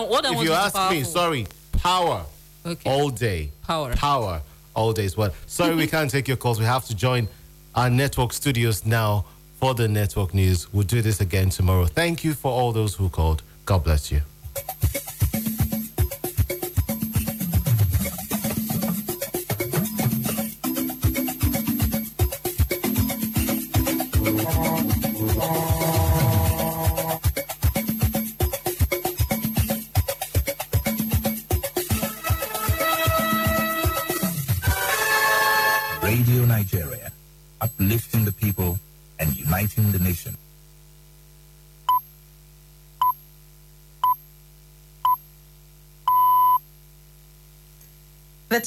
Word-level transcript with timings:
I, 0.00 0.08
what 0.08 0.26
I 0.26 0.32
if 0.32 0.36
you 0.44 0.52
is 0.52 0.74
ask 0.74 0.90
me, 0.90 1.04
sorry, 1.04 1.46
power 1.78 2.24
Okay. 2.66 2.90
all 2.90 3.08
day. 3.10 3.50
Power. 3.66 3.94
Power 3.96 4.42
all 4.74 4.92
day 4.92 5.04
as 5.04 5.16
well. 5.16 5.32
Sorry, 5.46 5.74
we 5.74 5.86
can't 5.94 6.10
take 6.10 6.28
your 6.28 6.36
calls. 6.36 6.58
We 6.58 6.66
have 6.66 6.84
to 6.86 6.94
join 6.94 7.28
our 7.74 7.88
network 7.90 8.32
studios 8.32 8.84
now 8.84 9.24
for 9.58 9.74
the 9.74 9.88
network 9.88 10.34
news. 10.34 10.72
We'll 10.72 10.86
do 10.86 11.02
this 11.02 11.20
again 11.20 11.50
tomorrow. 11.50 11.86
Thank 11.86 12.24
you 12.24 12.34
for 12.34 12.50
all 12.50 12.72
those 12.72 12.94
who 12.94 13.08
called. 13.08 13.42
God 13.64 13.84
bless 13.84 14.10
you. 14.12 14.20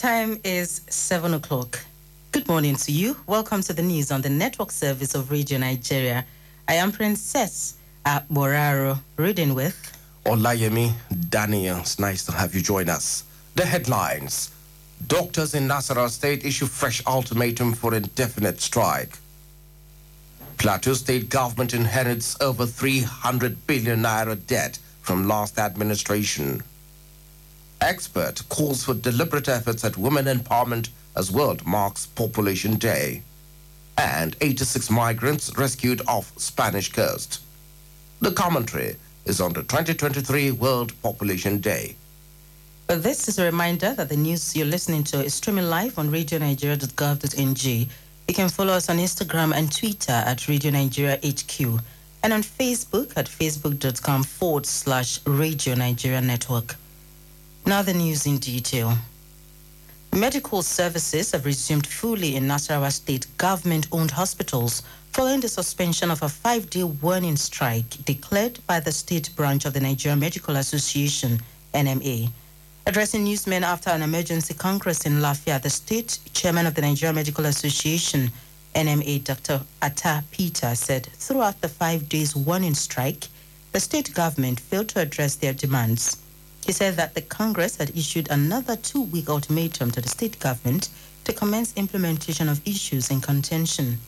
Time 0.04 0.38
is 0.44 0.82
7 0.90 1.34
o'clock. 1.34 1.80
Good 2.34 2.46
morning 2.50 2.76
to 2.76 2.92
you. 2.92 3.16
Welcome 3.26 3.62
to 3.62 3.72
the 3.72 3.82
news 3.82 4.12
on 4.12 4.22
the 4.22 4.28
network 4.28 4.70
service 4.70 5.16
of 5.16 5.32
Radio 5.32 5.58
Nigeria. 5.58 6.26
I 6.68 6.74
am 6.74 6.92
Princess 6.92 7.76
Boraro, 8.06 9.00
reading 9.16 9.56
with 9.56 9.78
Olayemi 10.26 10.92
Daniel, 11.30 11.78
it's 11.78 12.00
nice 12.00 12.26
to 12.26 12.34
have 12.34 12.54
you 12.54 12.60
join 12.60 12.90
us. 12.90 13.24
The 13.56 13.64
headlines 13.66 14.52
Doctors 15.08 15.54
in 15.56 15.70
Nasarawa 15.70 16.10
State 16.10 16.44
issue 16.44 16.66
fresh 16.66 17.02
ultimatum 17.08 17.72
for 17.72 17.96
indefinite 17.96 18.60
strike. 18.60 19.18
Plateau 20.58 20.96
State 20.96 21.30
government 21.30 21.74
inherits 21.74 22.36
over 22.42 22.66
300 22.66 23.66
billion 23.68 24.04
naira 24.04 24.36
debt 24.48 24.80
from 25.02 25.30
last 25.30 25.58
administration. 25.58 26.62
Expert 27.84 28.48
calls 28.48 28.86
for 28.86 28.94
deliberate 28.94 29.50
efforts 29.50 29.84
at 29.84 29.98
women 29.98 30.24
empowerment 30.26 30.88
as 31.18 31.30
world 31.34 31.66
marks 31.66 32.06
Population 32.06 32.76
Day. 32.76 33.24
And 33.98 34.38
86 34.40 34.90
migrants 34.90 35.52
rescued 35.58 36.02
off 36.08 36.32
Spanish 36.40 36.94
coast. 36.94 37.42
The 38.22 38.32
commentary 38.32 38.96
is 39.26 39.42
on 39.42 39.52
the 39.52 39.64
2023 39.64 40.52
World 40.52 40.94
Population 41.02 41.58
Day. 41.60 41.98
But 42.88 43.04
this 43.04 43.28
is 43.28 43.38
a 43.38 43.44
reminder 43.44 43.94
that 43.94 44.08
the 44.08 44.16
news 44.16 44.56
you're 44.56 44.66
listening 44.66 45.04
to 45.06 45.22
is 45.22 45.34
streaming 45.34 45.66
live 45.66 46.00
on 46.00 46.10
radionigeria.gov.ng. 46.10 47.90
You 48.30 48.34
can 48.34 48.48
follow 48.48 48.74
us 48.74 48.90
on 48.90 48.98
Instagram 48.98 49.54
and 49.54 49.70
Twitter 49.70 50.14
at 50.14 50.48
Radio 50.48 50.72
Nigeria 50.72 51.18
HQ 51.18 51.82
and 52.24 52.32
on 52.32 52.44
Facebook 52.44 53.12
at 53.18 53.26
facebook.com 53.26 54.24
forward 54.24 54.66
slash 54.66 55.20
Radio 55.26 55.76
Nigeria 55.76 56.22
Network. 56.22 56.78
Now 57.66 57.82
the 57.82 57.94
news 57.94 58.26
in 58.26 58.40
detail. 58.40 58.94
Medical 60.14 60.62
services 60.64 61.32
have 61.32 61.46
resumed 61.46 61.88
fully 61.88 62.36
in 62.36 62.44
Nasarawa 62.44 62.92
State 62.92 63.26
government-owned 63.38 64.12
hospitals 64.12 64.84
following 65.14 65.40
the 65.40 65.48
suspension 65.48 66.12
of 66.12 66.22
a 66.22 66.28
five-day 66.28 66.84
warning 66.84 67.38
strike 67.38 68.04
declared 68.04 68.60
by 68.68 68.82
the 68.82 68.92
state 68.92 69.34
branch 69.38 69.64
of 69.64 69.72
the 69.72 69.80
Nigerian 69.80 70.20
Medical 70.20 70.58
Association, 70.58 71.40
NMA. 71.74 72.30
Addressing 72.86 73.24
newsmen 73.24 73.64
after 73.64 73.92
an 73.92 74.02
emergency 74.02 74.54
congress 74.54 75.06
in 75.06 75.22
Lafia, 75.22 75.62
the 75.62 75.70
state 75.70 76.20
chairman 76.34 76.66
of 76.66 76.76
the 76.76 76.82
Nigerian 76.82 77.16
Medical 77.16 77.46
Association, 77.46 78.30
NMA, 78.76 79.24
Dr. 79.24 79.62
Atta 79.82 80.26
Peter, 80.32 80.76
said 80.76 81.06
throughout 81.14 81.62
the 81.62 81.70
five 81.70 82.10
days 82.10 82.36
warning 82.36 82.74
strike, 82.74 83.30
the 83.72 83.80
state 83.80 84.14
government 84.14 84.60
failed 84.60 84.90
to 84.90 85.00
address 85.00 85.36
their 85.36 85.54
demands. 85.54 86.18
He 86.66 86.72
said 86.72 86.96
that 86.96 87.14
the 87.14 87.22
Congress 87.22 87.76
had 87.76 87.96
issued 87.98 88.30
another 88.32 88.78
two 88.78 89.02
week 89.02 89.30
ultimatum 89.30 89.92
to 89.92 90.02
the 90.02 90.08
state 90.08 90.40
government 90.40 90.90
to 91.26 91.34
commence 91.34 91.74
implementation 91.76 92.48
of 92.48 92.66
issues 92.66 93.12
in 93.12 93.20
contention. 93.20 94.00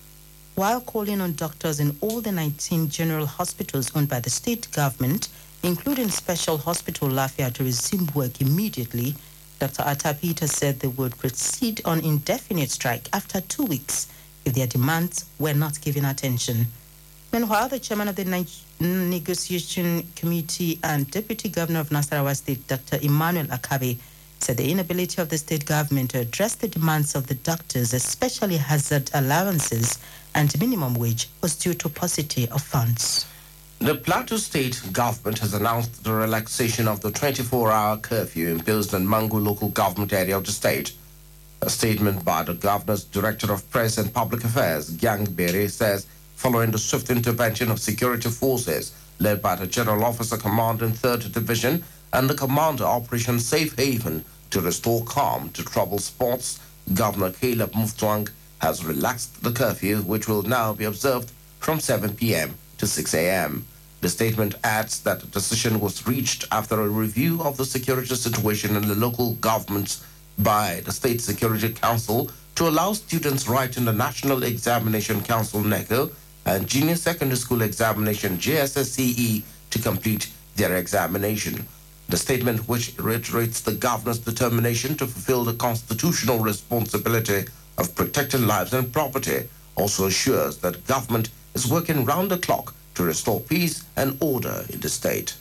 While 0.56 0.80
calling 0.80 1.20
on 1.20 1.34
doctors 1.34 1.82
in 1.82 1.98
all 2.00 2.22
the 2.22 2.32
19 2.32 2.90
general 2.90 3.26
hospitals 3.26 3.94
owned 3.94 4.08
by 4.08 4.22
the 4.22 4.30
state 4.30 4.72
government, 4.72 5.28
including 5.64 6.10
Special 6.10 6.58
Hospital 6.58 7.10
Lafia, 7.10 7.52
to 7.54 7.64
resume 7.66 8.08
work 8.16 8.40
immediately, 8.40 9.16
Dr. 9.60 9.84
Atta 9.84 10.14
Peter 10.14 10.48
said 10.48 10.80
they 10.80 10.88
would 10.88 11.18
proceed 11.18 11.82
on 11.84 12.00
indefinite 12.00 12.70
strike 12.70 13.10
after 13.12 13.42
two 13.42 13.66
weeks 13.66 14.08
if 14.46 14.54
their 14.54 14.68
demands 14.68 15.26
were 15.40 15.54
not 15.54 15.82
given 15.82 16.06
attention. 16.06 16.68
Meanwhile, 17.34 17.70
the 17.70 17.80
chairman 17.80 18.08
of 18.08 18.16
the 18.16 18.48
Negotiation 18.80 20.08
Committee 20.16 20.80
and 20.84 21.10
Deputy 21.12 21.50
Governor 21.50 21.82
of 21.82 21.90
Nasarawa 21.90 22.36
State, 22.36 22.66
Dr. 22.68 23.00
Emmanuel 23.02 23.48
Akabe, 23.48 23.98
said 24.40 24.58
the 24.58 24.72
inability 24.72 25.22
of 25.22 25.30
the 25.30 25.38
state 25.38 25.66
government 25.66 26.12
to 26.12 26.20
address 26.20 26.56
the 26.56 26.68
demands 26.68 27.16
of 27.16 27.28
the 27.28 27.36
doctors, 27.36 27.94
especially 27.94 28.58
hazard 28.58 29.10
allowances 29.14 29.98
and 30.34 30.58
minimum 30.60 30.94
wage, 30.94 31.30
was 31.42 31.56
due 31.56 31.74
to 31.74 31.90
paucity 31.90 32.48
of 32.50 32.62
funds. 32.62 33.26
The 33.80 33.96
Plateau 33.96 34.38
State 34.38 34.82
government 34.94 35.40
has 35.40 35.54
announced 35.54 36.04
the 36.04 36.14
relaxation 36.14 36.88
of 36.88 37.02
the 37.02 37.12
24 37.12 37.72
hour 37.72 37.98
curfew 37.98 38.50
imposed 38.50 38.94
on 38.94 39.06
Mangu 39.06 39.44
local 39.44 39.70
government 39.70 40.14
area 40.14 40.38
of 40.38 40.46
the 40.46 40.52
state. 40.52 40.94
A 41.62 41.70
statement 41.70 42.24
by 42.24 42.44
the 42.44 42.54
governor's 42.54 43.04
director 43.04 43.52
of 43.52 43.70
press 43.72 43.98
and 43.98 44.14
public 44.14 44.44
affairs, 44.44 44.92
Gyang 44.92 45.36
Bere, 45.36 45.68
says 45.68 46.06
following 46.36 46.72
the 46.72 46.78
swift 46.78 47.10
intervention 47.10 47.72
of 47.72 47.80
security 47.80 48.30
forces 48.30 48.94
led 49.20 49.42
by 49.42 49.56
the 49.56 49.68
general 49.68 50.04
officer 50.04 50.38
commanding 50.38 50.92
3rd 50.92 51.32
Division 51.32 51.84
and 52.14 52.30
the 52.30 52.36
commander 52.36 52.84
Operation 52.84 53.40
Safe 53.40 53.76
Haven 53.78 54.24
to 54.52 54.62
restore 54.62 55.04
calm 55.04 55.50
to 55.50 55.64
troubled 55.64 56.02
spots, 56.02 56.60
Governor 56.94 57.32
Caleb 57.32 57.72
Mutfwang 57.72 58.30
has 58.60 58.86
relaxed 58.86 59.44
the 59.44 59.52
curfew, 59.52 59.98
which 59.98 60.28
will 60.28 60.44
now 60.44 60.74
be 60.74 60.86
observed 60.86 61.32
from 61.60 61.80
7 61.80 62.16
p.m. 62.16 62.56
to 62.78 62.88
6 62.88 63.14
a.m. 63.14 63.66
The 64.02 64.10
statement 64.10 64.56
adds 64.64 65.00
that 65.02 65.20
the 65.22 65.28
decision 65.28 65.80
was 65.80 66.06
reached 66.06 66.46
after 66.52 66.80
a 66.80 66.88
review 66.88 67.42
of 67.42 67.58
the 67.58 67.66
security 67.66 68.14
situation 68.16 68.76
in 68.76 68.88
the 68.88 68.96
local 68.96 69.34
governments 69.36 70.06
by 70.38 70.82
the 70.86 70.92
State 70.92 71.22
Security 71.22 71.70
Council 71.70 72.30
to 72.56 72.68
allow 72.68 72.94
students 72.94 73.48
writing 73.48 73.86
the 73.86 73.94
National 73.94 74.44
Examination 74.44 75.22
Council 75.22 75.62
NECO 75.64 76.12
and 76.46 76.68
Junior 76.68 76.96
Secondary 76.96 77.38
School 77.38 77.62
Examination 77.62 78.38
JSSCE 78.38 79.42
to 79.72 79.80
complete 79.80 80.30
their 80.56 80.78
examination. 80.78 81.66
The 82.08 82.18
statement, 82.18 82.68
which 82.68 82.94
reiterates 83.00 83.62
the 83.62 83.74
governor's 83.74 84.20
determination 84.20 84.96
to 84.98 85.08
fulfill 85.08 85.44
the 85.44 85.56
constitutional 85.56 86.40
responsibility 86.40 87.46
of 87.78 87.96
protecting 87.96 88.46
lives 88.46 88.74
and 88.74 88.94
property, 88.94 89.50
also 89.76 90.06
assures 90.06 90.58
that 90.58 90.86
government 90.86 91.30
is 91.56 91.70
working 91.70 92.06
round 92.06 92.30
the 92.30 92.38
clock 92.38 92.76
to 92.94 93.04
restore 93.04 93.40
peace 93.40 93.84
and 93.98 94.16
order 94.22 94.66
in 94.70 94.80
the 94.80 94.90
state. 94.90 95.36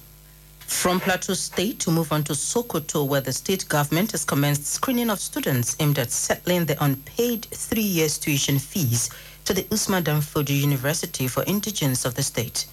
From 0.66 0.98
Plateau 0.98 1.34
State 1.34 1.78
to 1.80 1.90
move 1.90 2.10
on 2.10 2.24
to 2.24 2.32
Sokoto, 2.32 3.06
where 3.06 3.20
the 3.20 3.32
state 3.32 3.68
government 3.68 4.12
has 4.12 4.24
commenced 4.24 4.66
screening 4.66 5.10
of 5.10 5.20
students 5.20 5.76
aimed 5.78 5.98
at 5.98 6.10
settling 6.10 6.64
the 6.64 6.82
unpaid 6.82 7.44
three 7.52 7.82
years 7.82 8.18
tuition 8.18 8.58
fees 8.58 9.10
to 9.44 9.52
the 9.52 9.66
Usman 9.70 10.02
Danfodio 10.04 10.58
University 10.58 11.28
for 11.28 11.44
indigents 11.46 12.06
of 12.06 12.14
the 12.14 12.22
state. 12.22 12.66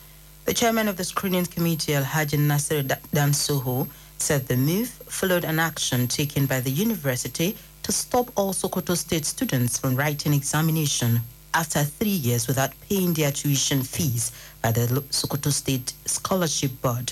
The 0.46 0.54
chairman 0.54 0.88
of 0.88 0.96
the 0.96 1.04
screening 1.04 1.46
committee, 1.46 1.92
Alhaji 1.92 2.40
Nasir 2.40 2.84
Dansoho, 2.84 3.90
said 4.18 4.48
the 4.48 4.56
move 4.56 4.88
followed 4.88 5.44
an 5.44 5.60
action 5.60 6.08
taken 6.08 6.46
by 6.46 6.62
the 6.62 6.72
university 6.72 7.58
to 7.84 7.92
stop 7.92 8.32
all 8.38 8.54
Sokoto 8.54 8.96
State 8.96 9.26
students 9.26 9.80
from 9.80 9.98
writing 9.98 10.34
examination 10.34 11.20
after 11.54 11.84
three 11.84 12.08
years 12.08 12.48
without 12.48 12.72
paying 12.88 13.14
their 13.14 13.32
tuition 13.32 13.84
fees 13.84 14.32
by 14.62 14.72
the 14.72 14.88
Sokoto 15.10 15.52
State 15.52 15.92
Scholarship 16.06 16.72
Board. 16.82 17.12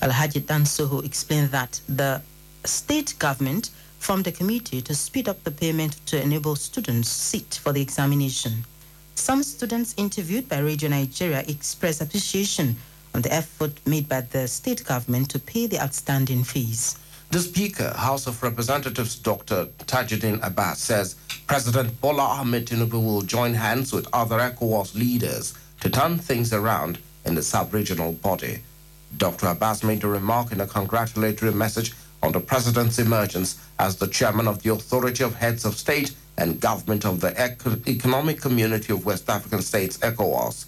Alhaji 0.00 0.40
Dansoho 0.40 1.04
explained 1.04 1.50
that 1.50 1.78
the 1.86 2.22
state 2.64 3.14
government 3.18 3.68
formed 3.98 4.26
a 4.26 4.32
committee 4.32 4.80
to 4.80 4.94
speed 4.94 5.28
up 5.28 5.44
the 5.44 5.50
payment 5.50 6.00
to 6.06 6.18
enable 6.22 6.56
students 6.56 7.10
sit 7.10 7.60
for 7.62 7.74
the 7.74 7.82
examination. 7.82 8.64
Some 9.16 9.42
students 9.42 9.94
interviewed 9.96 10.48
by 10.48 10.58
Radio 10.58 10.88
Nigeria 10.90 11.42
expressed 11.48 12.00
appreciation 12.02 12.76
on 13.14 13.22
the 13.22 13.32
effort 13.32 13.72
made 13.86 14.08
by 14.08 14.20
the 14.20 14.46
state 14.46 14.84
government 14.84 15.30
to 15.30 15.38
pay 15.38 15.66
the 15.66 15.80
outstanding 15.80 16.44
fees. 16.44 16.96
The 17.30 17.40
Speaker, 17.40 17.92
House 17.96 18.26
of 18.28 18.40
Representatives 18.42 19.16
Dr. 19.16 19.66
Tajudeen 19.86 20.38
Abbas 20.46 20.78
says 20.78 21.16
President 21.48 21.98
Bola 22.00 22.22
Ahmed 22.22 22.66
Tinubu 22.66 23.02
will 23.04 23.22
join 23.22 23.54
hands 23.54 23.92
with 23.92 24.06
other 24.12 24.36
ECOWAS 24.38 24.94
leaders 24.94 25.54
to 25.80 25.90
turn 25.90 26.18
things 26.18 26.52
around 26.52 26.98
in 27.24 27.34
the 27.34 27.42
sub-regional 27.42 28.12
body. 28.12 28.60
Dr. 29.16 29.46
Abbas 29.48 29.82
made 29.82 30.04
a 30.04 30.08
remark 30.08 30.52
in 30.52 30.60
a 30.60 30.66
congratulatory 30.66 31.52
message 31.52 31.94
on 32.22 32.32
the 32.32 32.40
president's 32.40 32.98
emergence 32.98 33.58
as 33.78 33.96
the 33.96 34.06
chairman 34.08 34.46
of 34.46 34.62
the 34.62 34.70
Authority 34.72 35.24
of 35.24 35.34
Heads 35.34 35.64
of 35.64 35.74
State 35.76 36.12
and 36.38 36.60
Government 36.60 37.04
of 37.04 37.20
the 37.20 37.32
Economic 37.88 38.40
Community 38.40 38.92
of 38.92 39.06
West 39.06 39.28
African 39.28 39.62
States, 39.62 39.98
ECOWAS. 39.98 40.66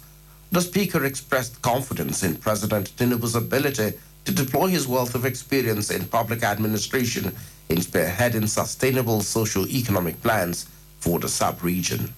The 0.51 0.61
speaker 0.61 1.05
expressed 1.05 1.61
confidence 1.61 2.23
in 2.23 2.35
President 2.35 2.95
Tinubu's 2.97 3.35
ability 3.35 3.93
to 4.25 4.31
deploy 4.31 4.67
his 4.67 4.87
wealth 4.87 5.15
of 5.15 5.25
experience 5.25 5.91
in 5.91 6.05
public 6.07 6.43
administration 6.43 7.35
in 7.69 7.77
spearheading 7.77 8.47
sustainable 8.47 9.21
socio-economic 9.21 10.21
plans 10.23 10.67
for 10.99 11.19
the 11.19 11.29
sub-region. 11.29 12.13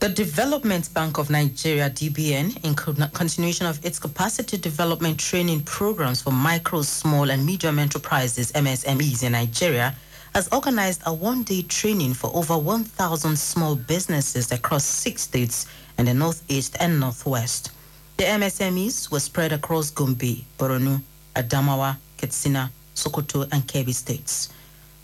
The 0.00 0.08
Development 0.08 0.88
Bank 0.94 1.18
of 1.18 1.28
Nigeria, 1.28 1.90
DBN, 1.90 2.64
in 2.64 2.74
continuation 2.74 3.66
of 3.66 3.84
its 3.84 3.98
capacity 3.98 4.56
development 4.56 5.20
training 5.20 5.60
programs 5.64 6.22
for 6.22 6.30
micro, 6.30 6.80
small, 6.80 7.30
and 7.30 7.44
medium 7.44 7.78
enterprises, 7.78 8.50
MSMEs, 8.52 9.22
in 9.24 9.32
Nigeria, 9.32 9.94
has 10.34 10.48
organized 10.52 11.02
a 11.06 11.12
one 11.12 11.42
day 11.42 11.62
training 11.62 12.14
for 12.14 12.30
over 12.34 12.56
1,000 12.56 13.36
small 13.36 13.74
businesses 13.74 14.52
across 14.52 14.84
six 14.84 15.22
states 15.22 15.66
in 15.98 16.06
the 16.06 16.14
Northeast 16.14 16.76
and 16.80 17.00
Northwest. 17.00 17.72
The 18.16 18.24
MSMEs 18.24 19.10
were 19.10 19.20
spread 19.20 19.52
across 19.52 19.90
Gombe, 19.90 20.44
Borno, 20.58 21.00
Adamawa, 21.34 21.96
Katsina, 22.16 22.70
Sokoto, 22.94 23.48
and 23.50 23.66
Kebbi 23.66 23.94
states. 23.94 24.50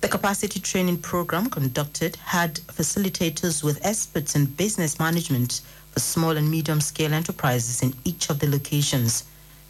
The 0.02 0.08
capacity 0.08 0.60
training 0.60 0.98
program 0.98 1.50
conducted 1.50 2.16
had 2.16 2.56
facilitators 2.56 3.64
with 3.64 3.84
experts 3.84 4.36
in 4.36 4.44
business 4.46 4.98
management 4.98 5.62
for 5.90 6.00
small 6.00 6.36
and 6.36 6.50
medium 6.50 6.80
scale 6.80 7.14
enterprises 7.14 7.82
in 7.82 7.94
each 8.04 8.28
of 8.28 8.38
the 8.38 8.48
locations. 8.48 9.24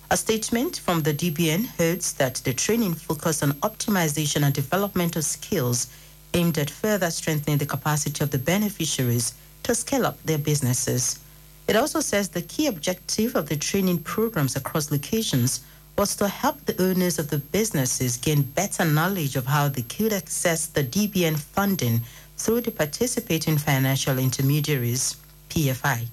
A 0.08 0.16
statement 0.16 0.76
from 0.78 1.02
the 1.02 1.12
DBN 1.12 1.66
holds 1.66 2.12
that 2.12 2.36
the 2.36 2.54
training 2.54 2.94
focused 2.94 3.42
on 3.42 3.54
optimization 3.54 4.44
and 4.44 4.54
development 4.54 5.16
of 5.16 5.24
skills 5.24 5.88
aimed 6.32 6.58
at 6.58 6.70
further 6.70 7.10
strengthening 7.10 7.58
the 7.58 7.66
capacity 7.66 8.22
of 8.22 8.30
the 8.30 8.38
beneficiaries 8.38 9.34
to 9.64 9.74
scale 9.74 10.06
up 10.06 10.22
their 10.22 10.38
businesses. 10.38 11.18
It 11.66 11.74
also 11.74 11.98
says 11.98 12.28
the 12.28 12.42
key 12.42 12.68
objective 12.68 13.34
of 13.34 13.48
the 13.48 13.56
training 13.56 13.98
programs 14.04 14.54
across 14.54 14.92
locations 14.92 15.62
was 15.98 16.14
to 16.16 16.28
help 16.28 16.64
the 16.64 16.80
owners 16.80 17.18
of 17.18 17.30
the 17.30 17.38
businesses 17.38 18.16
gain 18.16 18.42
better 18.42 18.84
knowledge 18.84 19.34
of 19.34 19.46
how 19.46 19.68
they 19.68 19.82
could 19.82 20.12
access 20.12 20.66
the 20.66 20.84
DBN 20.84 21.36
funding 21.36 22.00
through 22.36 22.60
the 22.60 22.70
participating 22.70 23.58
financial 23.58 24.18
intermediaries, 24.18 25.16
PFI. 25.50 26.06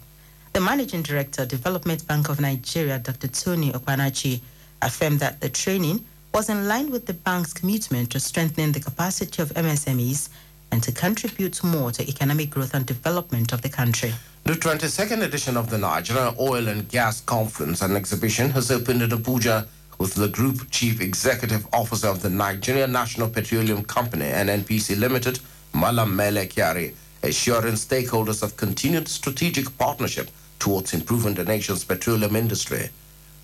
The 0.54 0.62
Managing 0.62 1.02
Director, 1.02 1.48
Development 1.48 2.06
Bank 2.08 2.30
of 2.30 2.40
Nigeria, 2.40 3.00
Dr. 3.00 3.28
Tony 3.28 3.72
Okpanachi, 3.72 4.40
affirmed 4.84 5.20
that 5.20 5.42
the 5.42 5.50
training 5.50 6.06
was 6.32 6.48
in 6.48 6.68
line 6.68 6.92
with 6.92 7.08
the 7.08 7.14
bank's 7.14 7.52
commitment 7.54 8.12
to 8.12 8.20
strengthening 8.20 8.72
the 8.72 8.80
capacity 8.80 9.42
of 9.42 9.50
MSMEs 9.56 10.30
and 10.72 10.84
to 10.84 10.92
contribute 10.92 11.64
more 11.64 11.92
to 11.94 12.08
economic 12.08 12.52
growth 12.52 12.76
and 12.76 12.86
development 12.86 13.52
of 13.52 13.64
the 13.64 13.70
country. 13.70 14.14
The 14.44 14.54
22nd 14.54 15.24
edition 15.24 15.58
of 15.58 15.72
the 15.72 15.80
Nigeria 15.80 16.36
Oil 16.40 16.68
and 16.68 16.88
Gas 16.88 17.22
Conference 17.22 17.82
and 17.82 17.98
Exhibition 17.98 18.52
has 18.52 18.70
opened 18.70 19.02
in 19.02 19.10
Abuja 19.10 19.66
with 19.98 20.14
the 20.14 20.28
Group 20.28 20.70
Chief 20.70 21.02
Executive 21.02 21.66
Officer 21.74 22.10
of 22.10 22.22
the 22.22 22.30
Nigeria 22.30 22.86
National 22.86 23.28
Petroleum 23.28 23.84
Company, 23.86 24.26
NNPC 24.26 25.00
Limited, 25.00 25.40
Malam 25.74 26.16
Mele 26.16 26.46
Kyari, 26.46 26.94
assuring 27.24 27.74
stakeholders 27.74 28.44
of 28.44 28.56
continued 28.56 29.08
strategic 29.08 29.76
partnership 29.80 30.30
towards 30.64 30.94
improving 30.94 31.34
the 31.34 31.44
nation's 31.44 31.84
petroleum 31.84 32.38
industry. 32.38 32.90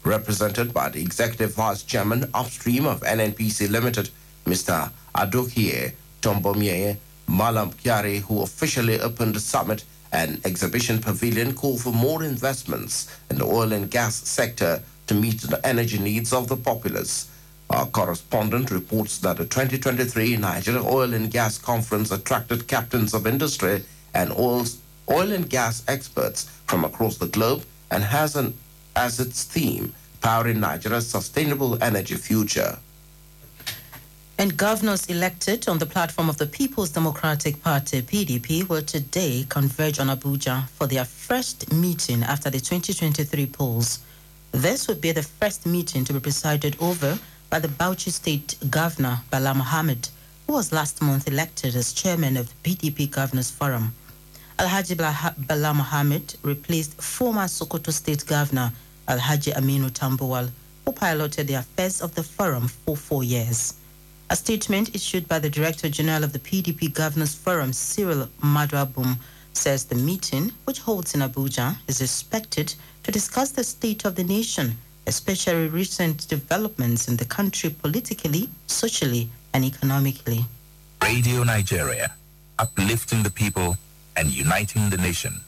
Represented 0.05 0.73
by 0.73 0.87
the 0.87 1.01
Executive 1.01 1.53
Vice 1.53 1.83
Chairman 1.83 2.29
upstream 2.33 2.85
of 2.85 3.01
NNPC 3.01 3.69
Limited, 3.69 4.09
Mr. 4.45 4.89
Adokiye 5.13 5.91
Tombomieye, 6.21 6.95
Malam 7.27 7.73
Kyari, 7.73 8.21
who 8.21 8.41
officially 8.41 9.01
opened 9.01 9.35
the 9.35 9.41
summit, 9.41 9.83
an 10.13 10.39
exhibition 10.45 10.99
pavilion 10.99 11.53
called 11.53 11.81
for 11.81 11.91
more 11.91 12.23
investments 12.23 13.13
in 13.29 13.37
the 13.37 13.43
oil 13.45 13.73
and 13.73 13.91
gas 13.91 14.15
sector 14.15 14.81
to 15.07 15.13
meet 15.13 15.41
the 15.41 15.59
energy 15.67 15.99
needs 15.99 16.31
of 16.31 16.47
the 16.47 16.55
populace. 16.55 17.29
Our 17.69 17.87
correspondent 17.87 18.71
reports 18.71 19.17
that 19.17 19.35
the 19.35 19.43
2023 19.45 20.37
Nigeria 20.37 20.81
Oil 20.81 21.13
and 21.13 21.29
Gas 21.29 21.57
Conference 21.57 22.11
attracted 22.11 22.69
captains 22.69 23.13
of 23.13 23.27
industry 23.27 23.83
and 24.13 24.31
oils, 24.31 24.77
oil 25.11 25.31
and 25.31 25.49
gas 25.49 25.83
experts 25.87 26.43
from 26.67 26.85
across 26.85 27.17
the 27.17 27.27
globe 27.27 27.63
and 27.91 28.03
has 28.03 28.35
an, 28.35 28.53
as 28.95 29.19
its 29.19 29.43
theme 29.43 29.93
powering 30.21 30.59
Nigeria's 30.59 31.07
sustainable 31.09 31.81
energy 31.83 32.15
future. 32.15 32.77
And 34.37 34.55
governors 34.55 35.07
elected 35.07 35.67
on 35.67 35.79
the 35.79 35.85
platform 35.85 36.29
of 36.29 36.37
the 36.37 36.45
People's 36.45 36.89
Democratic 36.91 37.61
Party, 37.61 38.01
PDP, 38.01 38.67
will 38.69 38.81
today 38.81 39.45
converge 39.49 39.99
on 39.99 40.07
Abuja 40.07 40.67
for 40.69 40.87
their 40.87 41.03
first 41.03 41.73
meeting 41.73 42.23
after 42.23 42.49
the 42.49 42.59
2023 42.59 43.45
polls. 43.47 43.99
This 44.51 44.87
would 44.87 45.01
be 45.01 45.11
the 45.11 45.23
first 45.23 45.65
meeting 45.65 46.05
to 46.05 46.13
be 46.13 46.19
presided 46.21 46.77
over 46.79 47.19
by 47.49 47.59
the 47.59 47.67
Bauchi 47.67 48.11
State 48.11 48.55
Governor, 48.69 49.19
Bala 49.29 49.53
Mohammed, 49.53 50.07
who 50.47 50.53
was 50.53 50.71
last 50.71 51.01
month 51.01 51.27
elected 51.27 51.75
as 51.75 51.91
chairman 51.91 52.37
of 52.37 52.47
the 52.63 52.75
PDP 52.75 53.11
Governors 53.11 53.51
Forum. 53.51 53.93
Alhaji 54.59 54.97
Bala 55.47 55.73
Mohammed 55.73 56.35
replaced 56.43 57.01
former 57.01 57.45
Sokoto 57.47 57.93
State 57.93 58.25
Governor 58.25 58.73
Alhaji 59.07 59.53
Aminu 59.53 59.89
Tambuwal, 59.89 60.49
who 60.83 60.91
piloted 60.91 61.47
the 61.47 61.53
affairs 61.53 62.01
of 62.01 62.13
the 62.13 62.23
forum 62.23 62.67
for 62.67 62.97
four 62.97 63.23
years. 63.23 63.75
A 64.29 64.35
statement 64.35 64.93
issued 64.93 65.29
by 65.29 65.39
the 65.39 65.49
Director 65.49 65.87
General 65.87 66.25
of 66.25 66.33
the 66.33 66.39
PDP 66.39 66.93
Governors 66.93 67.33
Forum, 67.35 67.71
Cyril 67.71 68.27
Maduabum, 68.43 69.15
says 69.53 69.85
the 69.85 69.95
meeting, 69.95 70.51
which 70.65 70.79
holds 70.79 71.15
in 71.15 71.21
Abuja, 71.21 71.77
is 71.87 72.01
expected 72.01 72.75
to 73.03 73.11
discuss 73.13 73.51
the 73.51 73.63
state 73.63 74.03
of 74.03 74.15
the 74.15 74.25
nation, 74.25 74.77
especially 75.07 75.69
recent 75.69 76.27
developments 76.27 77.07
in 77.07 77.15
the 77.15 77.23
country 77.23 77.69
politically, 77.69 78.49
socially, 78.67 79.29
and 79.53 79.63
economically. 79.63 80.43
Radio 81.01 81.43
Nigeria, 81.43 82.13
uplifting 82.59 83.23
the 83.23 83.31
people 83.31 83.77
and 84.19 84.35
uniting 84.35 84.89
the 84.89 84.97
nation. 84.97 85.39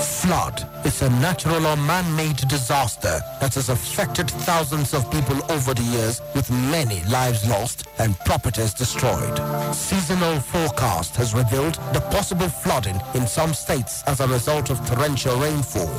Flood 0.02 0.75
is 0.86 1.02
a 1.02 1.10
natural 1.18 1.66
or 1.66 1.76
man-made 1.76 2.36
disaster 2.48 3.18
that 3.40 3.54
has 3.54 3.68
affected 3.70 4.30
thousands 4.30 4.94
of 4.94 5.10
people 5.10 5.36
over 5.50 5.74
the 5.74 5.82
years 5.82 6.22
with 6.32 6.48
many 6.70 7.02
lives 7.10 7.46
lost 7.48 7.88
and 7.98 8.16
properties 8.20 8.72
destroyed. 8.72 9.36
Seasonal 9.74 10.38
forecast 10.38 11.16
has 11.16 11.34
revealed 11.34 11.74
the 11.92 12.00
possible 12.12 12.48
flooding 12.48 13.00
in 13.14 13.26
some 13.26 13.52
states 13.52 14.04
as 14.06 14.20
a 14.20 14.28
result 14.28 14.70
of 14.70 14.78
torrential 14.86 15.36
rainfall. 15.36 15.90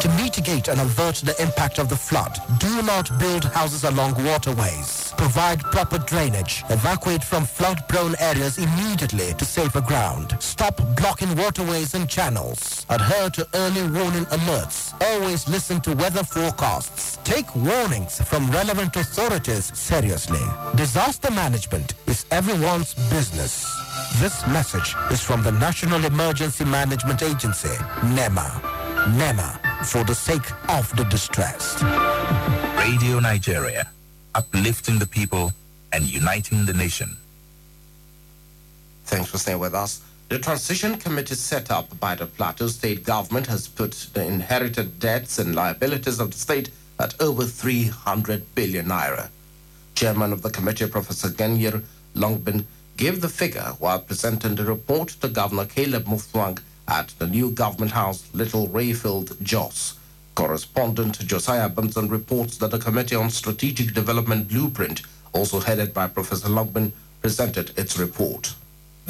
To 0.00 0.08
mitigate 0.22 0.68
and 0.68 0.80
avert 0.80 1.16
the 1.16 1.34
impact 1.42 1.78
of 1.78 1.88
the 1.88 1.96
flood, 1.96 2.38
do 2.58 2.82
not 2.82 3.10
build 3.18 3.44
houses 3.44 3.84
along 3.84 4.14
waterways. 4.24 5.12
Provide 5.18 5.60
proper 5.60 5.98
drainage. 5.98 6.64
Evacuate 6.70 7.22
from 7.22 7.44
flood-prone 7.44 8.14
areas 8.20 8.56
immediately 8.56 9.34
to 9.34 9.44
safer 9.44 9.80
ground. 9.82 10.36
Stop 10.38 10.80
blocking 10.96 11.34
waterways 11.36 11.94
and 11.94 12.08
channels. 12.08 12.86
Adhere 12.88 13.28
to 13.30 13.46
early 13.54 13.82
warning 13.90 14.19
alerts. 14.26 14.94
Always 15.00 15.48
listen 15.48 15.80
to 15.82 15.94
weather 15.94 16.22
forecasts. 16.24 17.18
Take 17.24 17.54
warnings 17.54 18.20
from 18.22 18.50
relevant 18.50 18.96
authorities 18.96 19.76
seriously. 19.78 20.40
Disaster 20.76 21.30
management 21.30 21.94
is 22.06 22.26
everyone's 22.30 22.94
business. 23.10 23.66
This 24.20 24.46
message 24.48 24.94
is 25.10 25.20
from 25.20 25.42
the 25.42 25.52
National 25.52 26.04
Emergency 26.04 26.64
Management 26.64 27.22
Agency, 27.22 27.74
NEMA. 28.04 28.60
NEMA, 29.16 29.58
for 29.84 30.04
the 30.04 30.14
sake 30.14 30.48
of 30.68 30.94
the 30.96 31.04
distressed. 31.04 31.82
Radio 32.78 33.18
Nigeria, 33.20 33.88
uplifting 34.34 34.98
the 34.98 35.06
people 35.06 35.52
and 35.92 36.04
uniting 36.04 36.66
the 36.66 36.74
nation. 36.74 37.16
Thanks 39.04 39.30
for 39.30 39.38
staying 39.38 39.58
with 39.58 39.74
us. 39.74 40.02
The 40.30 40.38
transition 40.38 40.96
committee 40.96 41.34
set 41.34 41.72
up 41.72 41.98
by 41.98 42.14
the 42.14 42.24
Plateau 42.24 42.68
state 42.68 43.02
government 43.02 43.48
has 43.48 43.66
put 43.66 44.06
the 44.12 44.24
inherited 44.24 45.00
debts 45.00 45.40
and 45.40 45.56
liabilities 45.56 46.20
of 46.20 46.30
the 46.30 46.38
state 46.38 46.70
at 47.00 47.20
over 47.20 47.42
300 47.42 48.54
billion 48.54 48.86
naira. 48.86 49.30
Chairman 49.96 50.32
of 50.32 50.42
the 50.42 50.50
committee, 50.50 50.86
Professor 50.86 51.30
Ganyir 51.30 51.82
Lombin, 52.14 52.64
gave 52.96 53.20
the 53.20 53.28
figure 53.28 53.74
while 53.80 53.98
presenting 53.98 54.54
the 54.54 54.62
report 54.62 55.08
to 55.08 55.26
Governor 55.26 55.64
Caleb 55.64 56.04
Mutfwang 56.04 56.60
at 56.86 57.08
the 57.18 57.26
new 57.26 57.50
government 57.50 57.90
house, 57.90 58.28
Little 58.32 58.68
Rayfield, 58.68 59.42
Jos. 59.42 59.98
Correspondent 60.36 61.18
Josiah 61.26 61.68
Benson 61.68 62.08
reports 62.08 62.56
that 62.58 62.70
the 62.70 62.78
Committee 62.78 63.16
on 63.16 63.30
Strategic 63.30 63.94
Development 63.94 64.46
Blueprint, 64.46 65.02
also 65.32 65.58
headed 65.58 65.92
by 65.92 66.06
Professor 66.06 66.48
Lombin, 66.48 66.92
presented 67.20 67.76
its 67.76 67.98
report. 67.98 68.54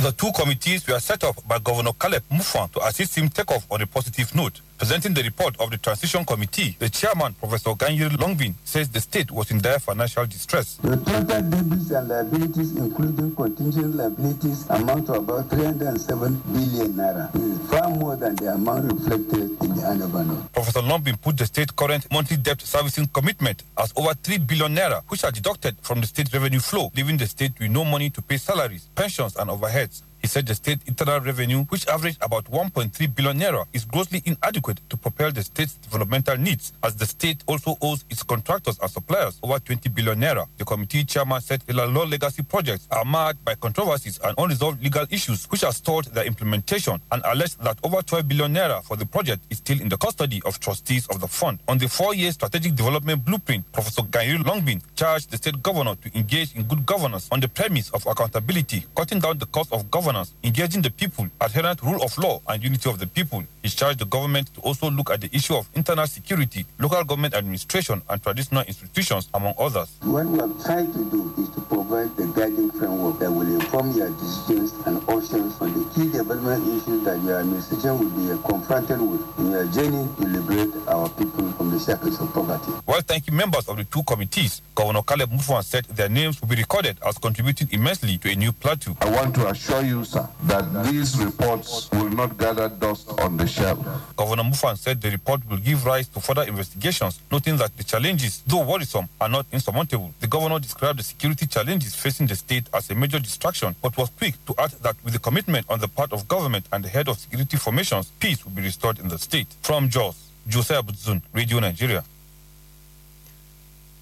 The 0.00 0.12
two 0.12 0.33
committees 0.33 0.87
were 0.88 0.99
set 0.99 1.23
up 1.25 1.47
by 1.47 1.59
Governor 1.59 1.92
Caleb 1.92 2.23
Mutfwang 2.30 2.73
to 2.73 2.80
assist 2.87 3.19
him 3.19 3.28
take 3.28 3.50
off 3.50 3.66
on 3.71 3.83
a 3.83 3.87
positive 3.87 4.35
note. 4.35 4.62
Presenting 4.80 5.12
the 5.12 5.22
report 5.22 5.54
of 5.60 5.70
the 5.70 5.76
Transition 5.76 6.25
Committee, 6.25 6.75
the 6.78 6.88
chairman, 6.88 7.34
Professor 7.34 7.68
Ganyir 7.75 8.08
Lombin, 8.16 8.54
says 8.64 8.88
the 8.88 8.99
state 8.99 9.30
was 9.30 9.50
in 9.50 9.60
dire 9.60 9.78
financial 9.78 10.25
distress. 10.25 10.76
The 10.76 10.96
total 10.96 11.42
debits 11.42 11.90
and 11.90 12.08
liabilities, 12.08 12.75
including 12.78 13.37
contingent 13.37 13.94
liabilities, 13.96 14.64
amount 14.70 15.04
to 15.08 15.12
about 15.20 15.50
307 15.50 16.34
billion 16.46 16.94
naira. 16.94 17.30
This 17.32 17.42
is 17.42 17.68
far 17.68 17.90
more 17.90 18.16
than 18.16 18.34
the 18.37 18.54
amount 18.54 18.90
reflected 18.90 19.50
in 19.62 19.76
the 19.76 19.87
annual 19.87 20.25
note. 20.25 20.50
Professor 20.54 20.80
Lombin 20.80 21.20
put 21.20 21.37
the 21.37 21.44
state 21.44 21.76
current 21.76 22.10
monthly 22.10 22.38
debt 22.38 22.62
servicing 22.62 23.06
commitment 23.08 23.62
as 23.76 23.92
over 23.96 24.14
3 24.14 24.38
billion 24.38 24.75
naira, 24.75 25.02
which 25.08 25.25
are 25.25 25.30
deducted 25.30 25.76
from 25.82 26.00
the 26.00 26.06
state 26.06 26.32
revenue 26.32 26.58
flow, 26.58 26.90
leaving 26.96 27.18
the 27.18 27.26
state 27.26 27.52
with 27.60 27.70
no 27.70 27.84
money 27.84 28.08
to 28.08 28.22
pay 28.22 28.38
salaries, 28.38 28.88
pensions, 28.94 29.37
and 29.37 29.50
overheads. 29.50 30.00
He 30.20 30.28
said 30.28 30.46
the 30.46 30.54
state 30.54 30.80
internal 30.86 31.20
revenue, 31.20 31.64
which 31.70 31.88
averaged 31.88 32.18
about 32.20 32.44
1.3 32.44 33.14
billion 33.14 33.38
naira, 33.38 33.64
is 33.72 33.86
grossly 33.86 34.22
inadequate 34.26 34.80
to 34.90 34.96
propel 34.96 35.32
the 35.32 35.42
state's 35.42 35.74
developmental 35.74 36.36
needs, 36.36 36.72
as 36.82 36.94
the 36.94 37.06
state 37.06 37.42
also 37.46 37.76
owes 37.80 38.04
its 38.10 38.22
contractors 38.22 38.78
and 38.80 38.90
suppliers 38.90 39.38
over 39.42 39.58
20 39.58 39.88
billion 39.88 40.20
naira. 40.20 40.46
The 40.58 40.64
committee 40.66 41.04
chairman 41.04 41.40
said 41.40 41.62
the 41.62 41.72
law 41.72 42.04
legacy 42.04 42.42
projects 42.42 42.86
are 42.90 43.04
marred 43.04 43.42
by 43.44 43.54
controversies 43.54 44.18
and 44.22 44.34
unresolved 44.36 44.82
legal 44.82 45.06
issues, 45.10 45.46
which 45.46 45.62
have 45.62 45.74
stalled 45.74 46.04
their 46.06 46.24
implementation, 46.26 47.00
and 47.10 47.22
alleged 47.24 47.58
that 47.62 47.78
over 47.82 48.02
12 48.02 48.28
billion 48.28 48.52
naira 48.52 48.84
for 48.84 48.96
the 48.96 49.06
project 49.06 49.42
is 49.48 49.56
still 49.58 49.80
in 49.80 49.88
the 49.88 49.96
custody 49.96 50.42
of 50.44 50.60
trustees 50.60 51.06
of 51.06 51.20
the 51.20 51.28
fund. 51.28 51.60
On 51.66 51.78
the 51.78 51.88
four-year 51.88 52.32
strategic 52.32 52.74
development 52.74 53.24
blueprint, 53.24 53.64
Professor 53.72 54.02
Ganyir 54.02 54.44
Lombin 54.44 54.82
charged 54.94 55.30
the 55.30 55.38
state 55.38 55.62
governor 55.62 55.94
to 55.94 56.18
engage 56.18 56.54
in 56.54 56.64
good 56.64 56.84
governance 56.84 57.28
on 57.32 57.40
the 57.40 57.48
premise 57.48 57.88
of 57.90 58.06
accountability, 58.06 58.84
cutting 58.94 59.18
down 59.18 59.38
the 59.38 59.46
cost 59.46 59.72
of 59.72 59.90
governance 59.90 60.10
engaging 60.43 60.83
the 60.83 60.90
people, 60.90 61.26
adherent 61.40 61.83
rule 61.83 62.02
of 62.02 62.17
law, 62.19 62.40
and 62.49 62.62
unity 62.62 62.88
of 62.90 62.99
the 62.99 63.07
people. 63.07 63.43
He 63.62 63.69
charged 63.69 63.99
the 63.99 64.07
government 64.07 64.52
to 64.55 64.61
also 64.62 64.90
look 64.90 65.11
at 65.11 65.21
the 65.21 65.29
issue 65.35 65.55
of 65.55 65.69
internal 65.75 66.07
security, 66.07 66.64
local 66.79 67.05
government 67.05 67.35
administration, 67.35 68.00
and 68.09 68.23
traditional 68.23 68.62
institutions, 68.62 69.29
among 69.35 69.55
others. 69.59 69.88
What 70.02 70.26
we 70.26 70.38
have 70.38 70.62
tried 70.64 70.93
to 70.93 71.05
do 71.11 71.33
is 71.38 71.49
to 71.50 71.61
provide 71.62 72.17
the 72.17 72.26
guiding 72.29 72.71
framework 72.73 73.19
that 73.21 73.31
will 73.31 73.47
inform 73.55 73.93
your 73.93 74.09
decisions 74.11 74.73
and 74.87 74.97
options 75.09 75.61
on 75.61 75.73
the 75.75 75.85
key 75.95 76.11
development 76.11 76.67
issues 76.67 77.05
that 77.05 77.23
your 77.23 77.40
administration 77.40 77.99
will 77.99 78.11
be 78.11 78.43
confronted 78.49 79.00
with 79.00 79.38
in 79.38 79.50
your 79.50 79.67
journey 79.67 80.09
to 80.17 80.26
liberate 80.26 80.73
our 80.88 81.09
people 81.11 81.52
from 81.52 81.71
the 81.71 81.79
shackles 81.79 82.19
of 82.21 82.33
poverty. 82.33 82.71
While 82.87 83.02
thanking 83.02 83.37
members 83.37 83.69
of 83.69 83.76
the 83.76 83.85
two 83.85 84.02
committees, 84.05 84.62
Governor 84.75 85.02
Caleb 85.02 85.31
Mutfwang 85.31 85.62
said 85.64 85.85
their 85.85 86.09
names 86.09 86.40
will 86.40 86.49
be 86.49 86.57
recorded 86.57 86.97
as 87.07 87.19
contributing 87.19 87.69
immensely 87.73 88.17
to 88.19 88.31
a 88.31 88.35
new 88.35 88.52
plateau. 88.52 88.97
I 89.02 89.11
want 89.11 89.35
to 89.35 89.49
assure 89.49 89.83
you, 89.83 90.00
sir, 90.04 90.28
that 90.45 90.64
these 90.85 91.19
reports 91.23 91.88
will 91.92 92.11
not 92.11 92.37
gather 92.38 92.69
dust 92.69 93.11
on 93.21 93.37
the 93.37 93.47
shelf. 93.47 93.78
Governor 94.16 94.45
Mutfwang 94.45 94.76
said 94.76 95.00
the 95.00 95.11
report 95.11 95.40
will 95.49 95.59
give 95.59 95.85
rise 95.87 96.09
to 96.09 96.21
further 96.21 96.42
investigations, 96.45 97.21
noting 97.30 97.57
that 97.57 97.76
the 97.76 97.85
challenges, 97.85 98.42
though 98.47 98.64
worrisome, 98.64 99.09
are 99.21 99.28
not 99.28 99.47
insurmountable. 99.52 100.12
The 100.21 100.26
governor 100.26 100.59
described 100.59 100.99
the 100.99 101.02
security 101.02 101.47
challenges 101.47 101.95
facing 101.95 102.26
the 102.26 102.37
state 102.37 102.64
as 102.73 102.90
a 102.90 102.95
major 102.95 103.19
distraction, 103.19 103.75
but 103.83 103.97
was 103.97 104.11
quick 104.11 104.35
to 104.47 104.54
add 104.59 104.71
that 104.83 104.97
with 105.04 105.12
the 105.12 105.19
commitment 105.21 105.66
on 105.69 105.80
the 105.80 105.88
part 105.88 106.12
of 106.12 106.26
government 106.28 106.66
and 106.73 106.85
the 106.85 106.88
head 106.88 107.09
of 107.09 107.19
security 107.19 107.57
formations, 107.57 108.11
peace 108.21 108.45
will 108.45 108.52
be 108.52 108.62
restored 108.62 108.99
in 108.99 109.09
the 109.09 109.19
state. 109.19 109.49
From 109.62 109.88
Jos, 109.88 110.30
Josiah 110.49 110.83
Butzun, 110.83 111.21
Radio 111.33 111.59
Nigeria. 111.61 112.02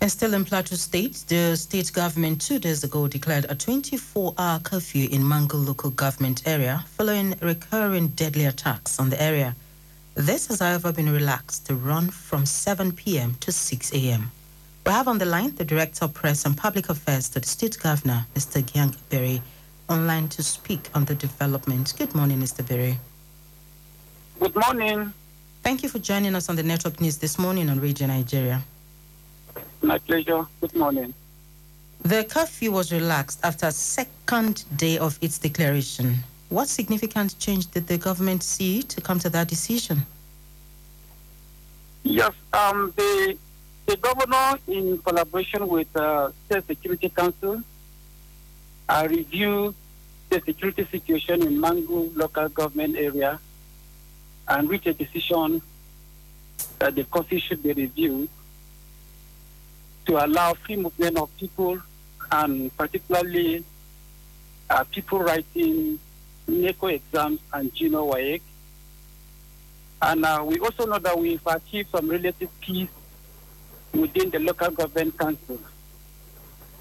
And 0.01 0.11
still 0.13 0.35
in 0.35 0.45
Plateau 0.45 0.77
State, 0.77 1.25
the 1.27 1.57
state 1.57 1.93
government 1.93 2.41
two 2.41 2.61
days 2.61 2.85
ago 2.85 3.09
declared 3.09 3.47
a 3.47 3.57
24-hour 3.57 4.61
curfew 4.61 5.09
in 5.11 5.23
Mangu 5.23 5.55
local 5.67 5.91
government 5.91 6.47
area 6.47 6.85
following 6.97 7.35
recurring 7.43 8.09
deadly 8.09 8.45
attacks 8.45 9.01
on 9.01 9.11
the 9.11 9.21
area. 9.21 9.57
This 10.15 10.47
has, 10.49 10.61
however, 10.61 10.93
been 10.93 11.13
relaxed 11.13 11.67
to 11.67 11.75
run 11.75 12.11
from 12.11 12.47
7 12.47 12.93
p.m. 12.93 13.35
to 13.41 13.51
6 13.51 13.93
a.m. 13.93 14.31
We 14.87 14.93
have 14.93 15.09
on 15.09 15.19
the 15.19 15.25
line 15.25 15.57
the 15.57 15.65
Director 15.65 16.05
of 16.05 16.15
Press 16.15 16.45
and 16.47 16.57
Public 16.57 16.89
Affairs 16.89 17.29
to 17.31 17.41
the 17.41 17.47
State 17.47 17.79
Governor, 17.81 18.25
Mr. 18.35 18.63
Gyang 18.63 18.97
Bere, 19.11 19.43
online 19.89 20.29
to 20.29 20.45
speak 20.45 20.89
on 20.95 21.07
the 21.07 21.15
development. 21.17 21.93
Good 21.99 22.15
morning, 22.15 22.39
Mr. 22.39 22.67
Bere. 22.67 22.99
Good 24.39 24.55
morning. 24.55 25.13
Thank 25.65 25.83
you 25.83 25.89
for 25.89 25.99
joining 25.99 26.37
us 26.37 26.49
on 26.49 26.55
the 26.55 26.63
Network 26.63 27.01
News 27.01 27.19
this 27.19 27.37
morning 27.37 27.69
on 27.69 27.81
Radio 27.81 28.07
Nigeria. 28.07 28.63
My 29.83 29.99
pleasure. 29.99 30.47
Good 30.61 30.75
morning. 30.75 31.15
The 32.03 32.25
curfew 32.25 32.73
was 32.73 32.93
relaxed 32.93 33.41
after 33.43 33.71
second 33.71 34.65
day 34.77 34.99
of 34.99 35.19
its 35.21 35.39
declaration. 35.39 36.17
What 36.49 36.69
significant 36.69 37.39
change 37.39 37.67
did 37.71 37.87
the 37.87 37.99
government 37.99 38.43
see 38.43 38.83
to 38.83 39.01
come 39.01 39.19
to 39.21 39.31
that 39.31 39.49
decision? 39.49 40.07
Yes, 42.05 42.33
um, 42.53 42.93
the, 42.97 43.37
the 43.87 43.97
governor, 43.97 44.59
in 44.67 44.99
collaboration 44.99 45.69
with 45.69 45.95
uh, 45.97 46.31
State 46.47 46.67
Security 46.67 47.09
Council, 47.11 47.63
uh, 48.89 49.07
reviewed 49.11 49.75
the 50.31 50.41
security 50.41 50.87
situation 50.91 51.43
in 51.43 51.59
Mangu 51.61 52.15
local 52.17 52.49
government 52.49 52.97
area 52.97 53.39
and 54.47 54.71
reached 54.71 54.87
a 54.87 54.95
decision 54.95 55.61
that 56.79 56.95
the 56.95 57.05
curfew 57.05 57.39
should 57.39 57.63
be 57.63 57.73
reviewed 57.73 58.29
to 60.09 60.25
allow 60.25 60.55
free 60.55 60.77
movement 60.77 61.19
of 61.19 61.35
people 61.37 61.79
and 62.33 62.75
particularly 62.77 63.63
uh, 64.71 64.83
people 64.85 65.21
writing 65.21 65.99
NECO 66.47 66.87
exams 66.87 67.41
and 67.53 67.73
Gino 67.75 68.11
WAEC. 68.11 68.41
And 70.01 70.25
uh, 70.25 70.43
we 70.47 70.59
also 70.61 70.87
know 70.87 70.99
that 70.99 71.19
we've 71.19 71.47
achieved 71.47 71.91
some 71.91 72.09
relative 72.09 72.49
peace 72.61 72.89
within 73.93 74.31
the 74.31 74.39
local 74.39 74.71
government 74.71 75.19
council. 75.19 75.61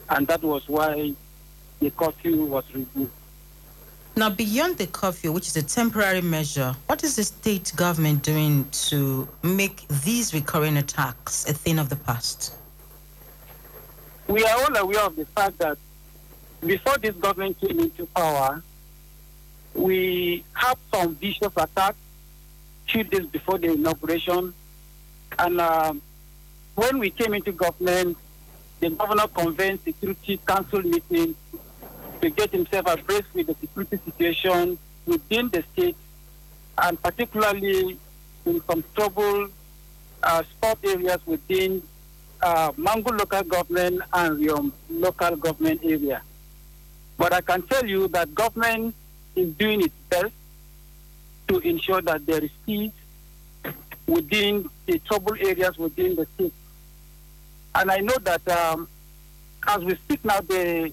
And 0.10 0.26
that 0.28 0.42
was 0.42 0.68
why 0.70 1.14
the 1.80 1.90
curfew 1.92 2.46
was 2.46 2.64
removed. 2.74 3.12
Now, 4.16 4.30
beyond 4.30 4.78
the 4.78 4.88
curfew, 4.88 5.34
which 5.34 5.48
is 5.48 5.58
a 5.58 5.64
temporary 5.64 6.22
measure, 6.22 6.76
what 6.88 7.04
is 7.04 7.18
the 7.18 7.24
state 7.24 7.74
government 7.76 8.24
doing 8.24 8.68
to 8.90 9.28
make 9.44 9.86
these 10.06 10.34
recurring 10.34 10.78
attacks 10.78 11.48
a 11.50 11.54
thing 11.54 11.78
of 11.78 11.90
the 11.90 11.98
past? 11.98 12.58
We 14.28 14.44
are 14.44 14.58
all 14.60 14.76
aware 14.76 15.06
of 15.06 15.16
the 15.16 15.26
fact 15.26 15.58
that 15.60 15.78
before 16.66 16.98
this 16.98 17.16
government 17.16 17.60
came 17.62 17.80
into 17.80 18.06
power, 18.08 18.62
we 19.74 20.44
had 20.54 20.76
some 20.94 21.16
vicious 21.16 21.54
attacks 21.56 21.98
two 22.88 23.04
days 23.04 23.26
before 23.28 23.58
the 23.58 23.72
inauguration. 23.72 24.54
And 25.40 25.62
um, 25.62 26.02
when 26.76 27.00
we 27.00 27.10
came 27.10 27.34
into 27.34 27.52
government, 27.52 28.18
the 28.80 28.90
governor 28.90 29.28
convened 29.28 29.80
Security 29.84 30.40
Council 30.46 30.82
meeting 30.82 31.36
to 32.22 32.30
get 32.30 32.52
himself 32.52 32.88
abreast 32.88 33.28
with 33.34 33.48
the 33.48 33.56
security 33.62 34.00
situation 34.06 34.78
within 35.06 35.50
the 35.50 35.64
state 35.74 35.96
and 36.80 37.02
particularly 37.02 37.98
in 38.46 38.62
some 38.68 38.84
trouble 38.96 39.48
uh, 40.24 40.44
spot 40.44 40.78
areas 40.84 41.20
within 41.26 41.82
uh, 42.48 42.72
Mangu 42.74 43.12
local 43.18 43.44
government 43.44 44.02
and 44.14 44.40
Riyom 44.40 44.72
local 44.90 45.36
government 45.36 45.82
area. 45.84 46.22
But 47.18 47.34
I 47.34 47.42
can 47.42 47.62
tell 47.64 47.86
you 47.86 48.08
that 48.10 48.34
government 48.34 48.96
is 49.36 49.50
doing 49.56 49.82
its 49.82 49.94
best 50.10 50.34
to 51.50 51.60
ensure 51.60 52.02
that 52.04 52.26
there 52.26 52.44
is 52.44 52.52
peace 52.66 52.92
within 54.06 54.70
the 54.86 55.00
troubled 55.00 55.40
areas 55.40 55.78
within 55.78 56.16
the 56.16 56.26
state. 56.36 56.54
And 57.76 57.92
I 57.92 57.98
know 57.98 58.16
that 58.24 58.48
um, 58.48 58.88
as 59.68 59.84
we 59.84 59.96
speak 59.96 60.24
now, 60.24 60.40
the 60.40 60.92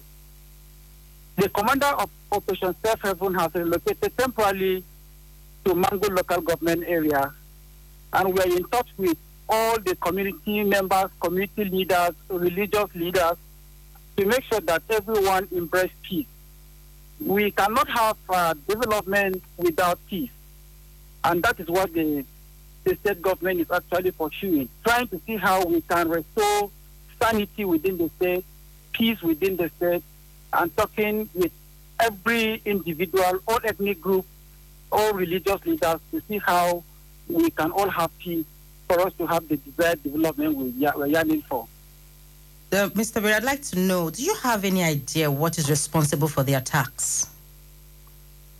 the 1.36 1.48
commander 1.48 1.86
of 1.86 2.10
Operation 2.32 2.74
Safe 2.84 3.00
Haven 3.02 3.34
has 3.34 3.54
relocated 3.54 4.16
temporarily 4.16 4.82
to 5.64 5.74
Mangu 5.74 6.08
local 6.16 6.40
government 6.40 6.84
area, 6.86 7.32
and 8.12 8.34
we 8.34 8.40
are 8.40 8.56
in 8.56 8.64
touch 8.64 8.88
with 8.96 9.18
all 9.54 9.78
the 9.78 9.94
community 9.96 10.64
members, 10.64 11.10
community 11.20 11.64
leaders, 11.64 12.14
religious 12.28 12.92
leaders, 12.94 13.36
to 14.16 14.26
make 14.26 14.42
sure 14.44 14.60
that 14.60 14.82
everyone 14.90 15.46
embrace 15.52 15.92
peace. 16.02 16.26
We 17.20 17.52
cannot 17.52 17.88
have 17.88 18.16
uh, 18.28 18.54
development 18.68 19.42
without 19.56 19.98
peace, 20.08 20.34
and 21.22 21.42
that 21.44 21.60
is 21.60 21.68
what 21.68 21.92
the, 21.92 22.24
the 22.82 22.96
state 22.96 23.22
government 23.22 23.60
is 23.60 23.70
actually 23.70 24.10
pursuing, 24.10 24.68
trying 24.84 25.06
to 25.08 25.20
see 25.24 25.36
how 25.36 25.64
we 25.64 25.80
can 25.82 26.08
restore 26.08 26.70
sanity 27.20 27.64
within 27.64 27.96
the 27.96 28.10
state, 28.16 28.44
peace 28.92 29.22
within 29.22 29.56
the 29.56 29.70
state, 29.76 30.02
and 30.52 30.76
talking 30.76 31.28
with 31.32 31.52
every 32.00 32.60
individual, 32.64 33.38
all 33.46 33.60
ethnic 33.62 34.00
group, 34.00 34.26
all 34.90 35.12
religious 35.12 35.64
leaders 35.64 36.00
to 36.10 36.20
see 36.26 36.38
how 36.38 36.82
we 37.28 37.50
can 37.50 37.70
all 37.70 37.88
have 37.88 38.10
peace 38.18 38.44
for 38.88 39.00
us 39.00 39.12
to 39.14 39.26
have 39.26 39.46
the 39.48 39.56
desired 39.56 40.02
development 40.02 40.56
we 40.56 40.86
are 40.86 41.06
yearning 41.06 41.42
for. 41.42 41.66
Uh, 42.72 42.88
Mr. 42.90 43.22
Bere, 43.22 43.36
I'd 43.36 43.44
like 43.44 43.62
to 43.62 43.78
know, 43.78 44.10
do 44.10 44.22
you 44.22 44.34
have 44.42 44.64
any 44.64 44.82
idea 44.82 45.30
what 45.30 45.58
is 45.58 45.70
responsible 45.70 46.28
for 46.28 46.42
the 46.42 46.54
attacks? 46.54 47.30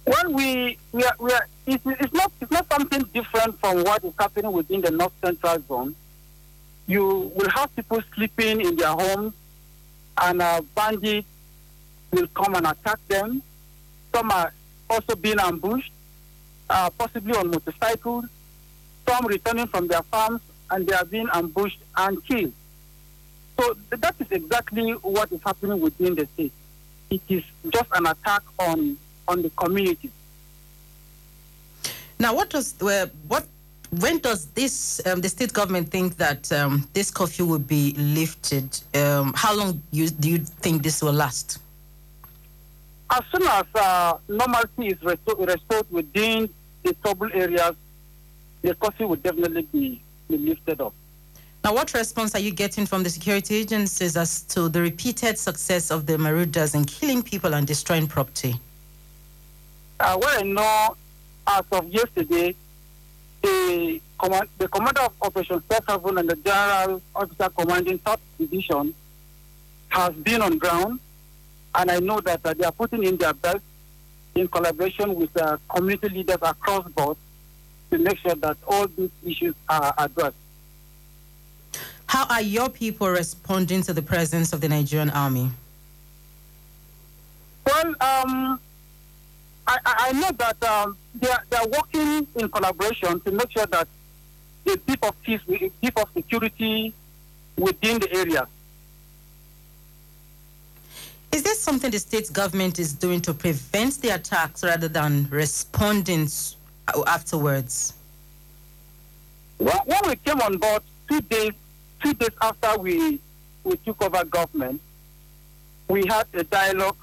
Well, 0.06 0.32
we, 0.32 0.78
we 0.92 1.04
are, 1.04 1.16
we 1.18 1.32
are 1.32 1.46
it's, 1.66 1.84
it's, 1.86 2.12
not, 2.12 2.30
it's 2.40 2.50
not 2.50 2.66
something 2.70 3.02
different 3.14 3.58
from 3.58 3.82
what 3.84 4.04
is 4.04 4.12
happening 4.18 4.52
within 4.52 4.82
the 4.82 4.90
North 4.90 5.12
Central 5.20 5.58
Zone. 5.66 5.94
You 6.86 7.32
will 7.34 7.48
have 7.50 7.74
people 7.74 8.02
sleeping 8.14 8.60
in 8.60 8.76
their 8.76 8.92
homes 8.92 9.32
and 10.20 10.42
uh, 10.42 10.60
bandits 10.74 11.26
will 12.12 12.26
come 12.28 12.54
and 12.54 12.66
attack 12.66 12.98
them. 13.08 13.42
Some 14.14 14.30
are 14.30 14.52
also 14.88 15.16
being 15.16 15.40
ambushed, 15.40 15.90
uh, 16.68 16.90
possibly 16.90 17.34
on 17.34 17.50
motorcycles. 17.50 18.26
Some 19.06 19.26
returning 19.26 19.66
from 19.66 19.88
their 19.88 20.02
farms 20.02 20.40
and 20.70 20.86
they 20.86 20.94
are 20.94 21.04
being 21.04 21.28
ambushed 21.32 21.80
and 21.96 22.24
killed. 22.24 22.52
So 23.58 23.76
that 23.90 24.14
is 24.18 24.26
exactly 24.30 24.92
what 24.92 25.30
is 25.30 25.40
happening 25.44 25.80
within 25.80 26.14
the 26.14 26.26
state. 26.34 26.52
It 27.10 27.22
is 27.28 27.44
just 27.70 27.88
an 27.92 28.06
attack 28.06 28.42
on 28.58 28.96
on 29.28 29.42
the 29.42 29.50
community. 29.50 30.10
Now, 32.18 32.34
what 32.34 32.50
does 32.50 32.80
uh, 32.82 33.06
what 33.28 33.46
when 34.00 34.18
does 34.18 34.46
this 34.46 35.00
um, 35.06 35.20
the 35.20 35.28
state 35.28 35.52
government 35.52 35.90
think 35.90 36.16
that 36.16 36.50
um, 36.52 36.88
this 36.92 37.10
curfew 37.10 37.46
will 37.46 37.58
be 37.58 37.92
lifted? 37.92 38.80
Um, 38.94 39.32
how 39.36 39.56
long 39.56 39.82
you, 39.90 40.08
do 40.08 40.30
you 40.30 40.38
think 40.38 40.82
this 40.82 41.02
will 41.02 41.12
last? 41.12 41.58
As 43.10 43.20
soon 43.30 43.46
as 43.46 43.64
uh, 43.74 44.18
normalcy 44.28 44.88
is 44.88 45.02
restored, 45.02 45.48
restored 45.48 45.86
within 45.90 46.48
the 46.82 46.94
trouble 46.94 47.28
areas, 47.32 47.76
the 48.64 48.74
curfew 48.74 49.06
will 49.06 49.16
definitely 49.16 49.62
be, 49.62 50.00
be 50.28 50.38
lifted 50.38 50.80
up. 50.80 50.94
Now, 51.62 51.74
what 51.74 51.92
response 51.94 52.34
are 52.34 52.40
you 52.40 52.50
getting 52.50 52.86
from 52.86 53.02
the 53.02 53.10
security 53.10 53.56
agencies 53.56 54.16
as 54.16 54.42
to 54.42 54.68
the 54.68 54.80
repeated 54.80 55.38
success 55.38 55.90
of 55.90 56.06
the 56.06 56.18
marauders 56.18 56.74
in 56.74 56.84
killing 56.84 57.22
people 57.22 57.54
and 57.54 57.66
destroying 57.66 58.06
property? 58.06 58.54
Uh, 60.00 60.18
well, 60.20 60.38
I 60.38 60.42
know 60.42 60.96
as 61.46 61.64
of 61.72 61.88
yesterday, 61.88 62.54
the, 63.42 64.00
command, 64.18 64.48
the 64.58 64.68
commander 64.68 65.02
of 65.02 65.12
Operation 65.20 65.62
Safe 65.70 65.84
Haven 65.86 66.18
and 66.18 66.28
the 66.28 66.36
general 66.36 67.02
officer 67.14 67.50
commanding 67.50 68.00
South 68.04 68.20
Division 68.38 68.94
has 69.88 70.14
been 70.14 70.40
on 70.40 70.58
ground, 70.58 71.00
and 71.74 71.90
I 71.90 71.98
know 72.00 72.20
that 72.20 72.40
uh, 72.44 72.54
they 72.54 72.64
are 72.64 72.72
putting 72.72 73.04
in 73.04 73.16
their 73.18 73.34
best 73.34 73.60
in 74.34 74.48
collaboration 74.48 75.14
with 75.14 75.36
uh, 75.36 75.58
community 75.68 76.08
leaders 76.08 76.38
across 76.42 76.88
board 76.88 77.16
to 77.94 78.02
make 78.02 78.18
sure 78.18 78.34
that 78.34 78.56
all 78.66 78.88
these 78.88 79.10
issues 79.24 79.54
are 79.68 79.94
addressed. 79.98 80.34
How 82.06 82.26
are 82.26 82.42
your 82.42 82.68
people 82.68 83.08
responding 83.08 83.82
to 83.82 83.92
the 83.92 84.02
presence 84.02 84.52
of 84.52 84.60
the 84.60 84.68
Nigerian 84.68 85.10
army? 85.10 85.50
Well, 87.64 87.86
um, 88.00 88.60
I, 89.66 89.78
I, 89.84 90.12
know 90.12 90.30
that 90.32 90.62
um, 90.64 90.96
they, 91.14 91.30
are, 91.30 91.42
they 91.48 91.56
are 91.56 91.68
working 91.68 92.26
in 92.34 92.48
collaboration 92.48 93.20
to 93.20 93.30
make 93.30 93.50
sure 93.52 93.66
that 93.66 93.88
the 94.64 94.76
deep 94.86 95.02
of 95.04 95.20
peace, 95.22 95.40
deep 95.80 95.96
of 95.96 96.08
security 96.14 96.92
within 97.56 98.00
the 98.00 98.12
area. 98.12 98.46
Is 101.32 101.42
there 101.42 101.54
something 101.54 101.90
the 101.90 101.98
state 101.98 102.32
government 102.32 102.78
is 102.78 102.92
doing 102.92 103.20
to 103.22 103.32
prevent 103.32 104.00
the 104.02 104.10
attacks 104.10 104.62
rather 104.62 104.88
than 104.88 105.26
responding 105.30 106.28
afterwards? 107.06 107.94
Well, 109.58 109.82
when 109.86 110.00
we 110.06 110.16
came 110.16 110.40
on 110.40 110.58
board 110.58 110.82
two 111.08 111.20
days 111.22 111.52
two 112.04 112.14
days 112.14 112.30
after 112.40 112.78
we, 112.78 113.18
we 113.64 113.76
took 113.78 114.02
over 114.02 114.24
government, 114.24 114.80
we 115.88 116.06
had 116.06 116.26
a 116.34 116.44
dialogue 116.44 116.96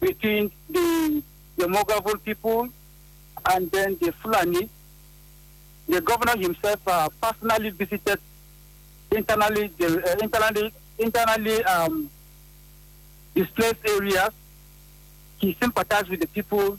between 0.00 0.50
the, 0.70 1.22
the 1.56 1.66
Mwaghavul 1.66 2.22
people 2.24 2.68
and 3.50 3.70
then 3.70 3.96
the 4.00 4.12
Fulani. 4.12 4.68
The 5.88 6.00
governor 6.00 6.36
himself 6.36 6.80
uh, 6.86 7.08
personally 7.20 7.70
visited 7.70 8.18
internally, 9.10 9.70
the, 9.78 10.12
uh, 10.12 10.16
internally, 10.22 10.72
internally 10.98 11.64
um, 11.64 12.10
displaced 13.34 13.86
areas. 13.86 14.30
He 15.38 15.56
sympathized 15.60 16.08
with 16.08 16.20
the 16.20 16.26
people, 16.26 16.78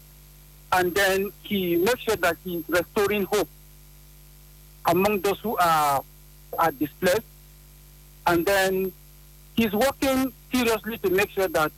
and 0.72 0.94
then 0.94 1.32
he 1.44 1.76
makes 1.78 2.02
sure 2.02 2.16
that 2.18 2.38
he's 2.44 2.64
restoring 2.68 3.24
hope 3.26 3.50
among 4.86 5.22
those 5.22 5.40
who 5.40 5.58
are 5.58 6.04
are 6.58 6.72
displaced. 6.72 7.24
And 8.28 8.46
then 8.46 8.92
he's 9.56 9.72
working 9.72 10.32
seriously 10.52 10.98
to 11.00 11.10
make 11.10 11.30
sure 11.32 11.48
that 11.48 11.72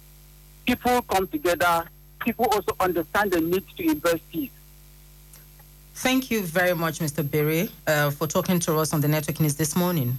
people 0.66 1.02
come 1.04 1.28
together, 1.28 1.86
people 2.20 2.46
also 2.46 2.76
understand 2.80 3.32
the 3.32 3.42
need 3.42 3.64
to 3.78 3.84
invest 3.84 4.30
peace. 4.32 4.52
Thank 5.96 6.32
you 6.32 6.42
very 6.42 6.74
much, 6.74 7.00
Mr. 7.00 7.30
Bere, 7.30 7.70
uh, 7.86 8.12
for 8.12 8.28
talking 8.28 8.60
to 8.62 8.78
us 8.78 8.94
on 8.94 9.02
the 9.02 9.08
network 9.08 9.40
news 9.40 9.56
this 9.56 9.76
morning. 9.76 10.18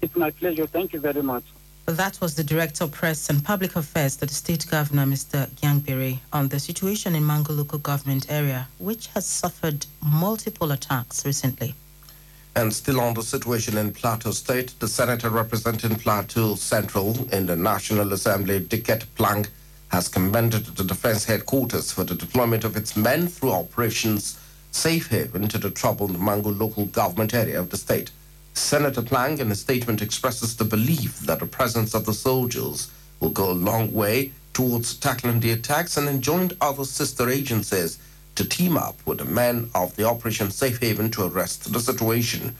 It's 0.00 0.16
my 0.16 0.30
pleasure. 0.30 0.66
Thank 0.66 0.92
you 0.92 1.00
very 1.00 1.22
much. 1.22 1.44
That 1.86 2.18
was 2.18 2.34
the 2.34 2.44
Director 2.44 2.84
of 2.84 2.92
Press 2.92 3.28
and 3.28 3.44
Public 3.44 3.76
Affairs 3.76 4.16
to 4.16 4.26
the 4.26 4.32
State 4.32 4.66
Governor, 4.70 5.04
Mr. 5.04 5.46
Gyang 5.50 6.18
on 6.32 6.48
the 6.48 6.58
situation 6.58 7.14
in 7.14 7.22
Mangu 7.22 7.54
local 7.54 7.78
government 7.78 8.24
area, 8.30 8.68
which 8.78 9.08
has 9.08 9.26
suffered 9.26 9.84
multiple 10.00 10.72
attacks 10.72 11.26
recently. 11.26 11.74
And 12.56 12.72
still 12.72 13.00
on 13.00 13.12
the 13.12 13.22
situation 13.22 13.76
in 13.76 13.92
Plateau 13.92 14.30
State, 14.30 14.72
the 14.80 14.88
senator 14.88 15.28
representing 15.28 15.96
Plateau 15.96 16.54
Central 16.54 17.28
in 17.34 17.44
the 17.44 17.56
National 17.56 18.14
Assembly, 18.14 18.60
Diket 18.60 19.04
Plang, 19.14 19.46
has 19.88 20.08
commended 20.08 20.64
the 20.64 20.84
defense 20.84 21.26
headquarters 21.26 21.92
for 21.92 22.04
the 22.04 22.14
deployment 22.14 22.64
of 22.64 22.78
its 22.78 22.96
men 22.96 23.28
through 23.28 23.52
operations 23.52 24.38
safe 24.70 25.08
haven 25.08 25.48
to 25.48 25.58
the 25.58 25.70
troubled 25.70 26.18
Mangu 26.18 26.58
local 26.58 26.86
government 26.86 27.34
area 27.34 27.60
of 27.60 27.68
the 27.68 27.76
state. 27.76 28.10
Senator 28.56 29.02
Plang, 29.02 29.40
in 29.40 29.50
a 29.50 29.54
statement, 29.56 30.00
expresses 30.00 30.56
the 30.56 30.64
belief 30.64 31.18
that 31.20 31.40
the 31.40 31.46
presence 31.46 31.92
of 31.92 32.06
the 32.06 32.14
soldiers 32.14 32.88
will 33.18 33.30
go 33.30 33.50
a 33.50 33.52
long 33.52 33.92
way 33.92 34.30
towards 34.52 34.94
tackling 34.94 35.40
the 35.40 35.50
attacks 35.50 35.96
and 35.96 36.08
enjoined 36.08 36.56
other 36.60 36.84
sister 36.84 37.28
agencies 37.28 37.98
to 38.36 38.44
team 38.44 38.76
up 38.76 38.96
with 39.04 39.18
the 39.18 39.24
men 39.24 39.68
of 39.74 39.96
the 39.96 40.04
Operation 40.04 40.52
Safe 40.52 40.80
Haven 40.80 41.10
to 41.10 41.24
arrest 41.24 41.72
the 41.72 41.80
situation. 41.80 42.54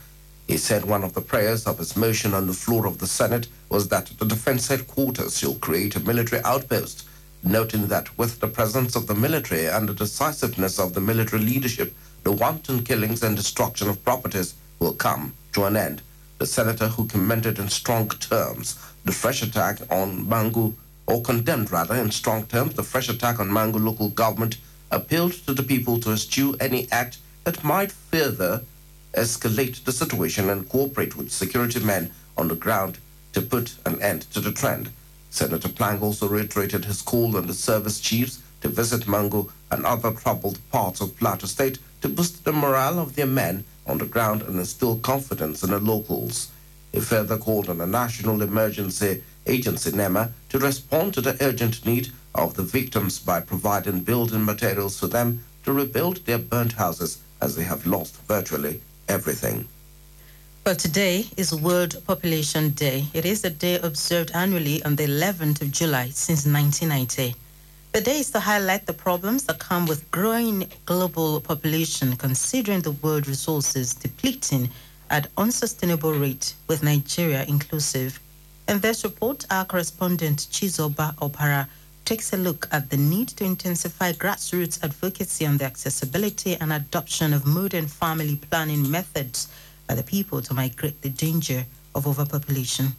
He 0.47 0.57
said 0.57 0.83
one 0.83 1.01
of 1.01 1.13
the 1.13 1.21
prayers 1.21 1.65
of 1.65 1.77
his 1.77 1.95
motion 1.95 2.33
on 2.33 2.47
the 2.47 2.53
floor 2.53 2.85
of 2.85 2.97
the 2.97 3.07
Senate 3.07 3.47
was 3.69 3.87
that 3.87 4.07
the 4.19 4.25
defense 4.25 4.67
headquarters 4.67 5.37
should 5.37 5.61
create 5.61 5.95
a 5.95 6.01
military 6.01 6.43
outpost, 6.43 7.07
noting 7.41 7.87
that 7.87 8.15
with 8.17 8.41
the 8.41 8.47
presence 8.47 8.97
of 8.97 9.07
the 9.07 9.15
military 9.15 9.67
and 9.67 9.87
the 9.87 9.93
decisiveness 9.93 10.77
of 10.77 10.93
the 10.93 11.01
military 11.01 11.41
leadership, 11.41 11.95
the 12.23 12.33
wanton 12.33 12.83
killings 12.83 13.23
and 13.23 13.37
destruction 13.37 13.87
of 13.87 14.03
properties 14.03 14.55
will 14.79 14.93
come 14.93 15.33
to 15.55 15.63
an 15.63 15.77
end. 15.77 16.01
The 16.37 16.45
senator 16.45 16.89
who 16.89 17.07
commended 17.07 17.59
in 17.59 17.69
strong 17.69 18.09
terms 18.09 18.77
the 19.05 19.13
fresh 19.13 19.41
attack 19.41 19.79
on 19.89 20.25
Mangu, 20.25 20.73
or 21.07 21.21
condemned 21.21 21.71
rather 21.71 21.95
in 21.95 22.11
strong 22.11 22.45
terms 22.45 22.73
the 22.73 22.83
fresh 22.83 23.07
attack 23.07 23.39
on 23.39 23.49
Mangu 23.49 23.79
local 23.79 24.09
government, 24.09 24.57
appealed 24.91 25.31
to 25.45 25.53
the 25.53 25.63
people 25.63 25.97
to 26.01 26.11
eschew 26.11 26.57
any 26.59 26.89
act 26.91 27.19
that 27.45 27.63
might 27.63 27.93
further 27.93 28.63
escalate 29.13 29.81
the 29.85 29.93
situation 29.93 30.49
and 30.49 30.67
cooperate 30.67 31.15
with 31.15 31.31
security 31.31 31.79
men 31.79 32.11
on 32.37 32.49
the 32.49 32.55
ground 32.55 32.97
to 33.31 33.41
put 33.41 33.75
an 33.85 34.01
end 34.01 34.23
to 34.33 34.41
the 34.41 34.51
trend. 34.51 34.89
Senator 35.29 35.69
Plang 35.69 36.01
also 36.01 36.27
reiterated 36.27 36.83
his 36.83 37.01
call 37.01 37.37
on 37.37 37.47
the 37.47 37.53
service 37.53 38.01
chiefs 38.01 38.41
to 38.59 38.67
visit 38.67 39.07
Mangu 39.07 39.49
and 39.71 39.85
other 39.85 40.11
troubled 40.11 40.59
parts 40.69 40.99
of 40.99 41.17
Plateau 41.17 41.47
State 41.47 41.79
to 42.05 42.09
boost 42.09 42.43
the 42.43 42.53
morale 42.53 42.99
of 42.99 43.15
their 43.15 43.25
men 43.25 43.63
on 43.87 43.97
the 43.97 44.05
ground 44.05 44.43
and 44.43 44.59
instill 44.59 44.97
confidence 44.97 45.63
in 45.63 45.71
the 45.71 45.79
locals. 45.79 46.51
He 46.91 46.99
further 46.99 47.35
called 47.35 47.67
on 47.67 47.79
the 47.79 47.87
National 47.87 48.43
Emergency 48.43 49.23
Agency 49.47 49.91
NEMA 49.91 50.31
to 50.49 50.59
respond 50.59 51.15
to 51.15 51.21
the 51.21 51.35
urgent 51.41 51.83
need 51.83 52.11
of 52.35 52.53
the 52.53 52.61
victims 52.61 53.17
by 53.17 53.39
providing 53.39 54.01
building 54.01 54.45
materials 54.45 54.99
for 54.99 55.07
them 55.07 55.43
to 55.63 55.73
rebuild 55.73 56.17
their 56.27 56.37
burnt 56.37 56.73
houses 56.73 57.23
as 57.41 57.55
they 57.55 57.63
have 57.63 57.87
lost 57.87 58.15
virtually 58.27 58.81
everything. 59.09 59.67
Well, 60.63 60.75
today 60.75 61.25
is 61.37 61.55
World 61.55 62.03
Population 62.05 62.69
Day. 62.69 63.05
It 63.15 63.25
is 63.25 63.43
a 63.43 63.49
day 63.49 63.79
observed 63.79 64.29
annually 64.35 64.83
on 64.83 64.95
the 64.95 65.07
11th 65.07 65.63
of 65.63 65.71
July 65.71 66.09
since 66.09 66.45
1990. 66.45 67.33
The 67.95 68.01
day 68.01 68.19
is 68.19 68.29
to 68.31 68.41
highlight 68.41 68.87
the 68.87 68.91
problems 68.91 69.45
that 69.45 69.59
come 69.59 69.85
with 69.85 70.11
growing 70.11 70.69
global 70.85 71.39
population, 71.39 72.17
considering 72.17 72.81
the 72.81 72.91
world 72.91 73.25
resources 73.25 73.93
depleting 73.93 74.69
at 75.09 75.31
unsustainable 75.37 76.11
rate, 76.11 76.55
with 76.67 76.83
Nigeria 76.83 77.45
inclusive. 77.45 78.19
In 78.67 78.81
this 78.81 79.05
report, 79.05 79.45
our 79.49 79.63
correspondent 79.63 80.39
Chizoba 80.51 81.15
Opara 81.19 81.69
takes 82.03 82.33
a 82.33 82.37
look 82.37 82.67
at 82.73 82.89
the 82.89 82.97
need 82.97 83.29
to 83.29 83.45
intensify 83.45 84.11
grassroots 84.11 84.83
advocacy 84.83 85.45
on 85.45 85.55
the 85.55 85.63
accessibility 85.63 86.57
and 86.57 86.73
adoption 86.73 87.31
of 87.31 87.45
modern 87.45 87.87
family 87.87 88.35
planning 88.35 88.91
methods 88.91 89.47
by 89.87 89.95
the 89.95 90.03
people 90.03 90.41
to 90.41 90.53
migrate 90.53 91.01
the 91.01 91.09
danger 91.11 91.65
of 91.95 92.07
overpopulation. 92.07 92.93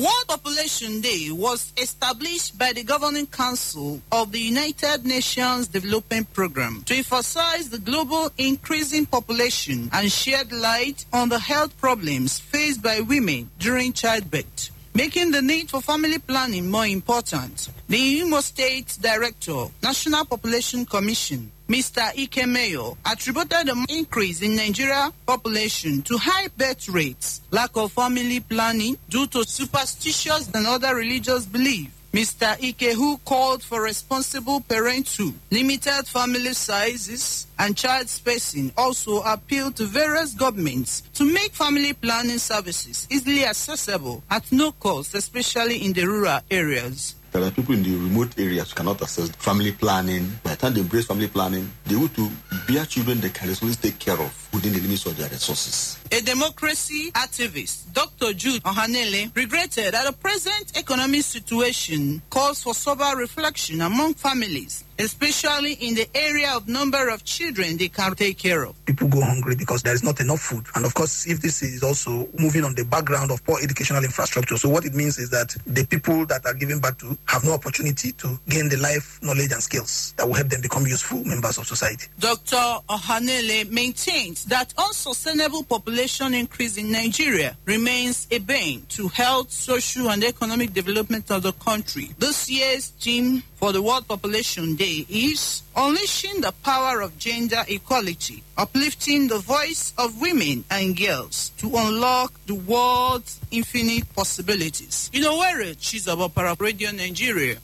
World 0.00 0.28
Population 0.28 1.02
Day 1.02 1.28
was 1.30 1.74
established 1.76 2.56
by 2.56 2.72
the 2.72 2.82
Governing 2.82 3.26
Council 3.26 4.00
of 4.10 4.32
the 4.32 4.38
United 4.38 5.04
Nations 5.04 5.68
Development 5.68 6.32
Programme 6.32 6.82
to 6.86 6.96
emphasize 6.96 7.68
the 7.68 7.78
global 7.78 8.30
increasing 8.38 9.04
population 9.04 9.90
and 9.92 10.10
shed 10.10 10.52
light 10.52 11.04
on 11.12 11.28
the 11.28 11.38
health 11.38 11.76
problems 11.76 12.38
faced 12.38 12.82
by 12.82 13.00
women 13.00 13.50
during 13.58 13.92
childbirth 13.92 14.70
making 14.94 15.30
the 15.30 15.42
need 15.42 15.70
for 15.70 15.80
family 15.80 16.18
planning 16.18 16.68
more 16.70 16.86
important. 16.86 17.68
The 17.88 18.20
Imo 18.20 18.40
State 18.40 18.98
Director, 19.00 19.66
National 19.82 20.24
Population 20.24 20.84
Commission, 20.84 21.50
Mr. 21.70 22.02
Ike 22.18 22.48
Mayo, 22.48 22.98
attributed 23.06 23.68
the 23.68 23.86
increase 23.90 24.42
in 24.42 24.56
Nigeria 24.56 25.12
population 25.24 26.02
to 26.02 26.18
high 26.18 26.48
birth 26.56 26.88
rates, 26.88 27.42
lack 27.52 27.70
of 27.76 27.92
family 27.92 28.40
planning 28.40 28.98
due 29.08 29.28
to 29.28 29.44
superstitious 29.44 30.50
and 30.52 30.66
other 30.66 30.96
religious 30.96 31.46
beliefs, 31.46 31.92
Mr. 32.12 32.58
Ike, 32.60 32.96
who 32.96 33.18
called 33.18 33.62
for 33.62 33.82
responsible 33.82 34.60
parenthood, 34.62 35.32
limited 35.52 36.08
family 36.08 36.54
sizes, 36.54 37.46
and 37.56 37.76
child 37.76 38.08
spacing, 38.08 38.72
also 38.76 39.22
appealed 39.22 39.76
to 39.76 39.86
various 39.86 40.34
governments 40.34 41.04
to 41.14 41.22
make 41.24 41.52
family 41.52 41.92
planning 41.92 42.38
services 42.38 43.06
easily 43.12 43.44
accessible 43.44 44.24
at 44.28 44.50
no 44.50 44.72
cost, 44.72 45.14
especially 45.14 45.84
in 45.84 45.92
the 45.92 46.04
rural 46.04 46.40
areas. 46.50 47.14
There 47.32 47.44
are 47.44 47.50
people 47.52 47.76
in 47.76 47.84
the 47.84 47.94
remote 47.94 48.36
areas 48.40 48.70
who 48.70 48.74
cannot 48.74 49.00
access 49.02 49.28
family 49.28 49.70
planning. 49.70 50.32
By 50.60 50.68
the 50.68 50.72
time 50.72 50.74
they 50.74 50.80
embrace 50.82 51.06
family 51.06 51.28
planning, 51.28 51.70
they 51.86 51.96
want 51.96 52.14
to 52.16 52.30
bear 52.68 52.84
children 52.84 53.18
they 53.18 53.30
can 53.30 53.48
responsibly 53.48 53.90
take 53.90 53.98
care 53.98 54.20
of 54.20 54.48
within 54.52 54.74
the 54.74 54.80
limits 54.80 55.06
of 55.06 55.16
their 55.16 55.28
resources. 55.30 55.98
A 56.12 56.20
democracy 56.20 57.10
activist, 57.12 57.90
Dr. 57.94 58.34
Jude 58.34 58.62
Ohanele, 58.64 59.34
regretted 59.34 59.94
that 59.94 60.04
the 60.04 60.12
present 60.12 60.76
economic 60.76 61.22
situation 61.22 62.20
calls 62.28 62.62
for 62.62 62.74
sober 62.74 63.16
reflection 63.16 63.80
among 63.80 64.12
families 64.14 64.84
especially 65.00 65.72
in 65.80 65.94
the 65.94 66.06
area 66.14 66.52
of 66.54 66.68
number 66.68 67.08
of 67.08 67.24
children 67.24 67.78
they 67.78 67.88
can 67.88 68.14
take 68.14 68.36
care 68.36 68.64
of. 68.64 68.84
People 68.84 69.08
go 69.08 69.22
hungry 69.22 69.56
because 69.56 69.82
there 69.82 69.94
is 69.94 70.02
not 70.02 70.20
enough 70.20 70.40
food. 70.40 70.66
And 70.74 70.84
of 70.84 70.92
course, 70.92 71.26
if 71.26 71.40
this 71.40 71.62
is 71.62 71.82
also 71.82 72.28
moving 72.38 72.64
on 72.64 72.74
the 72.74 72.84
background 72.84 73.30
of 73.30 73.42
poor 73.44 73.58
educational 73.62 74.04
infrastructure, 74.04 74.58
so 74.58 74.68
what 74.68 74.84
it 74.84 74.94
means 74.94 75.18
is 75.18 75.30
that 75.30 75.56
the 75.66 75.86
people 75.86 76.26
that 76.26 76.44
are 76.44 76.52
given 76.52 76.80
back 76.80 76.98
to 76.98 77.16
have 77.26 77.44
no 77.44 77.52
opportunity 77.52 78.12
to 78.12 78.38
gain 78.48 78.68
the 78.68 78.76
life 78.76 79.18
knowledge 79.22 79.52
and 79.52 79.62
skills 79.62 80.12
that 80.18 80.26
will 80.26 80.34
help 80.34 80.49
become 80.58 80.86
useful 80.86 81.24
members 81.24 81.58
of 81.58 81.66
society. 81.66 82.06
Dr. 82.18 82.56
Ohanele 82.88 83.70
maintains 83.70 84.44
that 84.46 84.72
unsustainable 84.76 85.62
population 85.64 86.34
increase 86.34 86.76
in 86.76 86.90
Nigeria 86.90 87.56
remains 87.64 88.26
a 88.30 88.38
bane 88.38 88.84
to 88.90 89.08
health, 89.08 89.50
social, 89.50 90.10
and 90.10 90.24
economic 90.24 90.72
development 90.72 91.30
of 91.30 91.42
the 91.42 91.52
country. 91.52 92.10
This 92.18 92.50
year's 92.50 92.88
theme 92.88 93.42
for 93.56 93.72
the 93.72 93.82
World 93.82 94.08
Population 94.08 94.74
Day 94.76 95.06
is 95.08 95.62
unleashing 95.76 96.40
the 96.40 96.52
power 96.64 97.00
of 97.00 97.16
gender 97.18 97.62
equality, 97.68 98.42
uplifting 98.56 99.28
the 99.28 99.38
voice 99.38 99.92
of 99.98 100.20
women 100.20 100.64
and 100.70 100.96
girls 100.96 101.50
to 101.58 101.66
unlock 101.76 102.32
the 102.46 102.54
world's 102.54 103.38
infinite 103.50 104.12
possibilities. 104.14 105.10
In 105.12 105.24
a 105.24 105.30
it? 105.60 105.82
She's 105.82 106.06
about 106.06 106.60
Radio 106.60 106.90
Nigeria. 106.90 107.58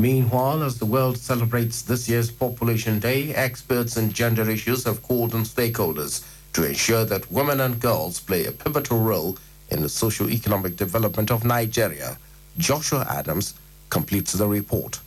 Meanwhile, 0.00 0.62
as 0.62 0.78
the 0.78 0.86
world 0.86 1.18
celebrates 1.18 1.82
this 1.82 2.08
year's 2.08 2.30
Population 2.30 3.00
Day, 3.00 3.34
experts 3.34 3.98
in 3.98 4.10
gender 4.10 4.48
issues 4.48 4.84
have 4.84 5.02
called 5.02 5.34
on 5.34 5.44
stakeholders 5.44 6.24
to 6.54 6.66
ensure 6.66 7.04
that 7.04 7.30
women 7.30 7.60
and 7.60 7.78
girls 7.78 8.18
play 8.18 8.46
a 8.46 8.52
pivotal 8.52 8.98
role 8.98 9.36
in 9.68 9.82
the 9.82 9.90
socio-economic 9.90 10.76
development 10.76 11.30
of 11.30 11.44
Nigeria. 11.44 12.16
Joshua 12.56 13.06
Adams 13.10 13.52
completes 13.90 14.32
the 14.32 14.46
report. 14.48 14.98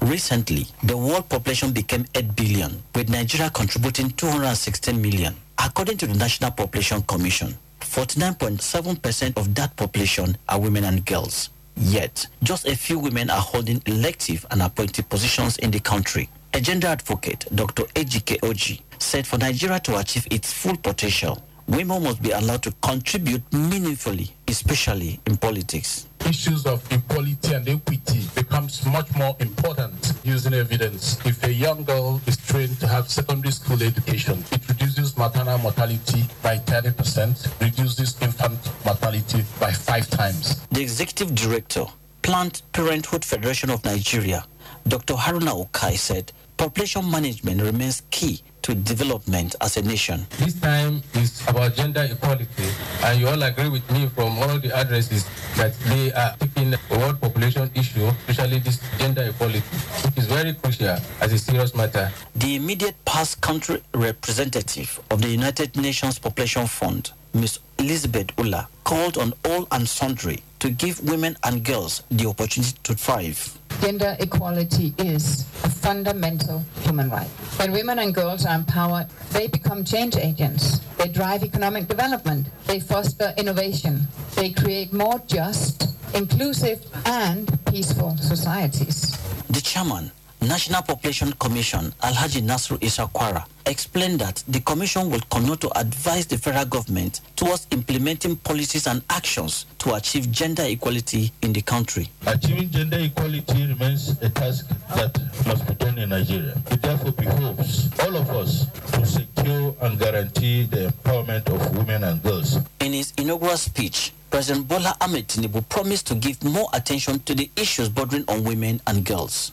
Recently, 0.00 0.66
the 0.82 0.96
world 0.96 1.28
population 1.28 1.72
became 1.72 2.06
8 2.14 2.34
billion, 2.34 2.82
with 2.94 3.10
Nigeria 3.10 3.50
contributing 3.50 4.08
216 4.12 4.98
million. 5.02 5.34
According 5.62 5.98
to 5.98 6.06
the 6.06 6.14
National 6.14 6.52
Population 6.52 7.02
Commission, 7.02 7.54
49.7% 7.80 9.36
of 9.36 9.54
that 9.56 9.76
population 9.76 10.38
are 10.48 10.58
women 10.58 10.84
and 10.84 11.04
girls. 11.04 11.50
Yet, 11.80 12.26
just 12.42 12.66
a 12.66 12.76
few 12.76 12.98
women 12.98 13.30
are 13.30 13.40
holding 13.40 13.80
elective 13.86 14.44
and 14.50 14.62
appointed 14.62 15.08
positions 15.08 15.56
in 15.58 15.70
the 15.70 15.80
country. 15.80 16.28
A 16.54 16.60
gender 16.60 16.88
advocate, 16.88 17.44
Dr. 17.54 17.84
Ejike 17.94 18.40
Oji, 18.40 18.80
said 18.98 19.26
for 19.26 19.38
Nigeria 19.38 19.78
to 19.80 19.96
achieve 19.98 20.26
its 20.30 20.52
full 20.52 20.76
potential, 20.76 21.42
women 21.68 22.02
must 22.02 22.22
be 22.22 22.30
allowed 22.30 22.62
to 22.62 22.72
contribute 22.82 23.42
meaningfully, 23.52 24.30
especially 24.48 25.20
in 25.26 25.36
politics. 25.36 26.06
Issues 26.26 26.66
of 26.66 26.82
equality 26.92 27.54
and 27.54 27.68
equity 27.68 28.22
becomes 28.34 28.84
much 28.86 29.14
more 29.16 29.36
important 29.40 30.14
using 30.24 30.54
evidence. 30.54 31.18
If 31.24 31.42
a 31.44 31.52
young 31.52 31.84
girl 31.84 32.20
is 32.26 32.36
trained 32.36 32.80
to 32.80 32.88
have 32.88 33.08
secondary 33.08 33.52
school 33.52 33.82
education, 33.82 34.42
it 34.50 34.66
reduces 34.68 35.16
maternal 35.16 35.58
mortality 35.58 36.24
by 36.42 36.56
30%, 36.58 37.60
reduces 37.60 38.20
infant 38.20 38.58
mortality 38.84 39.44
by 39.60 39.70
five 39.72 40.08
times. 40.10 40.66
The 40.70 40.82
executive 40.82 41.34
director, 41.34 41.84
Planned 42.22 42.62
Parenthood 42.72 43.24
Federation 43.24 43.70
of 43.70 43.84
Nigeria, 43.84 44.44
Dr. 44.86 45.14
Haruna 45.14 45.66
Okai 45.66 45.96
said, 45.96 46.32
population 46.56 47.08
management 47.10 47.62
remains 47.62 48.02
key 48.10 48.40
to 48.68 48.74
development 48.74 49.56
as 49.62 49.78
a 49.78 49.82
nation. 49.82 50.26
This 50.38 50.60
time 50.60 51.00
is 51.14 51.42
about 51.48 51.74
gender 51.74 52.06
equality, 52.10 52.68
and 53.02 53.18
you 53.18 53.26
all 53.26 53.42
agree 53.42 53.70
with 53.70 53.90
me 53.90 54.08
from 54.08 54.36
all 54.38 54.58
the 54.58 54.70
addresses 54.76 55.24
that 55.56 55.72
they 55.88 56.12
are 56.12 56.36
taking 56.38 56.70
the 56.70 56.78
world 56.90 57.18
population 57.18 57.70
issue, 57.74 58.06
especially 58.28 58.58
this 58.58 58.78
gender 58.98 59.22
equality, 59.22 59.60
which 60.04 60.18
is 60.18 60.26
very 60.26 60.52
crucial 60.52 60.98
as 61.22 61.32
a 61.32 61.38
serious 61.38 61.74
matter. 61.74 62.12
The 62.36 62.56
immediate 62.56 63.02
past 63.06 63.40
country 63.40 63.82
representative 63.94 65.00
of 65.10 65.22
the 65.22 65.28
United 65.28 65.74
Nations 65.74 66.18
Population 66.18 66.66
Fund, 66.66 67.12
Ms. 67.32 67.60
Elizabeth 67.78 68.26
Ula, 68.36 68.68
called 68.84 69.16
on 69.16 69.32
all 69.46 69.66
and 69.72 69.88
sundry 69.88 70.40
to 70.58 70.68
give 70.70 71.00
women 71.08 71.36
and 71.44 71.64
girls 71.64 72.02
the 72.10 72.26
opportunity 72.26 72.76
to 72.82 72.94
thrive. 72.94 73.54
Gender 73.80 74.16
equality 74.18 74.92
is 74.98 75.42
a 75.62 75.68
fundamental 75.70 76.64
human 76.80 77.08
right. 77.10 77.28
When 77.58 77.70
women 77.70 78.00
and 78.00 78.12
girls 78.12 78.44
are 78.44 78.57
empowered, 78.58 79.06
they 79.30 79.46
become 79.46 79.84
change 79.84 80.16
agents. 80.16 80.80
They 80.98 81.08
drive 81.08 81.42
economic 81.42 81.88
development. 81.88 82.48
They 82.66 82.80
foster 82.80 83.32
innovation. 83.36 83.94
They 84.34 84.50
create 84.50 84.92
more 84.92 85.18
just, 85.26 85.88
inclusive, 86.14 86.80
and 87.06 87.42
peaceful 87.66 88.16
societies. 88.18 89.16
The 89.48 89.60
chairman, 89.60 90.10
National 90.40 90.82
Population 90.82 91.32
Commission, 91.32 91.92
Alhaji 92.00 92.42
Nasru 92.42 92.78
Isa 92.82 93.02
Kwarra, 93.12 93.44
explained 93.66 94.20
that 94.20 94.42
the 94.48 94.60
commission 94.60 95.10
will 95.10 95.20
continue 95.30 95.56
to 95.56 95.78
advise 95.78 96.26
the 96.26 96.38
federal 96.38 96.64
government 96.64 97.20
towards 97.34 97.66
implementing 97.72 98.36
policies 98.36 98.86
and 98.86 99.02
actions 99.10 99.66
to 99.78 99.94
achieve 99.94 100.30
gender 100.30 100.62
equality 100.64 101.32
in 101.42 101.52
the 101.52 101.60
country. 101.62 102.08
Achieving 102.26 102.70
gender 102.70 102.98
equality 103.00 103.66
remains 103.66 104.10
a 104.22 104.28
task 104.30 104.68
that 104.94 105.18
must 105.46 105.66
be 105.66 105.74
done 105.74 105.98
in 105.98 106.10
Nigeria. 106.10 106.54
It 106.70 106.82
therefore 106.82 107.12
behoves 107.12 107.90
all 108.00 108.16
of 108.16 108.30
us 108.30 108.66
to 108.92 109.04
secure 109.04 109.74
and 109.82 109.98
guarantee 109.98 110.62
the 110.64 110.92
empowerment 110.92 111.48
of 111.48 111.76
women 111.76 112.04
and 112.04 112.22
girls. 112.22 112.58
In 112.80 112.92
his 112.92 113.12
inaugural 113.18 113.56
speech, 113.56 114.12
President 114.30 114.68
Bola 114.68 114.94
Ahmed 115.00 115.26
Tinubu 115.26 115.68
promised 115.68 116.06
to 116.06 116.14
give 116.14 116.42
more 116.44 116.68
attention 116.74 117.18
to 117.20 117.34
the 117.34 117.50
issues 117.56 117.88
bordering 117.88 118.24
on 118.28 118.44
women 118.44 118.80
and 118.86 119.04
girls. 119.04 119.52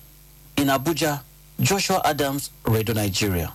In 0.58 0.68
Abuja, 0.68 1.22
Joshua 1.60 2.02
Adams, 2.06 2.50
Radio 2.65 2.96
Nigeria. 2.96 3.52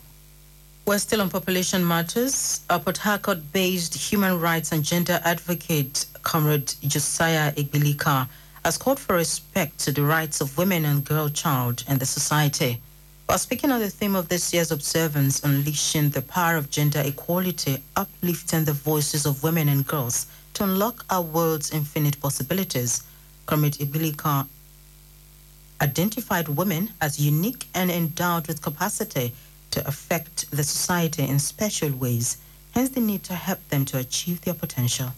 We're 0.87 0.99
still 0.99 1.23
on 1.23 1.31
population 1.31 1.87
matters. 1.87 2.61
A 2.69 2.79
Port 2.79 2.99
Harcourt-based 2.99 3.95
human 3.95 4.39
rights 4.39 4.73
and 4.73 4.85
gender 4.85 5.19
advocate, 5.25 6.05
Comrade 6.23 6.75
Josiah 6.87 7.53
Igbilika, 7.53 8.29
has 8.65 8.77
called 8.77 9.01
for 9.01 9.17
respect 9.17 9.79
to 9.79 9.93
the 9.93 10.03
rights 10.03 10.43
of 10.43 10.59
women 10.59 10.85
and 10.85 11.03
girl 11.05 11.31
child 11.31 11.85
in 11.89 11.99
the 11.99 12.05
society. 12.07 12.79
While 13.27 13.39
speaking 13.39 13.71
on 13.71 13.81
the 13.81 13.89
theme 13.89 14.15
of 14.15 14.29
this 14.29 14.53
year's 14.53 14.71
observance, 14.71 15.43
unleashing 15.43 16.11
the 16.11 16.23
power 16.23 16.57
of 16.57 16.69
gender 16.71 17.01
equality, 17.05 17.83
uplifting 17.97 18.65
the 18.65 18.73
voices 18.75 19.25
of 19.25 19.43
women 19.43 19.69
and 19.71 19.87
girls 19.87 20.27
to 20.55 20.65
unlock 20.65 21.07
our 21.09 21.23
world's 21.23 21.71
infinite 21.71 22.21
possibilities, 22.21 23.05
Comrade 23.47 23.75
Igbilika 23.79 24.47
identified 25.81 26.49
women 26.49 26.91
as 27.01 27.21
unique 27.21 27.67
and 27.75 27.91
endowed 27.91 28.47
with 28.47 28.63
capacity 28.63 29.33
to 29.71 29.87
affect 29.87 30.51
the 30.51 30.63
society 30.65 31.23
in 31.23 31.39
special 31.39 31.91
ways, 31.91 32.39
hence 32.73 32.91
the 32.91 33.01
need 33.01 33.23
to 33.25 33.35
help 33.35 33.67
them 33.69 33.85
to 33.87 33.99
achieve 33.99 34.41
their 34.43 34.55
potential. 34.55 35.13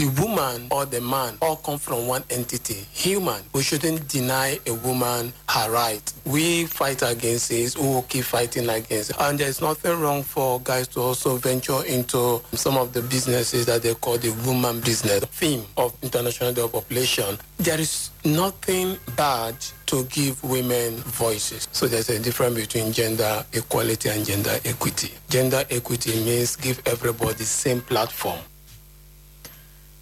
The 0.00 0.08
woman 0.18 0.66
or 0.70 0.86
the 0.86 1.02
man 1.02 1.36
all 1.42 1.56
come 1.56 1.78
from 1.78 2.06
one 2.06 2.24
entity, 2.30 2.86
human. 2.90 3.42
We 3.52 3.62
shouldn't 3.62 4.08
deny 4.08 4.58
a 4.66 4.72
woman 4.72 5.30
her 5.50 5.70
right. 5.70 6.12
We 6.24 6.64
fight 6.64 7.02
against 7.02 7.50
it, 7.50 7.76
we 7.76 7.82
will 7.86 8.02
keep 8.04 8.24
fighting 8.24 8.70
against 8.70 9.10
it. 9.10 9.16
And 9.20 9.38
there's 9.38 9.60
nothing 9.60 10.00
wrong 10.00 10.22
for 10.22 10.58
guys 10.60 10.88
to 10.88 11.00
also 11.00 11.36
venture 11.36 11.84
into 11.84 12.40
some 12.54 12.78
of 12.78 12.94
the 12.94 13.02
businesses 13.02 13.66
that 13.66 13.82
they 13.82 13.92
call 13.92 14.16
the 14.16 14.30
woman 14.46 14.80
business. 14.80 15.22
Theme 15.26 15.66
of 15.76 15.94
International 16.02 16.66
Population. 16.70 17.36
There 17.58 17.78
is 17.78 18.08
nothing 18.24 18.96
bad 19.16 19.54
to 19.84 20.04
give 20.04 20.42
women 20.42 20.94
voices. 20.96 21.68
So 21.72 21.86
there's 21.86 22.08
a 22.08 22.18
difference 22.18 22.54
between 22.54 22.92
gender 22.94 23.44
equality 23.52 24.08
and 24.08 24.24
gender 24.24 24.56
equity. 24.64 25.12
Gender 25.28 25.62
equity 25.68 26.24
means 26.24 26.56
give 26.56 26.80
everybody 26.86 27.34
the 27.34 27.44
same 27.44 27.82
platform. 27.82 28.38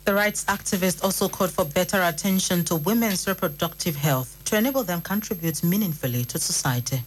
The 0.08 0.14
rights 0.14 0.46
activist 0.46 1.04
also 1.04 1.28
called 1.28 1.50
for 1.50 1.66
better 1.66 2.02
attention 2.02 2.64
to 2.64 2.76
women's 2.76 3.28
reproductive 3.28 3.94
health 3.94 4.42
to 4.46 4.56
enable 4.56 4.82
them 4.82 5.02
contribute 5.02 5.62
meaningfully 5.62 6.24
to 6.24 6.38
society. 6.38 7.02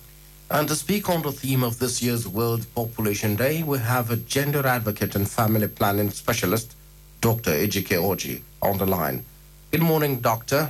And 0.51 0.67
to 0.67 0.75
speak 0.75 1.09
on 1.09 1.23
the 1.23 1.31
theme 1.31 1.63
of 1.63 1.79
this 1.79 1.99
year's 1.99 2.27
World 2.27 2.63
Population 2.75 3.35
Day, 3.35 3.63
we 3.63 3.79
have 3.79 4.11
a 4.11 4.17
gender 4.17 4.67
advocate 4.67 5.15
and 5.15 5.27
family 5.27 5.67
planning 5.67 6.11
specialist, 6.11 6.75
Dr. 7.21 7.49
Ejike 7.49 7.97
Oji, 7.97 8.41
on 8.61 8.77
the 8.77 8.85
line. 8.85 9.25
Good 9.71 9.81
morning, 9.81 10.19
Doctor. 10.19 10.69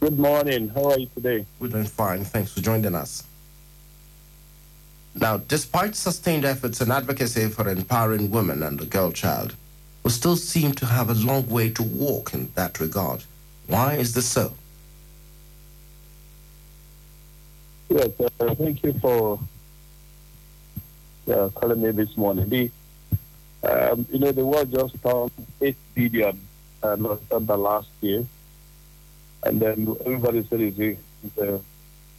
Good 0.00 0.18
morning. 0.18 0.68
How 0.68 0.90
are 0.90 0.98
you 0.98 1.08
today? 1.14 1.46
We're 1.58 1.68
doing 1.68 1.86
fine. 1.86 2.24
Thanks 2.26 2.52
for 2.52 2.60
joining 2.60 2.94
us. 2.94 3.24
Now, 5.14 5.38
despite 5.38 5.96
sustained 5.96 6.44
efforts 6.44 6.82
and 6.82 6.92
advocacy 6.92 7.48
for 7.48 7.66
empowering 7.70 8.30
women 8.30 8.62
and 8.62 8.78
the 8.78 8.84
girl 8.84 9.12
child, 9.12 9.56
we 10.06 10.10
still 10.10 10.36
seem 10.36 10.70
to 10.70 10.86
have 10.86 11.10
a 11.10 11.14
long 11.14 11.44
way 11.48 11.68
to 11.68 11.82
walk 11.82 12.32
in 12.32 12.48
that 12.54 12.78
regard. 12.78 13.24
Why 13.66 13.94
is 13.94 14.14
this 14.14 14.26
so? 14.26 14.52
Yes, 17.88 18.10
uh, 18.20 18.54
thank 18.54 18.84
you 18.84 18.92
for 18.92 19.40
uh, 21.28 21.48
calling 21.56 21.82
me 21.82 21.90
this 21.90 22.16
morning. 22.16 22.48
The, 22.48 22.70
um, 23.64 24.06
you 24.12 24.20
know, 24.20 24.30
the 24.30 24.46
world 24.46 24.70
just 24.70 24.94
turned 25.02 25.32
8 25.60 25.74
billion 25.96 26.40
uh, 26.84 26.94
the 26.94 27.58
last 27.58 27.88
year. 28.00 28.24
And 29.42 29.58
then 29.58 29.96
everybody 30.06 30.46
said 30.48 30.60
it's 30.60 30.78
a, 30.78 30.96
it's 31.24 31.38
a, 31.38 31.60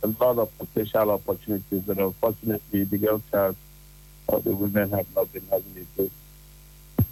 a 0.04 0.08
lot 0.19 0.39
of 0.39 0.58
potential 0.58 1.12
opportunities, 1.12 1.84
but 1.84 1.97
unfortunately, 2.00 2.84
the 2.84 2.97
girl 2.97 3.21
child 3.32 3.56
or 4.28 4.41
the 4.41 4.52
women 4.52 4.89
have 4.89 5.08
not 5.15 5.32
been 5.32 5.47
having 5.50 5.88
good 5.95 6.12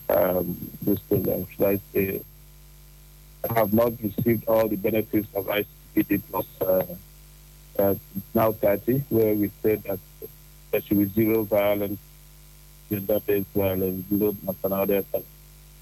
um, 0.09 0.57
this 0.81 0.99
uh, 1.11 1.45
should 1.51 1.65
I 1.65 1.79
say, 1.93 2.21
have 3.53 3.73
not 3.73 3.93
received 4.01 4.47
all 4.47 4.67
the 4.67 4.75
benefits 4.75 5.27
of 5.35 5.45
ICPD 5.45 6.21
plus 6.29 6.45
uh, 6.61 6.85
uh, 7.77 7.95
now 8.33 8.51
30, 8.51 9.03
where 9.09 9.33
we 9.33 9.51
said 9.61 9.83
that 9.83 9.99
there 10.71 10.81
should 10.81 10.97
be 10.97 11.05
zero 11.05 11.43
violence, 11.43 11.99
gender-based 12.89 13.47
violence, 13.55 14.05
zero 14.09 14.35
death, 14.85 15.05
and 15.13 15.23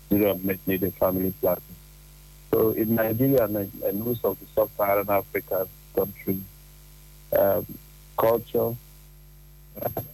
zero 0.10 0.32
unmet 0.32 0.60
needed 0.68 0.94
family 0.96 1.34
planning. 1.42 1.62
So 2.52 2.72
in 2.72 2.96
Nigeria 2.96 3.46
and, 3.46 3.56
and 3.84 4.06
most 4.06 4.24
of 4.24 4.40
the 4.40 4.46
sub-Saharan 4.54 5.10
African 5.10 5.68
countries, 5.96 6.42
um, 7.38 7.66
culture, 8.18 8.76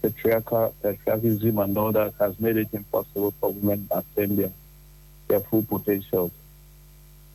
patriarchal, 0.02 0.74
patriarchalism 0.82 1.60
and 1.60 1.78
all 1.78 1.92
that 1.92 2.14
has 2.20 2.40
made 2.40 2.58
it 2.58 2.70
impossible 2.74 3.34
for 3.40 3.52
women 3.52 3.88
to 3.88 3.98
attain 4.00 4.36
their, 4.36 4.52
their 5.28 5.40
full 5.42 5.64
potential. 5.64 6.32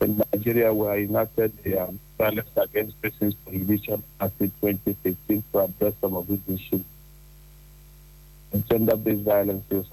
In 0.01 0.21
Nigeria, 0.33 0.73
we 0.73 1.03
enacted 1.05 1.51
the 1.63 1.79
um, 1.79 1.99
Violence 2.17 2.49
Against 2.55 3.01
Persons 3.01 3.33
Prohibition 3.33 4.03
Act 4.19 4.33
in 4.39 4.51
2016 4.61 5.43
to 5.51 5.59
address 5.59 5.93
some 6.01 6.15
of 6.15 6.27
these 6.27 6.41
issues. 6.47 6.83
And 8.51 8.67
gender-based 8.69 9.21
violence 9.21 9.65
is. 9.71 9.85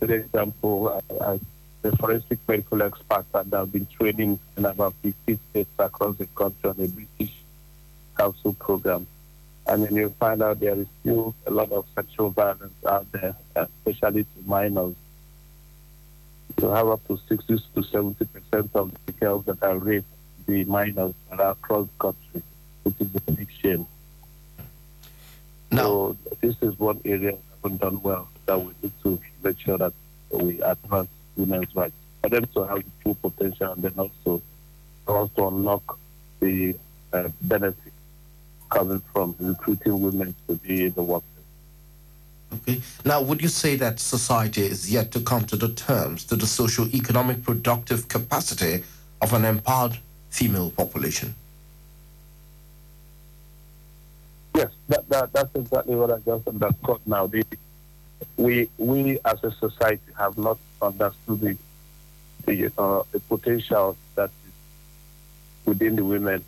For 0.00 0.12
example, 0.12 0.88
I, 0.88 1.24
I, 1.24 1.40
the 1.82 1.96
forensic 1.96 2.38
medical 2.48 2.82
experts 2.82 3.26
that 3.32 3.46
have 3.52 3.72
been 3.72 3.86
training 3.86 4.38
in 4.56 4.64
about 4.64 4.94
50 5.02 5.38
states 5.50 5.70
across 5.78 6.16
the 6.16 6.26
country 6.26 6.70
on 6.70 6.76
the 6.76 6.88
British 6.88 7.34
Council 8.16 8.52
program 8.54 9.06
and 9.66 9.84
then 9.84 9.94
you 9.94 10.10
find 10.20 10.42
out 10.42 10.60
there 10.60 10.74
is 10.78 10.86
still 11.00 11.34
a 11.46 11.50
lot 11.50 11.72
of 11.72 11.86
sexual 11.94 12.30
violence 12.30 12.74
out 12.86 13.10
there, 13.12 13.34
especially 13.54 14.24
to 14.24 14.40
minors. 14.46 14.94
You 16.60 16.68
have 16.68 16.88
up 16.88 17.06
to 17.08 17.18
60 17.28 17.62
to 17.74 17.82
70 17.82 18.24
percent 18.26 18.70
of 18.74 18.92
the 19.06 19.12
girls 19.12 19.44
that 19.46 19.62
are 19.62 19.78
raped, 19.78 20.06
the 20.46 20.64
minors 20.64 21.14
that 21.30 21.40
are 21.40 21.52
across 21.52 21.86
the 21.86 21.98
country, 21.98 22.42
which 22.82 22.94
is 23.00 23.08
a 23.14 23.32
big 23.32 23.48
shame. 23.62 23.86
So 25.72 26.16
this 26.40 26.54
is 26.60 26.78
one 26.78 27.00
area 27.04 27.32
we 27.32 27.38
haven't 27.62 27.80
done 27.80 28.02
well 28.02 28.28
that 28.46 28.60
we 28.60 28.72
need 28.82 28.92
to 29.02 29.20
make 29.42 29.58
sure 29.58 29.78
that 29.78 29.92
we 30.30 30.60
advance 30.60 31.08
women's 31.36 31.74
rights 31.74 31.94
for 32.22 32.28
them 32.28 32.46
to 32.54 32.64
have 32.64 32.78
the 32.78 32.90
full 33.02 33.14
potential 33.14 33.72
and 33.72 33.82
then 33.82 33.92
also 33.96 34.42
for 35.04 35.22
us 35.22 35.30
to 35.36 35.48
unlock 35.48 35.98
the 36.40 36.76
uh, 37.12 37.28
benefits 37.42 37.93
coming 38.74 39.02
from 39.12 39.34
recruiting 39.38 40.00
women 40.00 40.34
to 40.48 40.56
be 40.56 40.86
in 40.86 40.92
the 40.94 41.02
workplace. 41.02 41.30
Okay. 42.54 42.80
Now, 43.04 43.22
would 43.22 43.40
you 43.40 43.48
say 43.48 43.76
that 43.76 44.00
society 44.00 44.62
is 44.62 44.90
yet 44.90 45.10
to 45.12 45.20
come 45.20 45.44
to 45.46 45.56
the 45.56 45.68
terms 45.68 46.24
to 46.24 46.36
the 46.36 46.46
social, 46.46 46.86
economic, 46.94 47.42
productive 47.42 48.08
capacity 48.08 48.84
of 49.22 49.32
an 49.32 49.44
empowered 49.44 49.98
female 50.30 50.70
population? 50.70 51.34
Yes, 54.56 54.70
that, 54.88 55.08
that, 55.08 55.32
that's 55.32 55.54
exactly 55.54 55.94
what 55.94 56.10
I 56.10 56.18
just 56.18 56.46
understood 56.46 57.00
now. 57.06 57.26
The, 57.26 57.44
we, 58.36 58.68
we 58.78 59.18
as 59.24 59.42
a 59.42 59.50
society 59.50 60.12
have 60.18 60.38
not 60.38 60.58
understood 60.80 61.40
the, 61.40 61.56
the, 62.46 62.72
uh, 62.78 63.02
the 63.10 63.20
potential 63.20 63.96
that 64.14 64.30
is 64.46 64.52
within 65.66 65.96
the 65.96 66.04
women. 66.04 66.44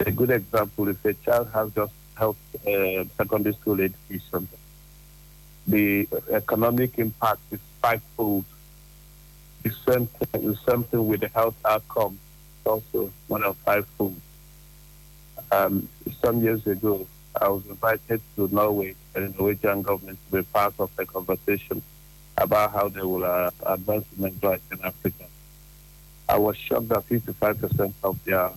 A 0.00 0.10
good 0.10 0.30
example, 0.30 0.88
if 0.88 1.04
a 1.04 1.14
child 1.14 1.48
has 1.52 1.70
just 1.72 1.92
helped 2.16 2.40
uh, 2.66 3.04
secondary 3.16 3.54
school 3.54 3.80
education, 3.80 4.48
the 5.66 6.08
economic 6.30 6.98
impact 6.98 7.40
is 7.50 7.60
fivefold. 7.82 8.44
The 9.62 9.70
same 9.86 10.06
thing, 10.06 10.46
the 10.48 10.58
same 10.68 10.84
thing 10.84 11.06
with 11.06 11.20
the 11.20 11.28
health 11.28 11.56
outcome, 11.64 12.18
also 12.64 13.10
one 13.26 13.42
of 13.42 13.56
fivefold. 13.58 14.20
Um, 15.50 15.88
some 16.22 16.40
years 16.42 16.66
ago, 16.66 17.06
I 17.40 17.48
was 17.48 17.66
invited 17.66 18.20
to 18.36 18.48
Norway 18.48 18.94
and 19.14 19.32
the 19.32 19.38
Norwegian 19.38 19.82
government 19.82 20.18
to 20.30 20.38
be 20.38 20.42
part 20.44 20.74
of 20.78 20.90
a 20.98 21.06
conversation 21.06 21.82
about 22.38 22.72
how 22.72 22.88
they 22.88 23.02
will 23.02 23.24
uh, 23.24 23.50
advance 23.64 24.04
women's 24.16 24.42
rights 24.42 24.62
in 24.70 24.78
Africa. 24.84 25.24
I 26.28 26.38
was 26.38 26.56
shocked 26.56 26.88
that 26.88 27.08
55% 27.08 27.92
of 28.02 28.24
their 28.24 28.50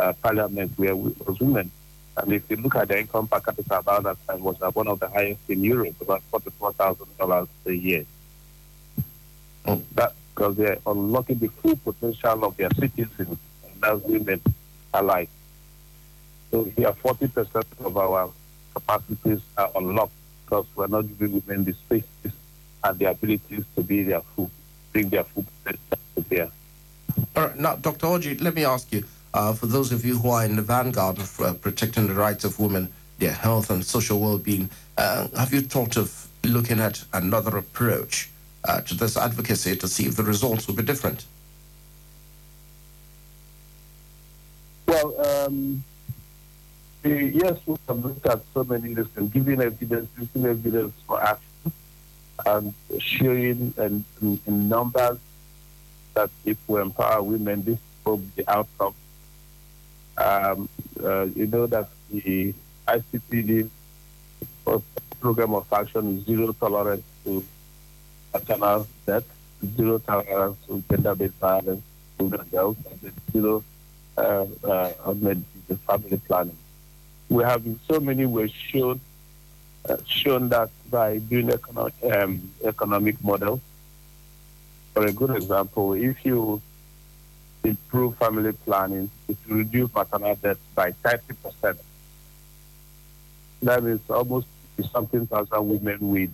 uh, 0.00 0.12
parliament 0.14 0.72
were 0.78 0.96
was 0.96 1.38
women. 1.40 1.70
And 2.16 2.32
if 2.32 2.50
you 2.50 2.56
look 2.56 2.76
at 2.76 2.88
the 2.88 2.98
income 3.00 3.28
per 3.28 3.40
capita 3.40 3.78
about 3.78 4.02
that 4.02 4.26
time, 4.26 4.42
was 4.42 4.60
uh, 4.60 4.70
one 4.70 4.88
of 4.88 5.00
the 5.00 5.08
highest 5.08 5.40
in 5.48 5.62
Europe, 5.62 5.94
about 6.00 6.22
$44,000 6.32 7.48
a 7.66 7.74
year. 7.74 8.04
Mm. 9.66 9.82
That 9.94 10.12
because 10.34 10.56
they're 10.56 10.78
unlocking 10.86 11.38
the 11.38 11.48
full 11.48 11.76
potential 11.76 12.44
of 12.44 12.56
their 12.56 12.70
citizens, 12.70 13.38
and 13.64 13.80
that's 13.80 14.02
women 14.04 14.40
alike. 14.94 15.28
So 16.50 16.64
here, 16.64 16.92
40% 16.92 17.64
of 17.84 17.96
our 17.96 18.30
capacities 18.74 19.40
are 19.56 19.70
unlocked 19.76 20.12
because 20.44 20.66
we're 20.74 20.86
not 20.86 21.02
giving 21.02 21.42
women 21.46 21.64
the 21.64 21.72
spaces 21.74 22.32
and 22.82 22.98
the 22.98 23.04
abilities 23.06 23.64
to 23.76 23.82
be 23.82 24.02
their 24.02 24.20
full, 24.20 24.50
bring 24.92 25.08
their 25.10 25.24
full 25.24 25.44
potential 25.62 25.98
to 26.14 26.22
bear. 26.22 26.48
All 27.36 27.46
right, 27.46 27.56
now, 27.56 27.76
Dr. 27.76 28.06
Orji, 28.06 28.40
let 28.40 28.54
me 28.54 28.64
ask 28.64 28.90
you, 28.92 29.04
uh, 29.34 29.52
for 29.52 29.66
those 29.66 29.92
of 29.92 30.04
you 30.04 30.18
who 30.18 30.30
are 30.30 30.44
in 30.44 30.56
the 30.56 30.62
vanguard 30.62 31.18
of 31.18 31.40
uh, 31.40 31.54
protecting 31.54 32.06
the 32.06 32.14
rights 32.14 32.44
of 32.44 32.58
women, 32.58 32.92
their 33.18 33.32
health 33.32 33.70
and 33.70 33.84
social 33.84 34.18
well-being, 34.18 34.68
uh, 34.98 35.28
have 35.36 35.52
you 35.52 35.60
thought 35.60 35.96
of 35.96 36.28
looking 36.44 36.80
at 36.80 37.04
another 37.12 37.56
approach 37.56 38.30
uh, 38.64 38.80
to 38.82 38.94
this 38.94 39.16
advocacy 39.16 39.76
to 39.76 39.86
see 39.86 40.06
if 40.06 40.16
the 40.16 40.22
results 40.22 40.66
will 40.66 40.74
be 40.74 40.82
different? 40.82 41.24
Well, 44.86 45.46
um, 45.46 45.84
yes, 47.04 47.58
we 47.66 47.76
have 47.86 48.04
looked 48.04 48.26
at 48.26 48.40
so 48.52 48.64
many 48.64 48.94
things, 48.94 49.32
giving 49.32 49.60
evidence, 49.60 50.08
using 50.18 50.46
evidence 50.46 50.94
for 51.06 51.22
action, 51.22 51.72
and 52.46 52.74
showing 52.98 53.72
in, 53.76 54.04
in, 54.20 54.40
in 54.46 54.68
numbers 54.68 55.18
that 56.14 56.30
if 56.44 56.56
we 56.66 56.80
empower 56.80 57.22
women, 57.22 57.62
this 57.62 57.78
will 58.04 58.16
be 58.16 58.42
the 58.42 58.50
outcome. 58.50 58.94
Um, 60.20 60.68
uh, 61.02 61.24
you 61.34 61.46
know 61.46 61.66
that 61.66 61.88
the 62.10 62.52
ICPD 62.86 63.70
program 65.20 65.54
of 65.54 65.72
action 65.72 66.18
is 66.18 66.26
zero 66.26 66.52
tolerance 66.52 67.02
to 67.24 67.42
maternal 68.32 68.86
death, 69.06 69.24
zero 69.76 69.98
tolerance 69.98 70.58
to 70.66 70.82
gender-based 70.90 71.34
violence, 71.34 71.82
girls, 72.50 72.76
and 72.90 73.12
zero 73.32 73.64
uh, 74.18 74.44
uh, 74.64 74.92
family 75.86 76.20
planning. 76.26 76.56
We 77.30 77.44
have 77.44 77.64
in 77.64 77.78
so 77.88 78.00
many 78.00 78.26
ways 78.26 78.50
shown 78.50 79.00
uh, 79.88 79.96
shown 80.04 80.50
that 80.50 80.68
by 80.90 81.18
doing 81.18 81.48
economic, 81.50 81.94
um, 82.12 82.50
economic 82.64 83.22
models. 83.24 83.60
For 84.92 85.06
a 85.06 85.12
good 85.12 85.30
example, 85.30 85.94
if 85.94 86.26
you 86.26 86.60
improve 87.64 88.16
family 88.16 88.52
planning, 88.52 89.10
it 89.28 89.36
will 89.48 89.58
reduce 89.58 89.94
maternal 89.94 90.34
deaths 90.36 90.60
by 90.74 90.92
30%. 90.92 91.76
That 93.62 93.82
means 93.82 94.00
almost 94.08 94.46
something 94.92 95.26
thousand 95.26 95.68
women 95.68 95.98
will 96.00 96.28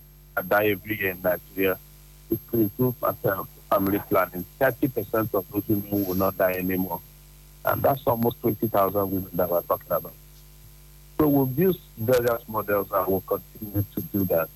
die 0.47 0.67
every 0.67 0.99
year 0.99 1.11
in 1.11 1.21
Nigeria. 1.21 1.77
It 2.31 2.39
will 2.51 2.61
improve 2.61 3.01
maternal 3.01 3.47
family 3.69 3.99
planning. 4.09 4.45
30% 4.59 5.33
of 5.33 5.45
those 5.51 5.67
women 5.67 6.05
will 6.05 6.15
not 6.15 6.37
die 6.37 6.53
anymore. 6.53 7.01
And 7.65 7.81
that's 7.81 8.01
almost 8.07 8.39
20,000 8.41 9.11
women 9.11 9.29
that 9.33 9.49
we're 9.49 9.61
talking 9.61 9.91
about. 9.91 10.13
So 11.17 11.27
we'll 11.27 11.49
use 11.49 11.77
various 11.97 12.47
models 12.47 12.87
and 12.93 13.07
we'll 13.07 13.21
continue 13.21 13.83
to 13.95 14.01
do 14.01 14.23
that. 14.25 14.49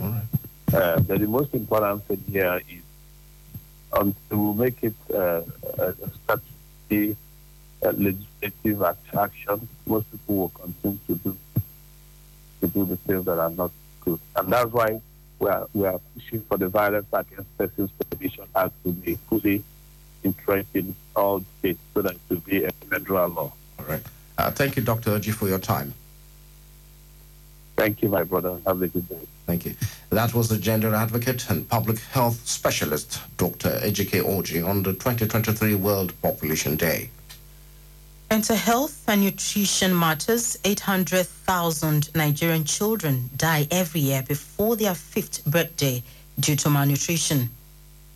Uh, 0.00 1.00
but 1.00 1.18
the 1.18 1.26
most 1.26 1.52
important 1.54 2.04
thing 2.04 2.22
here 2.30 2.60
is 2.68 2.82
um, 3.92 4.14
to 4.30 4.54
make 4.54 4.82
it 4.82 4.94
uh, 5.14 5.42
a, 5.78 5.94
statutory 6.24 7.16
uh, 7.82 7.92
legislative 7.92 8.82
action, 8.82 9.68
most 9.86 10.10
people 10.10 10.36
will 10.36 10.48
continue 10.50 10.98
to 11.06 11.14
do 11.16 11.36
to 12.60 12.66
do 12.66 12.84
the 12.84 12.96
things 12.96 13.24
that 13.24 13.38
are 13.38 13.50
not 13.50 13.70
good, 14.00 14.18
and 14.36 14.52
that's 14.52 14.72
why 14.72 15.00
we 15.38 15.48
are 15.48 15.68
we 15.72 15.86
are 15.86 16.00
pushing 16.14 16.40
for 16.42 16.56
the 16.58 16.68
Violence 16.68 17.06
Against 17.12 17.56
Persons 17.56 17.90
Prohibition 17.92 18.44
Act 18.54 18.72
to 18.84 18.92
be 18.92 19.14
fully 19.28 19.62
entrenched 20.24 20.74
in 20.74 20.94
all 21.14 21.44
states 21.58 21.80
so 21.94 22.02
that 22.02 22.14
it 22.14 22.20
will 22.28 22.36
be 22.38 22.64
a 22.64 22.72
federal 22.90 23.28
law. 23.28 23.52
All 23.78 23.84
right. 23.86 24.02
Uh, 24.36 24.50
thank 24.50 24.76
you, 24.76 24.82
Dr. 24.82 25.10
Orji, 25.18 25.32
for 25.32 25.48
your 25.48 25.58
time. 25.58 25.94
Thank 27.76 28.02
you, 28.02 28.08
my 28.08 28.24
brother. 28.24 28.58
Have 28.66 28.82
a 28.82 28.88
good 28.88 29.08
day. 29.08 29.26
Thank 29.48 29.64
you. 29.64 29.74
That 30.10 30.34
was 30.34 30.50
the 30.50 30.58
gender 30.58 30.94
advocate 30.94 31.48
and 31.48 31.66
public 31.66 31.98
health 32.12 32.46
specialist, 32.46 33.22
Dr. 33.38 33.70
Ejike 33.82 34.20
Orji, 34.22 34.62
on 34.62 34.82
the 34.82 34.92
2023 34.92 35.74
World 35.74 36.12
Population 36.20 36.76
Day. 36.76 37.08
Into 38.30 38.54
health 38.54 39.08
and 39.08 39.22
nutrition 39.22 39.98
matters, 39.98 40.58
800,000 40.64 42.14
Nigerian 42.14 42.64
children 42.64 43.30
die 43.38 43.66
every 43.70 44.02
year 44.02 44.22
before 44.22 44.76
their 44.76 44.94
fifth 44.94 45.42
birthday 45.46 46.02
due 46.38 46.56
to 46.56 46.68
malnutrition. 46.68 47.48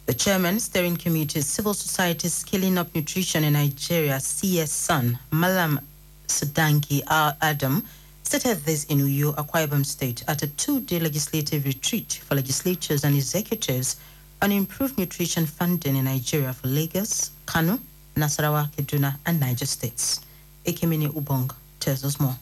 The 0.05 0.13
chairman, 0.13 0.61
steering 0.61 0.99
committee, 0.99 1.41
Civil 1.41 1.73
Society 1.73 2.29
Scaling 2.29 2.77
Up 2.77 2.95
Nutrition 2.95 3.43
in 3.45 3.55
Nigeria, 3.55 4.21
CS 4.21 4.91
Malam 5.31 5.81
Sodango 6.27 7.01
Adam, 7.41 7.87
stated 8.41 8.65
this 8.65 8.85
in 8.85 8.97
Uyo, 8.97 9.35
Akwa 9.35 9.67
Ibom 9.67 9.85
State, 9.85 10.25
at 10.27 10.43
a 10.43 10.47
two-day 10.47 10.99
legislative 10.99 11.67
retreat 11.67 12.23
for 12.25 12.35
legislatures 12.35 13.05
and 13.05 13.15
executives 13.15 13.97
on 14.41 14.51
improved 14.51 14.97
nutrition 14.97 15.45
funding 15.45 15.97
in 15.97 16.07
Nigeria 16.07 16.55
for 16.55 16.67
Lagos, 16.67 17.31
Kano, 17.45 17.79
Nasarawa, 18.17 18.71
Kaduna, 18.73 19.17
and 19.27 19.39
Niger 19.39 19.67
states. 19.67 20.23
Ekemini 20.65 21.09
Ubong 21.09 21.53
tells 21.79 22.07
us 22.07 22.19
more. 22.19 22.35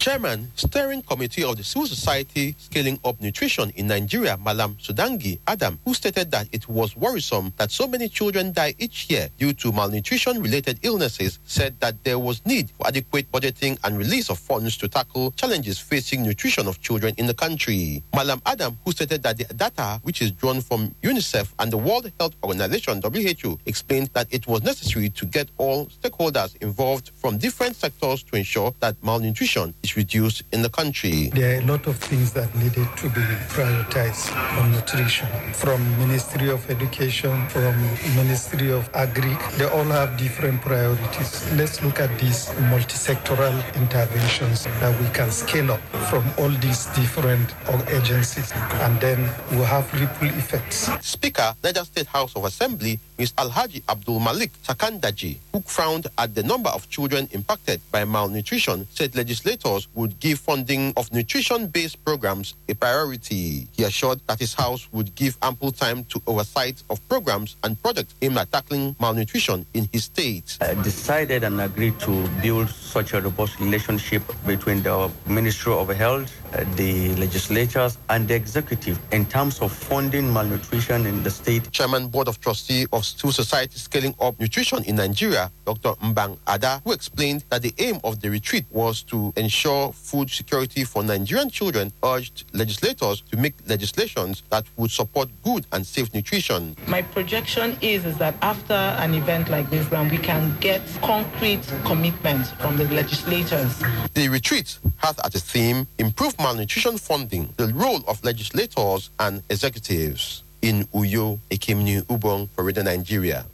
Chairman, 0.00 0.50
Steering 0.56 1.02
Committee 1.02 1.44
of 1.44 1.58
the 1.58 1.62
Civil 1.62 1.86
Society 1.86 2.54
Scaling 2.58 2.98
Up 3.04 3.20
Nutrition 3.20 3.68
in 3.76 3.86
Nigeria, 3.86 4.38
Malam 4.38 4.74
Sodango 4.76 5.38
Adam, 5.46 5.78
who 5.84 5.92
stated 5.92 6.30
that 6.30 6.48
it 6.52 6.66
was 6.70 6.96
worrisome 6.96 7.52
that 7.58 7.70
so 7.70 7.86
many 7.86 8.08
children 8.08 8.50
die 8.50 8.74
each 8.78 9.10
year 9.10 9.28
due 9.36 9.52
to 9.52 9.70
malnutrition 9.72 10.40
related 10.40 10.78
illnesses, 10.80 11.38
said 11.44 11.78
that 11.80 12.02
there 12.02 12.18
was 12.18 12.40
need 12.46 12.70
for 12.70 12.86
adequate 12.86 13.30
budgeting 13.30 13.78
and 13.84 13.98
release 13.98 14.30
of 14.30 14.38
funds 14.38 14.74
to 14.78 14.88
tackle 14.88 15.32
challenges 15.32 15.78
facing 15.78 16.22
nutrition 16.22 16.66
of 16.66 16.80
children 16.80 17.14
in 17.18 17.26
the 17.26 17.34
country. 17.34 18.02
Malam 18.16 18.40
Adam, 18.46 18.78
who 18.86 18.92
stated 18.92 19.22
that 19.22 19.36
the 19.36 19.44
data, 19.52 20.00
which 20.02 20.22
is 20.22 20.30
drawn 20.32 20.62
from 20.62 20.94
UNICEF 21.02 21.52
and 21.58 21.70
the 21.70 21.76
World 21.76 22.10
Health 22.18 22.34
Organization, 22.42 23.02
WHO, 23.02 23.58
explained 23.66 24.08
that 24.14 24.28
it 24.30 24.46
was 24.46 24.62
necessary 24.62 25.10
to 25.10 25.26
get 25.26 25.50
all 25.58 25.84
stakeholders 25.88 26.56
involved 26.62 27.10
from 27.16 27.36
different 27.36 27.76
sectors 27.76 28.22
to 28.22 28.36
ensure 28.36 28.72
that 28.80 28.96
malnutrition 29.02 29.74
is 29.82 29.89
reduced 29.96 30.42
in 30.52 30.62
the 30.62 30.68
country. 30.70 31.28
There 31.34 31.56
are 31.58 31.62
a 31.62 31.66
lot 31.66 31.86
of 31.86 31.96
things 31.96 32.32
that 32.32 32.54
needed 32.54 32.88
to 32.98 33.08
be 33.10 33.20
prioritized 33.54 34.30
on 34.58 34.72
nutrition 34.72 35.28
from 35.52 35.80
Ministry 35.98 36.50
of 36.50 36.68
Education, 36.70 37.48
from 37.48 37.74
Ministry 38.16 38.70
of 38.72 38.88
Agri. 38.94 39.36
They 39.58 39.68
all 39.68 39.84
have 39.84 40.16
different 40.16 40.60
priorities. 40.62 41.52
Let's 41.54 41.82
look 41.82 42.00
at 42.00 42.10
these 42.18 42.52
multi-sectoral 42.70 43.54
interventions 43.74 44.64
that 44.64 44.98
we 45.00 45.08
can 45.10 45.30
scale 45.30 45.72
up 45.72 45.80
from 46.10 46.24
all 46.38 46.50
these 46.60 46.86
different 46.96 47.54
agencies 47.88 48.52
and 48.84 49.00
then 49.00 49.18
we'll 49.52 49.64
have 49.64 49.92
ripple 49.94 50.28
effects. 50.38 50.90
Speaker, 51.00 51.54
Niger 51.62 51.84
State 51.84 52.06
House 52.06 52.34
of 52.36 52.44
Assembly, 52.44 52.98
Ms. 53.18 53.32
Alhaji 53.32 53.82
Abdul 53.88 54.20
Malik 54.20 54.50
Sarkindaji, 54.62 55.36
who 55.52 55.60
frowned 55.60 56.06
at 56.18 56.34
the 56.34 56.42
number 56.42 56.70
of 56.70 56.88
children 56.88 57.28
impacted 57.32 57.80
by 57.92 58.04
malnutrition, 58.04 58.86
said 58.90 59.14
legislators 59.14 59.79
would 59.94 60.18
give 60.20 60.38
funding 60.38 60.92
of 60.96 61.12
nutrition-based 61.12 62.04
programs 62.04 62.54
a 62.68 62.74
priority. 62.74 63.68
He 63.72 63.84
assured 63.84 64.20
that 64.26 64.38
his 64.38 64.54
house 64.54 64.88
would 64.92 65.14
give 65.14 65.36
ample 65.42 65.72
time 65.72 66.04
to 66.04 66.22
oversight 66.26 66.82
of 66.90 67.06
programs 67.08 67.56
and 67.64 67.80
projects 67.82 68.14
aimed 68.22 68.38
at 68.38 68.50
tackling 68.52 68.96
malnutrition 69.00 69.66
in 69.74 69.88
his 69.92 70.04
state. 70.04 70.58
I 70.60 70.74
decided 70.82 71.44
and 71.44 71.60
agreed 71.60 71.98
to 72.00 72.28
build 72.42 72.68
such 72.70 73.14
a 73.14 73.20
robust 73.20 73.58
relationship 73.60 74.22
between 74.46 74.82
the 74.82 75.10
Ministry 75.26 75.72
of 75.72 75.88
Health, 75.88 76.30
uh, 76.54 76.64
the 76.76 77.14
legislatures, 77.16 77.98
and 78.08 78.26
the 78.28 78.34
executive 78.34 78.98
in 79.12 79.24
terms 79.26 79.60
of 79.60 79.72
funding 79.72 80.32
malnutrition 80.32 81.06
in 81.06 81.22
the 81.22 81.30
state. 81.30 81.70
Chairman 81.70 82.08
Board 82.08 82.28
of 82.28 82.40
Trustee 82.40 82.86
of 82.92 83.04
Civil 83.04 83.32
Society 83.32 83.78
Scaling 83.78 84.14
Up 84.20 84.38
Nutrition 84.40 84.82
in 84.84 84.96
Nigeria, 84.96 85.50
Dr. 85.64 85.92
Mbang 86.02 86.38
Ada, 86.48 86.80
who 86.84 86.92
explained 86.92 87.44
that 87.50 87.62
the 87.62 87.72
aim 87.78 88.00
of 88.04 88.20
the 88.20 88.28
retreat 88.30 88.66
was 88.70 89.02
to 89.04 89.32
ensure 89.36 89.69
ensure 89.70 89.92
food 89.92 90.30
security 90.30 90.84
for 90.84 91.02
Nigerian 91.02 91.48
children, 91.50 91.92
urged 92.04 92.44
legislators 92.52 93.22
to 93.30 93.36
make 93.36 93.54
legislations 93.68 94.42
that 94.50 94.64
would 94.76 94.90
support 94.90 95.28
good 95.42 95.66
and 95.72 95.86
safe 95.86 96.12
nutrition. 96.14 96.76
My 96.86 97.02
projection 97.02 97.76
is, 97.80 98.04
is 98.04 98.18
that 98.18 98.34
after 98.42 98.74
an 98.74 99.14
event 99.14 99.48
like 99.48 99.70
this, 99.70 99.86
then 99.88 100.08
we 100.10 100.18
can 100.18 100.56
get 100.60 100.82
concrete 101.02 101.62
commitments 101.84 102.50
from 102.52 102.76
the 102.76 102.84
legislators. 102.88 103.82
The 104.14 104.28
retreat 104.28 104.78
has 104.98 105.18
as 105.20 105.34
a 105.34 105.40
theme 105.40 105.86
improved 105.98 106.38
malnutrition 106.38 106.98
funding, 106.98 107.52
the 107.56 107.68
role 107.68 108.02
of 108.08 108.22
legislators 108.24 109.10
and 109.18 109.42
executives. 109.50 110.42
In 110.62 110.84
Uyo, 110.92 111.38
Ekemini 111.50 112.02
Ubong 112.02 112.48
for 112.50 112.64
Radio 112.64 112.82
Nigeria. 112.82 113.46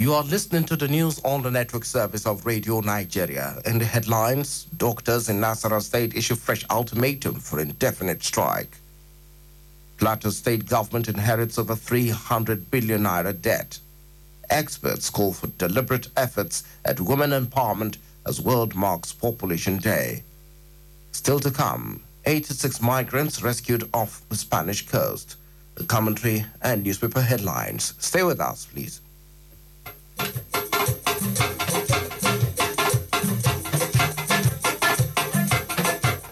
You 0.00 0.14
are 0.14 0.22
listening 0.22 0.64
to 0.64 0.76
the 0.76 0.88
news 0.88 1.20
on 1.26 1.42
the 1.42 1.50
network 1.50 1.84
service 1.84 2.26
of 2.26 2.46
Radio 2.46 2.80
Nigeria. 2.80 3.60
In 3.66 3.78
the 3.78 3.84
headlines, 3.84 4.64
doctors 4.78 5.28
in 5.28 5.36
Nasarawa 5.42 5.82
State 5.82 6.14
issue 6.16 6.36
fresh 6.36 6.64
ultimatum 6.70 7.34
for 7.34 7.60
indefinite 7.60 8.22
strike. 8.22 8.78
Plateau 9.98 10.30
State 10.30 10.64
government 10.66 11.10
inherits 11.10 11.58
over 11.58 11.76
300 11.76 12.70
billion 12.70 13.02
naira 13.02 13.38
debt. 13.38 13.78
Experts 14.48 15.10
call 15.10 15.34
for 15.34 15.48
deliberate 15.58 16.08
efforts 16.16 16.64
at 16.86 16.98
women 16.98 17.32
empowerment 17.32 17.98
as 18.26 18.40
world 18.40 18.74
marks 18.74 19.12
Population 19.12 19.76
Day. 19.76 20.22
Still 21.12 21.40
to 21.40 21.50
come, 21.50 22.02
86 22.24 22.80
migrants 22.80 23.42
rescued 23.42 23.86
off 23.92 24.26
the 24.30 24.36
Spanish 24.36 24.88
coast. 24.88 25.36
The 25.74 25.84
commentary 25.84 26.46
and 26.62 26.84
newspaper 26.84 27.20
headlines. 27.20 27.92
Stay 27.98 28.22
with 28.22 28.40
us, 28.40 28.64
please. 28.64 29.02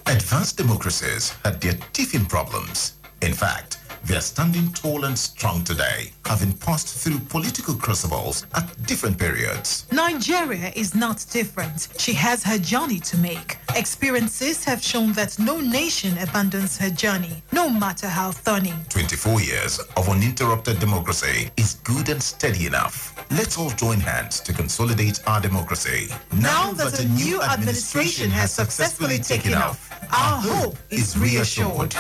Advanced 0.07 0.57
democracies 0.57 1.31
had 1.45 1.61
their 1.61 1.75
teething 1.93 2.27
problems. 2.27 2.95
In 3.23 3.35
fact, 3.35 3.78
they 4.05 4.17
are 4.17 4.21
standing 4.21 4.73
tall 4.73 5.05
and 5.05 5.19
strong 5.19 5.65
today, 5.65 6.11
having 6.25 6.53
passed 6.59 6.89
through 6.89 7.19
political 7.21 7.75
crucibles 7.75 8.47
at 8.55 8.87
different 8.87 9.19
periods. 9.19 9.87
Nigeria 9.93 10.73
is 10.75 10.95
not 10.95 11.25
different. 11.31 11.89
She 11.99 12.13
has 12.15 12.43
her 12.45 12.59
journey 12.59 13.01
to 13.01 13.19
make. 13.19 13.59
Experiences 13.75 14.65
have 14.65 14.83
shown 14.83 15.13
that 15.13 15.39
no 15.39 15.61
nation 15.61 16.17
abandons 16.19 16.79
her 16.79 16.91
journey, 16.91 17.43
no 17.53 17.69
matter 17.69 18.09
how 18.09 18.33
thorny. 18.33 18.73
24 18.89 19.41
years 19.41 19.79
of 19.97 20.09
uninterrupted 20.09 20.79
democracy 20.79 21.51
is 21.57 21.75
good 21.85 22.09
and 22.09 22.23
steady 22.23 22.67
enough. 22.67 23.15
Let's 23.31 23.59
all 23.59 23.71
join 23.71 24.01
hands 24.01 24.41
to 24.41 24.53
consolidate 24.53 25.21
our 25.27 25.41
democracy. 25.41 26.09
Now, 26.41 26.73
that, 26.73 26.99
a 27.01 27.09
new 27.09 27.43
administration 27.43 28.31
has 28.31 28.53
successfully 28.53 29.19
taken 29.19 29.55
off, 29.55 29.91
our 30.13 30.41
hope 30.41 30.77
is 30.91 31.19
reassured. 31.19 31.95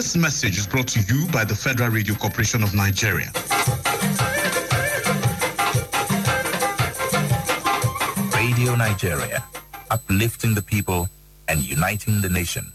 This 0.00 0.16
message 0.16 0.56
is 0.56 0.66
brought 0.66 0.88
to 0.88 1.00
you 1.00 1.26
by 1.30 1.44
the 1.44 1.54
Federal 1.54 1.90
Radio 1.90 2.14
Corporation 2.14 2.62
of 2.62 2.72
Nigeria. 2.74 3.30
Radio 8.34 8.76
Nigeria, 8.76 9.44
uplifting 9.90 10.54
the 10.54 10.62
people 10.62 11.06
and 11.48 11.60
uniting 11.60 12.22
the 12.22 12.30
nation. 12.30 12.72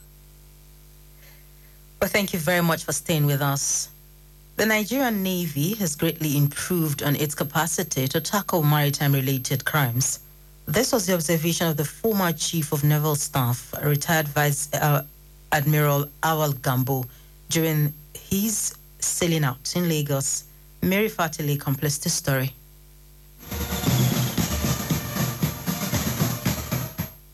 Well, 2.00 2.12
thank 2.12 2.32
you 2.32 2.38
very 2.38 2.62
much 2.62 2.84
for 2.84 2.92
staying 2.92 3.26
with 3.26 3.42
us. 3.42 3.90
The 4.58 4.68
Nigerian 4.68 5.24
Navy 5.24 5.74
has 5.78 5.96
greatly 5.96 6.38
improved 6.38 7.02
on 7.02 7.16
its 7.16 7.34
capacity 7.34 8.08
to 8.08 8.22
tackle 8.22 8.62
maritime 8.62 9.14
related 9.14 9.66
crimes. 9.66 10.20
This 10.68 10.94
was 10.94 11.08
the 11.08 11.16
observation 11.16 11.66
of 11.66 11.76
the 11.78 11.86
former 11.86 12.34
Chief 12.34 12.72
of 12.72 12.84
Naval 12.84 13.16
Staff, 13.16 13.74
retired 13.84 14.28
Vice 14.28 14.72
uh, 14.76 15.02
Admiral 15.52 16.10
Awal 16.24 16.54
Gambo, 16.54 17.06
during 17.50 17.94
his 18.14 18.74
sailing 19.00 19.44
out 19.44 19.74
in 19.76 19.88
Lagos. 19.88 20.46
Mary 20.82 21.10
Fatile 21.10 21.58
completes 21.58 21.98
the 22.00 22.10
story. 22.10 22.54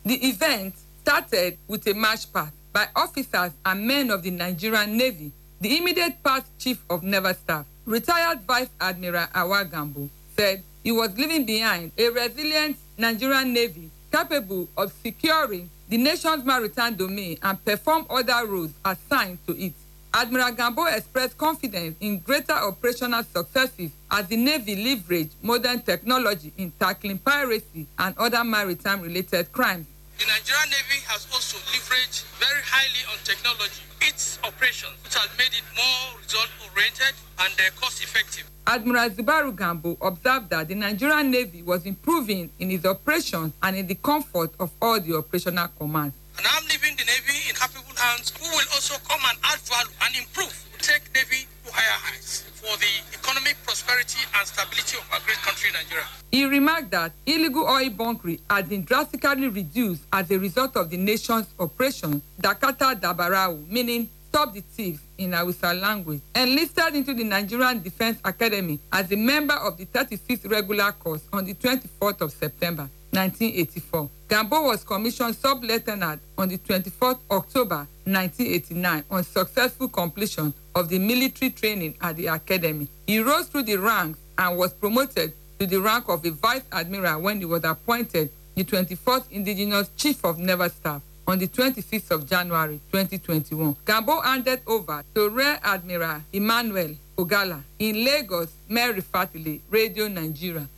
The 0.06 0.16
event 0.28 0.76
started 1.02 1.58
with 1.68 1.88
a 1.88 1.94
march 1.94 2.32
path 2.32 2.54
by 2.74 2.88
officers 2.96 3.52
and 3.66 3.88
men 3.88 4.10
of 4.10 4.24
the 4.24 4.32
Nigerian 4.32 4.98
Navy. 4.98 5.32
The 5.60 5.78
immediate 5.78 6.24
past 6.24 6.48
chief 6.58 6.84
of 6.90 7.04
naval 7.04 7.34
staff, 7.34 7.66
retired 7.86 8.42
Vice 8.42 8.70
Admiral 8.80 9.28
Awal 9.36 9.66
Gambo, 9.66 10.10
said 10.36 10.64
he 10.84 10.92
was 10.92 11.16
leaving 11.18 11.46
behind 11.46 11.92
a 11.98 12.10
resilient 12.10 12.78
Nigerian 12.98 13.54
Navy 13.54 13.92
capable 14.12 14.68
of 14.78 14.92
securing 15.04 15.70
the 15.90 15.98
nation's 15.98 16.44
maritime 16.44 16.96
domain 16.96 17.38
and 17.42 17.64
perform 17.64 18.06
other 18.10 18.46
roles 18.46 18.72
assigned 18.86 19.40
to 19.48 19.58
it. 19.58 19.74
Admiral 20.14 20.52
Gambo 20.52 20.94
expressed 20.94 21.38
confidence 21.38 21.96
in 22.02 22.20
greater 22.20 22.52
operational 22.54 23.24
successes 23.24 23.92
as 24.10 24.28
the 24.28 24.36
Navy 24.36 24.76
leveraged 24.76 25.30
modern 25.42 25.82
technology 25.82 26.52
in 26.58 26.72
tackling 26.78 27.18
piracy 27.18 27.88
and 27.98 28.18
other 28.18 28.44
maritime-related 28.44 29.52
crimes. 29.54 29.88
The 30.22 30.28
Nigerian 30.28 30.70
Navy 30.70 31.02
has 31.10 31.26
also 31.34 31.58
leveraged 31.74 32.22
very 32.38 32.62
highly 32.62 33.02
on 33.10 33.18
technology 33.26 33.82
its 34.02 34.38
operations, 34.44 34.94
which 35.04 35.16
has 35.16 35.28
made 35.36 35.50
it 35.50 35.66
more 35.74 36.20
result-oriented 36.22 37.16
and 37.42 37.54
uh, 37.58 37.64
cost-effective. 37.82 38.46
Admiral 38.68 39.10
Zubairu 39.10 39.56
Gambo 39.56 39.98
observed 40.00 40.52
that 40.52 40.68
the 40.68 40.76
Nigerian 40.76 41.32
Navy 41.32 41.64
was 41.64 41.88
improving 41.88 42.52
in 42.60 42.70
its 42.70 42.86
operations 42.86 43.54
and 43.64 43.76
in 43.76 43.88
the 43.88 43.96
comfort 43.96 44.52
of 44.60 44.70
all 44.80 45.00
the 45.02 45.18
operational 45.18 45.68
commands. 45.70 46.14
And 46.38 46.46
I'm 46.46 46.66
leaving 46.70 46.96
the 46.98 47.06
Navy 47.06 47.50
in 47.50 47.56
capable 47.56 47.96
hands 47.98 48.30
who 48.38 48.46
will 48.46 48.70
also 48.78 49.02
come 49.10 49.22
and 49.28 49.40
add 49.44 49.58
value 49.66 49.90
and 50.06 50.16
improve, 50.18 50.54
take 50.82 51.14
Navy 51.14 51.46
to 51.66 51.72
higher 51.72 51.98
heights 52.02 52.42
for 52.58 52.76
the 52.78 52.92
economic 53.14 53.56
prosperity 53.64 54.20
and 54.36 54.48
stability 54.48 54.98
of 54.98 55.06
our 55.14 55.20
great 55.26 55.38
country, 55.38 55.70
Nigeria. 55.72 56.06
He 56.32 56.46
remarked 56.46 56.92
that 56.92 57.12
illegal 57.26 57.64
oil 57.68 57.90
bunkering 57.90 58.40
had 58.50 58.68
been 58.70 58.84
drastically 58.84 59.48
reduced 59.48 60.04
as 60.12 60.30
a 60.32 60.40
result 60.40 60.76
of 60.76 60.90
the 60.90 60.98
nation's 60.98 61.48
operation 61.60 62.22
Dakata 62.42 63.00
Dabarau, 63.00 63.68
meaning 63.68 64.10
stop 64.30 64.54
the 64.54 64.62
thieves 64.62 65.02
in 65.18 65.34
Hausa 65.34 65.74
language, 65.74 66.22
enlisted 66.36 66.96
into 66.96 67.14
the 67.14 67.24
Nigerian 67.24 67.82
Defense 67.82 68.20
Academy 68.24 68.80
as 68.92 69.12
a 69.12 69.16
member 69.18 69.54
of 69.56 69.78
the 69.78 69.86
36th 69.86 70.50
regular 70.50 70.92
course 70.94 71.22
on 71.34 71.46
the 71.46 71.54
24th 71.54 72.22
of 72.22 72.32
September 72.32 72.90
1984. 73.12 74.10
Gambo 74.32 74.64
was 74.64 74.86
commissioned 74.86 75.36
sub-lieutenant 75.36 76.22
on 76.38 76.48
the 76.48 76.58
24th 76.58 77.20
October 77.30 77.86
1989 78.06 79.04
on 79.12 79.24
successful 79.26 79.90
completion 79.90 80.54
of 80.74 80.88
the 80.88 80.98
military 80.98 81.52
training 81.52 81.94
at 82.00 82.16
the 82.16 82.28
academy. 82.28 82.88
He 83.06 83.20
rose 83.20 83.48
through 83.48 83.64
the 83.64 83.76
ranks 83.76 84.20
and 84.38 84.58
was 84.58 84.72
promoted 84.72 85.34
to 85.60 85.68
the 85.68 85.82
rank 85.82 86.06
of 86.08 86.26
a 86.26 86.32
vice 86.32 86.62
admiral 86.72 87.22
when 87.24 87.40
he 87.40 87.46
was 87.46 87.66
appointed 87.66 88.30
the 88.56 88.64
24th 88.64 89.30
Indigenous 89.32 89.90
Chief 89.98 90.24
of 90.24 90.40
Naval 90.40 90.70
Staff 90.70 91.02
on 91.28 91.38
the 91.38 91.48
26th 91.50 92.12
of 92.12 92.30
January 92.30 92.80
2021. 92.94 93.76
Gambo 93.86 94.24
handed 94.24 94.62
over 94.66 95.04
to 95.14 95.30
Rear 95.30 95.60
Admiral 95.62 96.22
Emmanuel 96.32 96.96
Ogalla 97.18 97.62
in 97.80 98.06
Lagos, 98.06 98.48
Mary 98.70 99.02
Fatile, 99.02 99.60
Radio 99.70 100.08
Nigeria. 100.08 100.70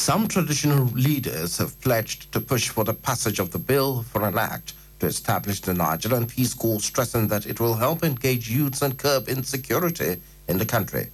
Some 0.00 0.28
traditional 0.28 0.86
leaders 0.86 1.58
have 1.58 1.78
pledged 1.82 2.32
to 2.32 2.40
push 2.40 2.70
for 2.70 2.84
the 2.84 2.94
passage 2.94 3.38
of 3.38 3.50
the 3.50 3.58
bill 3.58 4.02
for 4.02 4.26
an 4.26 4.38
act 4.38 4.72
to 4.98 5.06
establish 5.06 5.60
the 5.60 5.74
Nigerian 5.74 6.24
Peace 6.26 6.54
Corps, 6.54 6.80
stressing 6.80 7.28
that 7.28 7.44
it 7.44 7.60
will 7.60 7.74
help 7.74 8.02
engage 8.02 8.50
youths 8.50 8.80
and 8.80 8.96
curb 8.96 9.28
insecurity 9.28 10.16
in 10.48 10.56
the 10.56 10.64
country. 10.64 11.08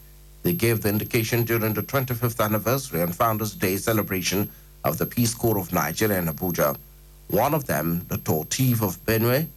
They 0.44 0.52
gave 0.52 0.82
the 0.82 0.88
indication 0.88 1.42
during 1.42 1.74
the 1.74 1.82
25th 1.82 2.42
anniversary 2.42 3.00
and 3.00 3.12
Founders 3.16 3.54
Day 3.54 3.76
celebration 3.76 4.48
of 4.84 4.98
the 4.98 5.06
Peace 5.06 5.34
Corps 5.34 5.58
of 5.58 5.72
Nigeria 5.72 6.20
in 6.20 6.26
Abuja. 6.28 6.76
One 7.26 7.54
of 7.54 7.66
them, 7.66 8.06
the 8.06 8.18
Tor 8.18 8.44
Tiv 8.44 8.82
of 8.82 9.04
Benue, 9.04 9.48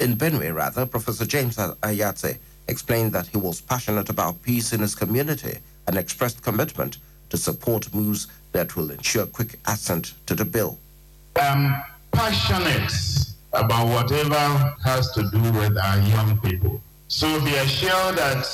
in 0.00 0.16
Benue 0.16 0.52
rather, 0.52 0.86
Professor 0.86 1.24
James 1.24 1.56
Ayatse, 1.56 2.36
explained 2.66 3.12
that 3.12 3.28
he 3.28 3.36
was 3.36 3.60
passionate 3.60 4.10
about 4.10 4.42
peace 4.42 4.72
in 4.72 4.80
his 4.80 4.96
community 4.96 5.58
and 5.86 5.96
expressed 5.96 6.42
commitment 6.42 6.98
to 7.28 7.36
support 7.36 7.94
moves 7.94 8.26
that 8.52 8.76
will 8.76 8.90
ensure 8.90 9.26
quick 9.26 9.58
assent 9.66 10.14
to 10.26 10.34
the 10.34 10.44
bill. 10.44 10.78
I'm 11.36 11.82
passionate 12.12 12.92
about 13.52 13.86
whatever 13.88 14.74
has 14.84 15.10
to 15.12 15.22
do 15.30 15.40
with 15.52 15.76
our 15.78 15.98
young 16.00 16.38
people. 16.40 16.80
So 17.08 17.26
be 17.44 17.54
assured 17.56 18.16
that 18.16 18.46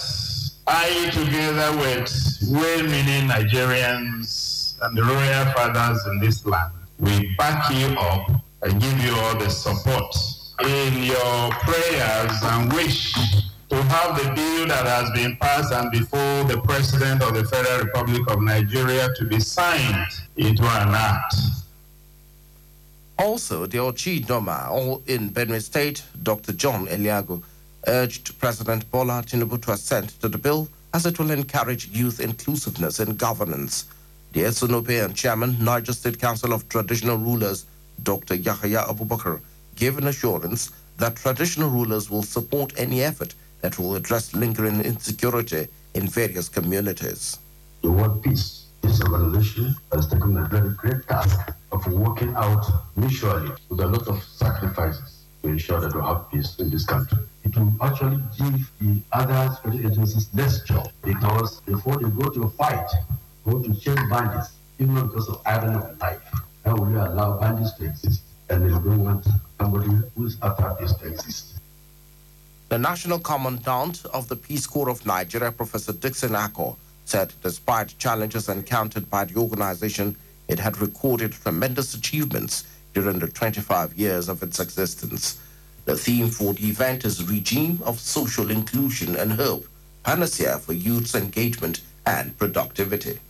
I, 0.67 1.11
together 1.13 1.77
with 1.79 2.11
well-meaning 2.51 3.29
Nigerians 3.29 4.75
and 4.83 4.97
the 4.97 5.03
royal 5.03 5.45
fathers 5.53 6.07
in 6.07 6.19
this 6.21 6.45
land, 6.47 6.73
we 6.99 7.35
back 7.37 7.71
you 7.73 7.89
up 7.99 8.31
and 8.63 8.81
give 8.81 8.99
you 9.01 9.13
all 9.15 9.37
the 9.39 9.51
support 9.51 10.15
in 10.63 11.03
your 11.03 11.51
prayers 11.51 12.43
and 12.43 12.73
wish 12.73 13.15
to 13.71 13.83
have 13.83 14.17
the 14.17 14.31
bill 14.35 14.67
that 14.69 14.87
has 14.87 15.11
been 15.11 15.37
passed 15.37 15.73
and 15.73 15.91
before 15.91 16.45
the 16.45 16.61
President 16.65 17.23
of 17.23 17.35
the 17.35 17.45
Federal 17.45 17.85
Republic 17.85 18.23
of 18.31 18.41
Nigeria 18.41 19.09
to 19.17 19.25
be 19.25 19.41
signed 19.41 20.07
into 20.37 20.63
an 20.63 20.95
act. 20.95 21.35
Also, 23.19 23.67
the 23.67 23.79
Och'Idoma, 23.79 24.69
all 24.69 25.03
in 25.07 25.31
Benue 25.31 25.61
State, 25.61 26.03
Dr. 26.23 26.53
John 26.53 26.87
Elaigwu, 26.87 27.43
urged 27.89 28.39
President 28.39 28.89
Bola 28.91 29.23
Tinubu 29.23 29.61
to 29.63 29.73
assent 29.73 30.11
to 30.21 30.29
the 30.29 30.39
bill 30.39 30.69
as 30.95 31.07
it 31.07 31.19
will 31.19 31.31
encourage 31.31 31.89
youth 31.89 32.21
inclusiveness 32.21 33.01
in 33.01 33.17
governance. 33.17 33.87
The 34.33 34.45
Etsu 34.45 34.69
Nupe 34.69 35.05
and 35.05 35.15
chairman, 35.17 35.57
Niger 35.63 35.93
State 35.93 36.21
Council 36.21 36.53
of 36.53 36.69
Traditional 36.69 37.17
Rulers, 37.17 37.65
Dr. 38.03 38.35
Yahya 38.35 38.83
Abubakar, 38.83 39.41
gave 39.77 39.99
an 39.99 40.07
assurance 40.07 40.71
that 40.99 41.17
traditional 41.17 41.69
rulers 41.69 42.11
will 42.11 42.23
support 42.23 42.73
any 42.77 43.03
effort 43.03 43.35
that 43.67 43.81
will 43.81 43.97
address 43.97 44.33
lingering 44.33 44.81
insecurity 44.81 45.67
in 45.95 46.07
various 46.07 46.49
communities. 46.49 47.41
The 47.83 47.91
word 47.91 48.23
peace, 48.23 48.67
this 48.81 49.03
organization 49.03 49.75
has 49.93 50.07
taken 50.07 50.39
a 50.39 50.45
very 50.45 50.73
great 50.75 51.05
task 51.09 51.37
of 51.73 51.85
working 51.93 52.33
out 52.37 52.65
mutually 52.95 53.51
with 53.69 53.81
a 53.81 53.89
lot 53.89 54.07
of 54.07 54.23
sacrifices 54.23 55.25
to 55.43 55.49
ensure 55.49 55.81
that 55.81 55.97
we 55.97 56.01
have 56.01 56.31
peace 56.31 56.55
in 56.61 56.71
this 56.71 56.87
country. 56.87 57.19
It 57.43 57.57
will 57.57 57.75
actually 57.83 58.19
give 58.39 58.71
the 58.81 59.03
other 59.13 59.53
security 59.57 59.89
agencies 59.89 60.29
less 60.33 60.63
job 60.63 60.89
because 61.03 61.61
before 61.63 61.97
they 61.97 62.09
go 62.11 62.29
to 62.31 62.45
a 62.45 62.51
fight, 62.51 62.89
go 63.45 63.61
to 63.61 63.75
change 63.81 63.99
bandits, 64.09 64.51
even 64.79 65.09
because 65.09 65.29
of 65.29 65.43
irony 65.45 65.75
of 65.75 65.99
life. 65.99 66.23
How 66.65 66.77
will 66.77 66.89
you 66.89 67.01
allow 67.01 67.37
bandits 67.41 67.73
to 67.79 67.87
exist? 67.87 68.23
And 68.49 68.65
they 68.65 68.69
don't 68.69 69.03
want 69.03 69.27
somebody 69.61 69.91
who 70.15 70.27
is 70.27 70.37
after 70.41 70.73
peace 70.79 70.93
to 70.93 71.09
exist. 71.09 71.56
The 72.69 72.79
National 72.79 73.21
Commandant 73.21 74.05
of 74.07 74.29
the 74.29 74.35
Peace 74.35 74.67
Corps 74.67 74.89
of 74.89 75.07
Nigeria, 75.07 75.53
Professor 75.53 75.93
Dickson 75.93 76.31
Akoh, 76.33 76.77
said 77.05 77.33
despite 77.41 77.97
challenges 77.97 78.49
encountered 78.49 79.09
by 79.09 79.25
the 79.25 79.39
organization, 79.39 80.17
it 80.49 80.59
had 80.59 80.81
recorded 80.81 81.31
tremendous 81.31 81.95
achievements 81.95 82.65
during 82.93 83.21
the 83.21 83.29
25 83.29 83.95
years 83.95 84.29
of 84.29 84.43
its 84.43 84.59
existence. 84.59 85.39
The 85.85 85.95
theme 85.97 86.29
for 86.29 86.55
the 86.55 86.67
event 86.67 87.05
is 87.05 87.23
Regime 87.23 87.79
of 87.85 88.01
Social 88.01 88.51
Inclusion 88.51 89.15
and 89.15 89.35
Hope, 89.35 89.69
panacea 90.03 90.59
for 90.59 90.73
youth's 90.73 91.15
engagement 91.15 91.83
and 92.05 92.37
productivity. 92.37 93.21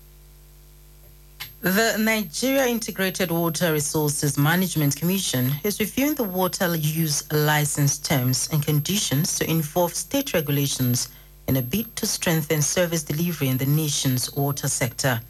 The 1.66 1.96
Nigeria 1.98 2.66
Integrated 2.68 3.32
Water 3.32 3.72
Resources 3.72 4.38
Management 4.38 4.94
Commission 4.94 5.50
is 5.64 5.80
reviewing 5.80 6.14
the 6.14 6.22
water 6.22 6.76
use 6.76 7.28
license 7.32 7.98
terms 7.98 8.48
and 8.52 8.64
conditions 8.64 9.36
to 9.40 9.50
involve 9.50 9.92
state 9.92 10.32
regulations 10.32 11.08
in 11.48 11.56
a 11.56 11.62
bid 11.62 11.96
to 11.96 12.06
strengthen 12.06 12.62
service 12.62 13.02
delivery 13.02 13.48
in 13.48 13.56
the 13.56 13.66
nation's 13.66 14.32
water 14.34 14.68
sector. 14.68 15.20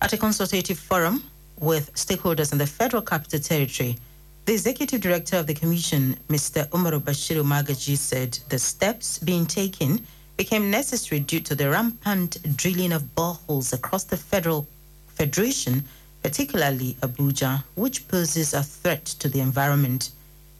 At 0.00 0.14
a 0.14 0.16
consultative 0.16 0.78
forum 0.78 1.22
with 1.60 1.92
stakeholders 1.92 2.52
in 2.52 2.56
the 2.56 2.66
Federal 2.66 3.02
Capital 3.02 3.40
Territory, 3.40 3.98
the 4.46 4.54
executive 4.54 5.02
director 5.02 5.36
of 5.36 5.46
the 5.46 5.52
commission, 5.52 6.16
Mr. 6.30 6.66
Umaru 6.68 6.98
Bashiru 6.98 7.44
Magaji, 7.44 7.98
said 7.98 8.38
the 8.48 8.58
steps 8.58 9.18
being 9.18 9.44
taken 9.44 10.00
became 10.38 10.70
necessary 10.70 11.20
due 11.20 11.40
to 11.40 11.54
the 11.54 11.68
rampant 11.68 12.38
drilling 12.56 12.92
of 12.92 13.02
boreholes 13.14 13.74
across 13.74 14.04
the 14.04 14.16
federal 14.16 14.66
federation, 15.14 15.84
particularly 16.22 16.96
Abuja, 17.00 17.62
which 17.74 18.06
poses 18.08 18.54
a 18.54 18.62
threat 18.62 19.04
to 19.04 19.28
the 19.28 19.40
environment. 19.40 20.10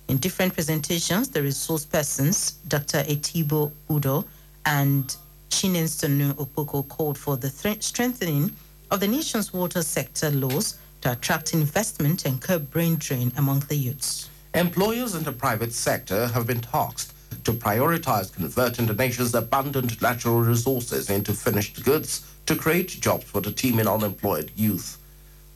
In 0.08 0.18
different 0.18 0.54
presentations, 0.54 1.28
the 1.28 1.42
resource 1.42 1.84
persons, 1.84 2.52
Dr. 2.68 3.02
Etibo 3.04 3.72
Udo 3.90 4.24
and 4.66 5.16
Chinensonu 5.50 6.34
Okpoko, 6.34 6.86
called 6.88 7.16
for 7.16 7.36
the 7.36 7.50
th- 7.50 7.82
strengthening 7.82 8.52
of 8.90 9.00
the 9.00 9.08
nation's 9.08 9.52
water 9.52 9.82
sector 9.82 10.30
laws 10.30 10.78
to 11.00 11.12
attract 11.12 11.54
investment 11.54 12.24
and 12.26 12.40
curb 12.40 12.70
brain 12.70 12.96
drain 12.96 13.32
among 13.36 13.60
the 13.60 13.76
youths. 13.76 14.28
Employers 14.54 15.14
in 15.14 15.24
the 15.24 15.32
private 15.32 15.72
sector 15.72 16.28
have 16.28 16.46
been 16.46 16.60
tasked 16.60 17.12
to 17.44 17.52
prioritize 17.52 18.32
converting 18.32 18.86
the 18.86 18.94
nation's 18.94 19.34
abundant 19.34 20.00
natural 20.00 20.40
resources 20.40 21.10
into 21.10 21.32
finished 21.32 21.84
goods 21.84 22.24
to 22.46 22.56
create 22.56 22.88
jobs 23.00 23.24
for 23.24 23.40
the 23.40 23.52
teeming 23.52 23.88
unemployed 23.88 24.50
youth. 24.56 24.98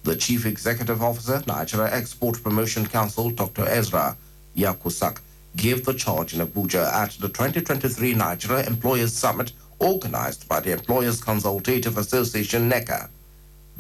The 0.05 0.17
Chief 0.17 0.47
Executive 0.47 1.03
Officer, 1.03 1.43
Nigeria 1.47 1.93
Export 1.93 2.43
Promotion 2.43 2.87
Council, 2.87 3.31
Dr. 3.31 3.67
Ezra 3.69 4.17
Yakusak, 4.57 5.21
gave 5.57 5.85
the 5.85 5.95
charge 5.95 6.35
in 6.35 6.47
Abuja 6.47 6.93
at 6.93 7.11
the 7.21 7.29
2023 7.29 8.15
Nigeria 8.15 8.67
Employers 8.67 9.13
Summit 9.13 9.53
organized 9.81 10.49
by 10.49 10.61
the 10.61 10.73
Employers 10.73 11.21
Consultative 11.23 11.99
Association, 11.99 12.71
NECA. 12.71 13.09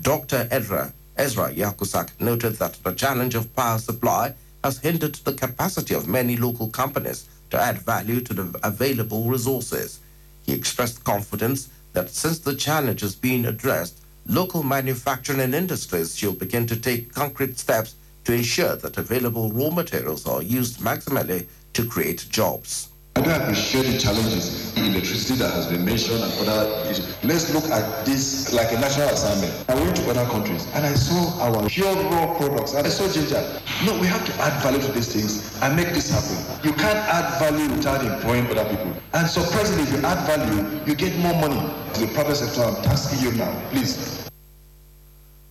Dr. 0.02 0.46
Ezra, 0.50 0.92
Ezra 1.16 1.52
Yakusak 1.52 2.10
noted 2.20 2.54
that 2.54 2.74
the 2.84 2.92
challenge 2.92 3.34
of 3.34 3.54
power 3.56 3.78
supply 3.78 4.34
has 4.62 4.78
hindered 4.78 5.14
the 5.16 5.32
capacity 5.32 5.94
of 5.94 6.06
many 6.08 6.36
local 6.36 6.68
companies 6.68 7.28
to 7.50 7.60
add 7.60 7.78
value 7.78 8.20
to 8.20 8.34
the 8.34 8.60
available 8.62 9.24
resources. 9.24 10.00
He 10.46 10.52
expressed 10.52 11.04
confidence 11.04 11.68
that 11.92 12.10
since 12.10 12.38
the 12.38 12.54
challenge 12.54 13.02
is 13.02 13.14
being 13.14 13.46
addressed, 13.46 14.02
local 14.26 14.62
manufacturing 14.62 15.40
and 15.40 15.54
industries 15.54 16.16
should 16.16 16.38
begin 16.38 16.66
to 16.66 16.76
take 16.76 17.14
concrete 17.14 17.58
steps 17.58 17.94
to 18.24 18.34
ensure 18.34 18.76
that 18.76 18.98
available 18.98 19.50
raw 19.52 19.70
materials 19.70 20.26
are 20.26 20.42
used 20.42 20.80
maximally 20.80 21.46
to 21.72 21.86
create 21.86 22.26
jobs. 22.28 22.87
I 23.18 23.20
do 23.20 23.30
appreciate 23.32 23.82
the 23.82 23.98
challenges 23.98 24.72
in 24.76 24.94
electricity 24.94 25.40
that 25.40 25.52
has 25.52 25.66
been 25.66 25.84
mentioned 25.84 26.22
and 26.22 26.48
other 26.48 26.70
issues. 26.88 27.18
Let's 27.24 27.52
look 27.52 27.64
at 27.64 28.06
this 28.06 28.54
like 28.54 28.70
a 28.70 28.78
national 28.78 29.08
assignment. 29.08 29.68
I 29.68 29.74
went 29.74 29.96
to 29.96 30.10
other 30.10 30.24
countries 30.30 30.64
and 30.72 30.86
I 30.86 30.94
saw 30.94 31.42
our 31.42 31.68
pure 31.68 31.92
raw 31.96 32.38
products 32.38 32.74
and 32.74 32.86
I 32.86 32.90
saw 32.90 33.12
ginger. 33.12 33.42
No, 33.84 33.98
we 33.98 34.06
have 34.06 34.24
to 34.24 34.32
add 34.40 34.62
value 34.62 34.78
to 34.80 34.92
these 34.92 35.12
things 35.12 35.60
and 35.60 35.74
make 35.74 35.88
this 35.88 36.10
happen. 36.14 36.38
You 36.62 36.72
can't 36.76 36.96
add 37.10 37.40
value 37.40 37.68
without 37.74 38.06
employing 38.06 38.46
other 38.56 38.70
people. 38.70 38.94
And 39.12 39.26
surprisingly, 39.26 39.82
if 39.82 39.92
you 39.94 39.98
add 40.06 40.24
value, 40.24 40.80
you 40.86 40.94
get 40.94 41.18
more 41.18 41.34
money. 41.40 41.58
To 41.94 42.00
the 42.06 42.14
private 42.14 42.36
sector, 42.36 42.62
I'm 42.62 42.76
asking 42.86 43.18
you 43.18 43.36
now, 43.36 43.50
please. 43.70 44.30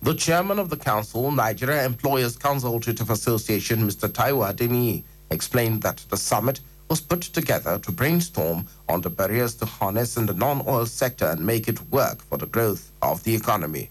The 0.00 0.14
chairman 0.14 0.58
of 0.58 0.70
the 0.70 0.78
council, 0.78 1.30
Nigeria 1.30 1.84
Employers 1.84 2.34
Consultative 2.34 3.10
Association, 3.10 3.86
Mr. 3.86 4.08
Taiwo 4.08 4.50
Adeniyi, 4.50 5.04
explained 5.30 5.82
that 5.82 5.98
the 6.08 6.16
summit 6.16 6.60
was 6.88 7.00
put 7.00 7.20
together 7.22 7.78
to 7.78 7.92
brainstorm 7.92 8.66
on 8.88 9.00
the 9.00 9.10
barriers 9.10 9.54
to 9.56 9.66
harness 9.66 10.16
in 10.16 10.26
the 10.26 10.34
non-oil 10.34 10.86
sector 10.86 11.26
and 11.26 11.44
make 11.44 11.68
it 11.68 11.80
work 11.90 12.22
for 12.22 12.38
the 12.38 12.46
growth 12.46 12.90
of 13.02 13.22
the 13.24 13.34
economy. 13.34 13.90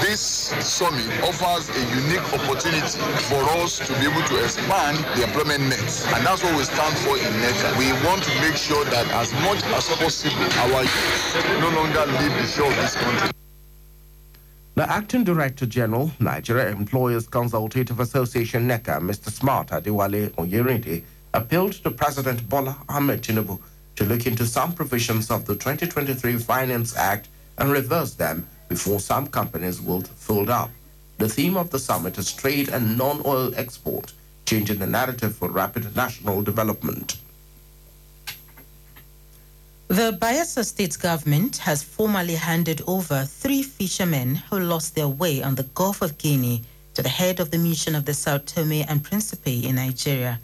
This 0.00 0.20
summit 0.20 1.06
offers 1.22 1.68
a 1.68 1.80
unique 2.00 2.24
opportunity 2.32 2.98
for 3.28 3.42
us 3.60 3.78
to 3.86 3.92
be 4.00 4.06
able 4.06 4.26
to 4.28 4.42
expand 4.42 4.96
the 5.16 5.24
employment 5.24 5.60
net. 5.68 6.06
And 6.14 6.24
that's 6.24 6.42
what 6.42 6.56
we 6.56 6.64
stand 6.64 6.96
for 6.98 7.18
in 7.18 7.32
NECA. 7.42 7.78
We 7.78 7.92
want 8.06 8.22
to 8.22 8.40
make 8.40 8.56
sure 8.56 8.84
that 8.86 9.06
as 9.12 9.32
much 9.44 9.62
as 9.62 9.88
possible, 9.98 10.30
our 10.62 10.82
youth 10.82 11.60
no 11.60 11.68
longer 11.70 12.06
leave 12.06 12.32
the 12.32 12.46
shore 12.46 12.70
of 12.70 12.76
this 12.76 12.96
country. 12.96 13.30
The 14.76 14.90
Acting 14.90 15.24
Director 15.24 15.66
General, 15.66 16.10
Nigeria 16.18 16.70
Employers 16.70 17.26
Consultative 17.28 18.00
Association, 18.00 18.66
NECA, 18.66 19.00
Mr. 19.00 19.30
Smart 19.30 19.68
Adewale 19.68 20.30
Oyerinde, 20.36 21.02
appealed 21.34 21.72
to 21.72 21.90
President 21.90 22.48
Bola 22.48 22.76
Ahmed 22.88 23.22
Tinubu 23.22 23.58
to 23.96 24.04
look 24.04 24.26
into 24.26 24.46
some 24.46 24.72
provisions 24.72 25.30
of 25.30 25.44
the 25.44 25.54
2023 25.54 26.38
Finance 26.38 26.96
Act 26.96 27.28
and 27.58 27.70
reverse 27.70 28.14
them 28.14 28.46
before 28.68 29.00
some 29.00 29.26
companies 29.26 29.80
will 29.80 30.00
fold 30.02 30.48
up. 30.50 30.70
The 31.18 31.28
theme 31.28 31.56
of 31.56 31.70
the 31.70 31.78
summit 31.78 32.16
is 32.18 32.32
trade 32.32 32.70
and 32.70 32.96
non-oil 32.96 33.54
export, 33.54 34.12
changing 34.46 34.78
the 34.78 34.86
narrative 34.86 35.36
for 35.36 35.50
rapid 35.50 35.94
national 35.94 36.42
development. 36.42 37.18
The 39.88 40.16
Bayelsa 40.20 40.64
State 40.64 40.96
government 41.00 41.56
has 41.58 41.82
formally 41.82 42.36
handed 42.36 42.80
over 42.86 43.24
three 43.24 43.62
fishermen 43.62 44.36
who 44.36 44.60
lost 44.60 44.94
their 44.94 45.08
way 45.08 45.42
on 45.42 45.56
the 45.56 45.64
Gulf 45.74 46.00
of 46.00 46.16
Guinea 46.16 46.62
to 46.94 47.02
the 47.02 47.08
head 47.08 47.40
of 47.40 47.50
the 47.50 47.58
mission 47.58 47.94
of 47.94 48.04
the 48.04 48.14
Sao 48.14 48.38
Tome 48.38 48.84
and 48.88 49.02
Principe 49.02 49.64
in 49.64 49.74
Nigeria. 49.74 50.38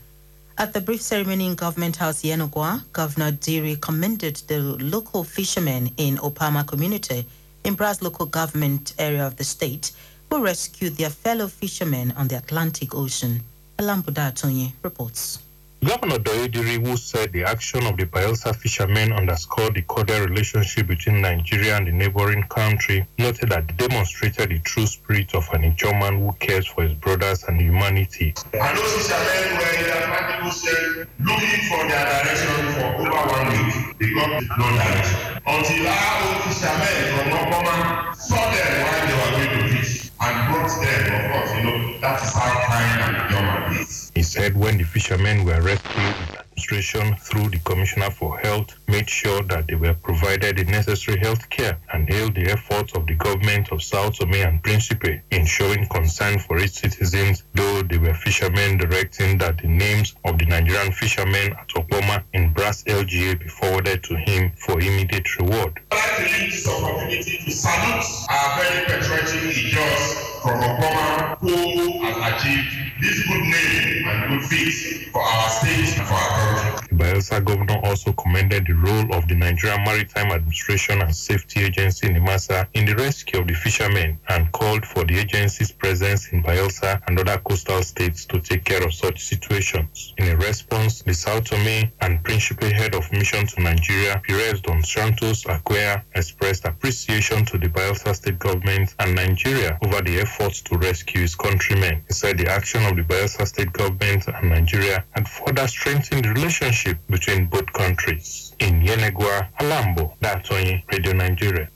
At 0.59 0.73
the 0.73 0.81
brief 0.81 1.03
ceremony 1.03 1.49
in 1.49 1.55
Government 1.55 1.97
House 1.97 2.23
Yenagoa, 2.23 2.83
Governor 2.95 3.31
Diri 3.31 3.77
commended 3.77 4.37
the 4.49 4.59
local 4.61 5.23
fishermen 5.23 5.91
in 5.99 6.17
Okpoama 6.17 6.67
community 6.67 7.27
in 7.65 7.75
Brass 7.75 8.01
local 8.01 8.25
government 8.25 8.95
area 8.99 9.27
of 9.27 9.37
the 9.37 9.45
state 9.45 9.93
who 10.31 10.43
rescued 10.43 10.97
their 10.97 11.11
fellow 11.11 11.47
fishermen 11.47 12.11
on 12.17 12.29
the 12.29 12.39
Atlantic 12.39 12.95
Ocean. 12.95 13.43
Alambuda 13.79 14.33
Atonye 14.33 14.73
reports. 14.83 15.41
Governor 15.87 16.19
Douye 16.19 16.49
Diri, 16.51 16.85
who 16.85 16.97
said 16.97 17.33
the 17.33 17.45
action 17.45 17.87
of 17.87 17.97
the 17.97 18.07
Bayelsa 18.07 18.53
fishermen 18.57 19.13
underscored 19.13 19.77
the 19.77 19.83
cordial 19.83 20.27
relationship 20.27 20.89
between 20.89 21.21
Nigeria 21.21 21.77
and 21.77 21.87
the 21.87 21.93
neighboring 21.93 22.43
country, 22.49 23.07
noted 23.19 23.51
that 23.51 23.69
they 23.69 23.87
demonstrated 23.87 24.51
the 24.51 24.59
true 24.65 24.85
spirit 24.85 25.33
of 25.37 25.49
an 25.53 25.63
Ichoman 25.63 26.19
who 26.19 26.33
cares 26.41 26.67
for 26.67 26.83
his 26.83 26.95
brothers 26.95 27.45
and 27.45 27.61
humanity. 27.61 28.35
And 28.53 28.77
those 28.77 28.95
fishermen 28.97 29.59
were 29.59 29.75
in 29.79 29.85
their 29.85 30.03
practical 30.11 30.51
sense 30.51 31.07
looking 31.21 31.63
for 31.71 31.79
their 31.87 32.03
direction 32.03 32.67
for 32.75 32.89
over 33.07 33.23
one 33.31 33.47
week. 33.55 33.99
They 34.01 34.13
got 34.13 34.43
no 34.59 34.67
direction. 34.67 35.39
Until 35.47 35.87
our 35.87 36.19
own 36.27 36.43
fishermen 36.51 36.99
from 37.15 37.31
Okoma 37.31 38.15
saw 38.17 38.43
them 38.51 38.73
while 38.83 39.07
they 39.07 39.15
were 39.15 39.31
going 39.39 39.71
to 39.71 39.77
fish 39.79 40.11
and 40.21 40.53
brought 40.53 40.83
them, 40.83 41.15
of 41.15 41.31
course, 41.31 41.55
you 41.55 41.63
know, 41.63 42.01
that 42.01 42.23
is 42.25 42.33
how 42.35 42.51
kind 42.67 43.07
and 43.07 43.31
human 43.31 43.83
is. 43.87 44.06
He 44.17 44.23
said 44.23 44.57
when 44.57 44.79
the 44.79 44.85
fishermen 44.85 45.45
were 45.45 45.61
rescued, 45.61 46.46
administration, 46.57 47.15
through 47.17 47.51
the 47.51 47.59
Commissioner 47.59 48.11
for 48.11 48.39
Health, 48.39 48.75
made 48.89 49.09
sure 49.09 49.43
that 49.43 49.67
they 49.69 49.75
were 49.75 49.93
provided 49.95 50.57
the 50.57 50.65
necessary 50.65 51.19
health 51.21 51.49
care 51.51 51.79
and 51.93 52.09
hailed 52.09 52.35
the 52.35 52.51
efforts 52.51 52.95
of 52.95 53.07
the 53.07 53.15
government 53.15 53.71
of 53.73 53.83
Sao 53.83 54.09
Tome 54.11 54.35
and 54.35 54.63
Principe 54.63 55.21
in 55.31 55.45
showing 55.45 55.87
concern 55.89 56.39
for 56.39 56.57
its 56.59 56.81
citizens, 56.81 57.45
though 57.55 57.83
they 57.83 57.99
were 57.99 58.15
fishermen 58.15 58.79
directing 58.79 59.37
that 59.39 59.59
the 59.59 59.69
names 59.69 60.15
of 60.25 60.39
the 60.39 60.47
Nigerian 60.47 60.93
fishermen 60.93 61.53
at 61.53 61.69
Okoma 61.69 62.23
in 62.33 62.53
Brass 62.55 62.83
LGA 62.85 63.39
be 63.39 63.49
forwarded 63.49 64.03
to 64.05 64.17
him 64.17 64.53
for 64.57 64.81
immediate 64.81 65.29
reward. 65.39 65.79
To 65.91 66.23
use 66.23 66.65
this 66.65 66.69
opportunity 66.69 67.39
to 67.45 67.51
salute 67.51 68.05
our 68.31 68.63
very 68.63 68.87
patriotic 68.87 69.41
Ijos 69.41 70.43
from 70.43 70.61
Okoma 70.61 71.17
who 71.39 72.03
has 72.05 72.41
achieved 72.41 72.87
this 73.01 73.27
good 73.29 73.43
name 73.43 74.09
and 74.09 74.41
good 74.41 74.49
feat 74.49 75.11
for 75.13 75.21
our 75.21 75.51
state 75.51 75.99
and 75.99 76.07
for 76.07 76.15
our 76.15 76.29
country. 76.31 76.46
The 76.47 76.95
Bayelsa 76.95 77.45
governor 77.45 77.81
also 77.83 78.13
commended 78.13 78.67
the 78.67 78.75
role 78.75 79.13
of 79.15 79.27
the 79.27 79.35
Nigerian 79.35 79.83
Maritime 79.85 80.31
Administration 80.31 81.03
and 81.03 81.15
Safety 81.15 81.65
Agency 81.65 82.07
NIMASA 82.09 82.69
in 82.75 82.85
the 82.85 82.95
rescue 82.95 83.41
of 83.41 83.49
the 83.49 83.55
fishermen 83.55 84.19
and 84.29 84.51
called 84.53 84.87
for 84.87 85.05
the 85.05 85.19
agency's 85.19 85.73
presence 85.73 86.29
in 86.33 86.43
Bayelsa 86.45 87.01
and 87.09 87.19
other 87.19 87.39
coastal 87.39 87.83
states 87.83 88.25
to 88.27 88.41
take 88.41 88.65
care 88.65 88.85
of 88.85 88.95
such 88.95 89.25
situations. 89.25 90.15
In 90.19 90.29
a 90.29 90.37
response, 90.37 91.03
the 91.03 91.13
Sao 91.15 91.41
Tome 91.41 91.91
and 92.01 92.23
Principe 92.23 92.71
head 92.73 92.95
of 92.95 93.11
mission 93.13 93.47
to 93.47 93.61
Nigeria, 93.63 94.23
Perez 94.25 94.61
Don 94.61 94.85
Santos 94.85 95.45
Aguea, 95.45 96.03
expressed 96.15 96.65
appreciation 96.65 97.45
to 97.47 97.59
the 97.59 97.69
Bayelsa 97.69 98.15
state 98.15 98.39
government 98.39 98.95
and 99.01 99.17
Nigeria 99.17 99.79
over 99.85 100.01
the 100.03 100.21
efforts 100.21 100.63
to 100.63 100.79
rescue 100.79 101.23
his 101.23 101.35
countrymen. 101.35 102.05
He 102.07 102.15
said 102.15 102.39
the 102.39 102.49
action 102.49 102.85
of 102.85 102.95
the 102.95 103.03
Bayelsa 103.03 103.47
state 103.49 103.73
government 103.73 104.29
and 104.29 104.49
Nigeria 104.51 105.05
had 105.11 105.29
further 105.29 105.67
strengthened 105.67 106.25
the 106.25 106.36
relationship 106.37 106.99
between 107.09 107.47
both 107.47 107.73
countries. 107.73 108.55
In 108.59 108.83
Yenagoa, 108.83 109.49
Alambo, 109.59 110.05
Datoyi, 110.21 110.83
Radio 110.93 111.13
Nigeria. 111.15 111.69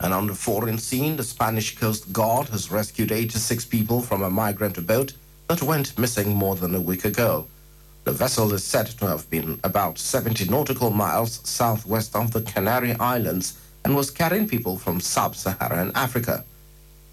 And 0.00 0.14
on 0.14 0.26
the 0.26 0.34
foreign 0.34 0.78
scene, 0.78 1.16
the 1.16 1.22
Spanish 1.34 1.76
Coast 1.76 2.12
Guard 2.14 2.48
has 2.48 2.72
rescued 2.72 3.12
86 3.12 3.66
people 3.66 4.00
from 4.00 4.22
a 4.22 4.30
migrant 4.30 4.84
boat 4.86 5.12
that 5.48 5.62
went 5.62 5.98
missing 5.98 6.34
more 6.34 6.56
than 6.56 6.74
a 6.74 6.80
week 6.80 7.04
ago. 7.04 7.46
The 8.04 8.12
vessel 8.12 8.54
is 8.54 8.64
said 8.64 8.86
to 8.98 9.06
have 9.06 9.28
been 9.28 9.60
about 9.62 9.98
70 9.98 10.46
nautical 10.46 10.90
miles 10.90 11.40
southwest 11.44 12.16
of 12.16 12.30
the 12.32 12.40
Canary 12.40 12.94
Islands 12.94 13.58
and 13.84 13.94
was 13.94 14.10
carrying 14.10 14.48
people 14.48 14.78
from 14.78 14.98
sub-Saharan 14.98 15.92
Africa. 15.94 16.44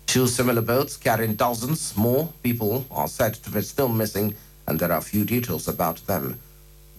Two 0.07 0.25
similar 0.25 0.61
boats 0.61 0.95
carrying 0.95 1.35
dozens 1.35 1.97
more 1.97 2.29
people 2.43 2.85
are 2.89 3.09
said 3.09 3.33
to 3.35 3.49
be 3.51 3.61
still 3.61 3.89
missing, 3.89 4.33
and 4.69 4.79
there 4.79 4.91
are 4.91 5.01
few 5.01 5.25
details 5.25 5.67
about 5.67 5.97
them. 6.05 6.39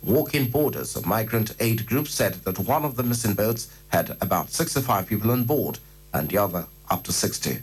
Walking 0.02 0.50
Borders, 0.50 0.96
a 0.96 1.06
migrant 1.06 1.54
aid 1.60 1.86
group, 1.86 2.08
said 2.08 2.34
that 2.44 2.58
one 2.58 2.84
of 2.84 2.96
the 2.96 3.02
missing 3.02 3.34
boats 3.34 3.68
had 3.88 4.16
about 4.20 4.50
65 4.50 5.06
people 5.06 5.30
on 5.30 5.44
board 5.44 5.78
and 6.12 6.28
the 6.28 6.38
other 6.38 6.66
up 6.90 7.04
to 7.04 7.12
60. 7.12 7.62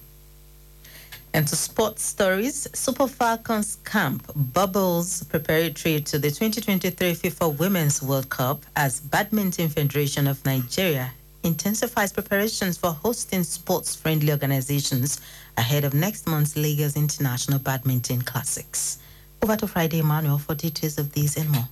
And 1.34 1.48
to 1.48 1.56
sports 1.56 2.04
stories, 2.04 2.68
Super 2.74 3.08
Falcons 3.08 3.78
camp 3.84 4.32
bubbles 4.54 5.24
preparatory 5.24 6.00
to 6.02 6.18
the 6.18 6.30
2023 6.30 7.14
FIFA 7.14 7.60
Women's 7.60 8.02
World 8.02 8.30
Cup 8.30 8.64
as 8.76 9.02
Badminton 9.02 9.70
Federation 9.70 10.26
of 10.26 10.44
Nigeria 10.46 11.12
intensifies 11.44 12.14
preparations 12.14 12.78
for 12.78 12.92
hosting 12.92 13.44
sports-friendly 13.44 14.32
organizations 14.32 15.20
ahead 15.58 15.84
of 15.84 15.94
next 15.94 16.28
month's 16.28 16.56
Lagos 16.56 16.96
International 16.96 17.60
Badminton 17.60 18.22
Classics. 18.22 19.00
Over 19.48 19.56
to 19.60 19.68
Friday 19.68 20.00
Emmanuel 20.00 20.40
for 20.40 20.56
details 20.56 20.98
of 20.98 21.14
these 21.14 21.38
and 21.38 21.50
more. 21.50 21.70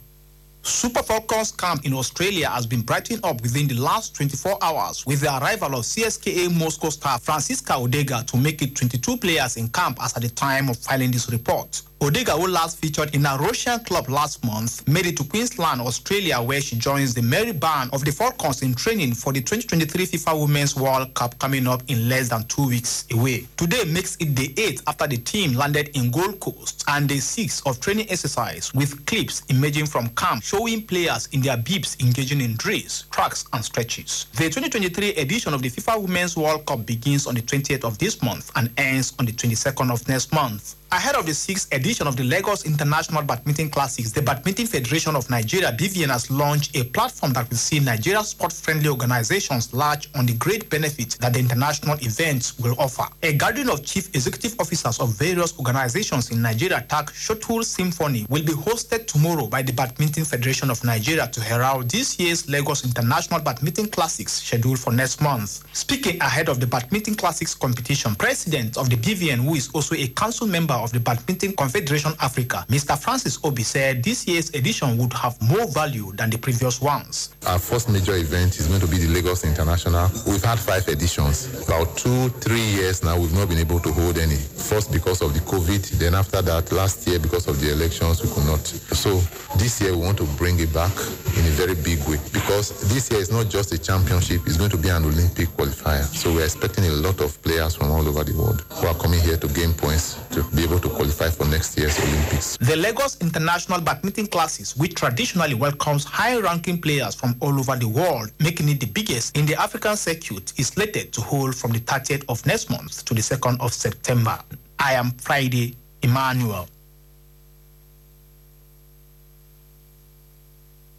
Super 0.65 1.03
Falcons 1.03 1.51
camp 1.51 1.85
in 1.85 1.93
Australia 1.93 2.49
has 2.49 2.65
been 2.65 2.81
brightening 2.81 3.19
up 3.23 3.39
within 3.43 3.67
the 3.67 3.75
last 3.75 4.15
24 4.15 4.57
hours 4.63 5.05
with 5.05 5.21
the 5.21 5.27
arrival 5.27 5.75
of 5.75 5.85
CSKA 5.85 6.57
Moscow 6.57 6.89
star 6.89 7.19
Francisca 7.19 7.73
Ordega 7.73 8.25
to 8.25 8.35
make 8.35 8.63
it 8.63 8.75
22 8.75 9.17
players 9.17 9.57
in 9.57 9.67
camp 9.69 9.99
as 10.01 10.15
at 10.17 10.23
the 10.23 10.29
time 10.29 10.67
of 10.69 10.77
filing 10.77 11.11
this 11.11 11.29
report. 11.31 11.83
Ordega, 12.01 12.37
who 12.37 12.47
last 12.47 12.77
featured 12.79 13.15
in 13.15 13.25
a 13.25 13.37
Russian 13.37 13.79
club 13.79 14.09
last 14.09 14.43
month, 14.45 14.85
made 14.87 15.05
it 15.05 15.17
to 15.17 15.23
Queensland, 15.23 15.79
Australia, 15.81 16.41
where 16.41 16.59
she 16.59 16.75
joins 16.75 17.13
the 17.13 17.21
merry 17.21 17.53
band 17.53 17.89
of 17.93 18.03
the 18.03 18.11
Falcons 18.11 18.61
in 18.63 18.75
training 18.75 19.13
for 19.13 19.31
the 19.31 19.39
2023 19.39 20.05
FIFA 20.05 20.41
Women's 20.41 20.75
World 20.75 21.13
Cup 21.13 21.39
coming 21.39 21.67
up 21.67 21.81
in 21.87 22.09
less 22.09 22.29
than 22.29 22.43
two 22.43 22.67
weeks 22.67 23.05
away. 23.13 23.47
Today 23.55 23.85
makes 23.85 24.17
it 24.17 24.35
the 24.35 24.53
eighth 24.61 24.83
after 24.87 25.07
the 25.07 25.17
team 25.17 25.53
landed 25.53 25.89
in 25.95 26.11
Gold 26.11 26.39
Coast 26.41 26.83
and 26.89 27.07
the 27.07 27.19
sixth 27.19 27.65
of 27.65 27.79
training 27.79 28.07
exercise 28.11 28.73
with 28.73 29.03
clips 29.05 29.43
emerging 29.47 29.85
from 29.85 30.09
camp 30.09 30.43
showing 30.55 30.81
players 30.81 31.27
in 31.33 31.41
their 31.41 31.57
bibs 31.57 31.97
engaging 31.99 32.39
in 32.39 32.55
drills, 32.55 33.05
tracks, 33.11 33.45
and 33.51 33.63
stretches. 33.63 34.27
The 34.33 34.45
2023 34.45 35.15
edition 35.15 35.53
of 35.53 35.61
the 35.61 35.69
FIFA 35.69 36.03
Women's 36.03 36.37
World 36.37 36.65
Cup 36.65 36.85
begins 36.85 37.27
on 37.27 37.35
the 37.35 37.41
20th 37.41 37.83
of 37.83 37.97
this 37.97 38.21
month 38.21 38.51
and 38.55 38.69
ends 38.77 39.13
on 39.19 39.25
the 39.25 39.33
22nd 39.33 39.91
of 39.91 40.07
next 40.07 40.31
month. 40.33 40.75
Ahead 40.95 41.15
of 41.17 41.25
the 41.25 41.33
sixth 41.33 41.67
edition 41.73 42.07
of 42.07 42.15
the 42.15 42.23
Lagos 42.23 42.65
International 42.65 43.21
Badminton 43.21 43.69
Classics, 43.69 44.13
the 44.13 44.21
Badminton 44.21 44.65
Federation 44.65 45.13
of 45.17 45.29
Nigeria, 45.29 45.73
BFN, 45.73 46.07
has 46.07 46.31
launched 46.31 46.73
a 46.73 46.85
platform 46.85 47.33
that 47.33 47.49
will 47.49 47.57
see 47.57 47.81
Nigeria 47.81 48.23
sport-friendly 48.23 48.87
organizations 48.87 49.73
large 49.73 50.09
on 50.15 50.25
the 50.25 50.33
great 50.35 50.69
benefits 50.69 51.17
that 51.17 51.33
the 51.33 51.39
international 51.39 51.97
events 51.99 52.57
will 52.59 52.75
offer. 52.79 53.03
A 53.23 53.33
gathering 53.33 53.67
of 53.69 53.83
chief 53.83 54.07
executive 54.15 54.57
officers 54.57 55.01
of 55.01 55.09
various 55.19 55.59
organizations 55.59 56.31
in 56.31 56.41
Nigeria, 56.41 56.79
TAC 56.87 57.07
Shotul 57.07 57.65
Symphony, 57.65 58.25
will 58.29 58.45
be 58.45 58.53
hosted 58.53 59.05
tomorrow 59.05 59.47
by 59.47 59.61
the 59.61 59.73
Badminton 59.73 60.23
Federation 60.23 60.69
of 60.69 60.81
Nigeria 60.85 61.27
to 61.27 61.41
herald 61.41 61.91
this 61.91 62.17
year's 62.21 62.47
Lagos 62.47 62.85
International 62.85 63.41
Badminton 63.41 63.87
Classics 63.89 64.31
scheduled 64.31 64.79
for 64.79 64.93
next 64.93 65.19
month. 65.19 65.61
Speaking 65.75 66.21
ahead 66.21 66.47
of 66.47 66.61
the 66.61 66.67
Badminton 66.67 67.15
Classics 67.15 67.53
competition, 67.53 68.15
President 68.15 68.77
of 68.77 68.89
the 68.89 68.95
BFN, 68.95 69.43
who 69.43 69.55
is 69.55 69.69
also 69.73 69.93
a 69.95 70.07
council 70.07 70.47
member 70.47 70.84
of 70.85 70.91
the 70.93 70.99
Badminton 70.99 71.53
Confederation 71.53 72.13
Africa, 72.21 72.63
Mr. 72.69 72.97
Francis 72.97 73.37
Orbih 73.39 73.65
said 73.65 74.03
this 74.03 74.27
year's 74.27 74.49
edition 74.53 74.97
would 74.97 75.11
have 75.13 75.35
more 75.41 75.67
value 75.67 76.13
than 76.13 76.29
the 76.29 76.37
previous 76.37 76.79
ones. 76.79 77.35
Our 77.47 77.57
first 77.57 77.89
major 77.89 78.15
event 78.15 78.59
is 78.59 78.67
going 78.67 78.81
to 78.81 78.87
be 78.87 78.99
the 78.99 79.07
Lagos 79.07 79.43
International. 79.43 80.07
We've 80.27 80.43
had 80.43 80.59
five 80.59 80.87
editions. 80.87 81.65
About 81.67 81.97
two, 81.97 82.29
three 82.45 82.61
years 82.77 83.03
now, 83.03 83.19
we've 83.19 83.33
not 83.33 83.49
been 83.49 83.57
able 83.57 83.79
to 83.79 83.91
hold 83.91 84.19
any. 84.19 84.35
First 84.35 84.91
because 84.93 85.21
of 85.21 85.33
the 85.33 85.39
COVID, 85.39 85.97
then 85.97 86.13
after 86.13 86.41
that, 86.43 86.71
last 86.71 87.07
year 87.07 87.17
because 87.19 87.47
of 87.47 87.59
the 87.59 87.71
elections, 87.71 88.21
we 88.21 88.29
could 88.29 88.45
not. 88.45 88.61
So 88.93 89.17
this 89.57 89.81
year 89.81 89.97
we 89.97 90.05
want 90.05 90.17
to 90.19 90.25
bring 90.37 90.59
it 90.59 90.71
back 90.71 90.93
in 91.33 91.43
a 91.49 91.53
very 91.57 91.75
big 91.75 91.99
way 92.07 92.19
because 92.31 92.69
this 92.93 93.09
year 93.09 93.19
is 93.19 93.31
not 93.31 93.49
just 93.49 93.73
a 93.73 93.79
championship, 93.79 94.41
it's 94.45 94.57
going 94.57 94.69
to 94.71 94.77
be 94.77 94.89
an 94.89 95.03
Olympic 95.03 95.49
qualifier. 95.57 96.03
So 96.03 96.31
we're 96.31 96.45
expecting 96.45 96.85
a 96.85 96.93
lot 96.93 97.21
of 97.21 97.41
players 97.41 97.75
from 97.75 97.89
all 97.89 98.07
over 98.07 98.23
the 98.23 98.37
world 98.37 98.63
who 98.69 98.87
are 98.87 98.93
coming 98.95 99.19
here 99.21 99.37
to 99.37 99.47
gain 99.47 99.73
points 99.73 100.19
to 100.31 100.43
be 100.55 100.64
able 100.65 100.79
to 100.79 100.89
qualify 100.89 101.29
for 101.29 101.45
next 101.45 101.77
year's 101.77 101.97
Olympics. 101.99 102.57
The 102.57 102.75
Lagos 102.75 103.21
International 103.21 103.79
Badminton 103.79 104.27
Classes, 104.27 104.75
which 104.75 104.95
traditionally 104.95 105.53
welcomes 105.53 106.03
high-ranking 106.03 106.81
players 106.81 107.13
from 107.13 107.35
all 107.39 107.57
over 107.59 107.75
the 107.75 107.87
world, 107.87 108.31
making 108.39 108.69
it 108.69 108.79
the 108.79 108.87
biggest 108.87 109.37
in 109.37 109.45
the 109.45 109.55
African 109.61 109.95
circuit, 109.95 110.53
is 110.57 110.67
slated 110.67 111.13
to 111.13 111.21
hold 111.21 111.55
from 111.55 111.71
the 111.71 111.79
30th 111.79 112.25
of 112.29 112.43
next 112.47 112.69
month 112.69 113.05
to 113.05 113.13
the 113.13 113.21
2nd 113.21 113.61
of 113.61 113.73
September. 113.73 114.39
I 114.79 114.93
am 114.93 115.11
Friday 115.11 115.75
Emmanuel. 116.01 116.67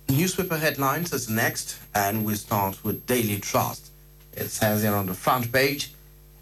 Newspaper 0.09 0.57
headlines 0.57 1.13
is 1.13 1.29
next, 1.29 1.79
and 1.95 2.25
we 2.25 2.37
start 2.37 2.83
with 2.85 3.05
Daily 3.07 3.41
Trust. 3.41 3.91
It 4.33 4.49
says 4.49 4.83
here 4.83 4.95
on 4.95 5.07
the 5.07 5.15
front 5.15 5.51
page, 5.51 5.93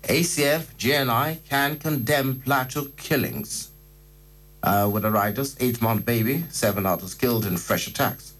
ACF, 0.09 0.66
JNI 0.76 1.38
can 1.48 1.78
condemn 1.78 2.40
Plateau 2.40 2.84
killings. 2.96 3.70
Uh, 4.62 4.88
with 4.90 5.02
the 5.02 5.11
writers, 5.11 5.57
eight-month 5.61 6.05
baby, 6.05 6.44
seven 6.50 6.86
others 6.86 7.14
killed 7.14 7.46
in 7.46 7.57
fresh 7.57 7.86
attacks. 7.86 8.34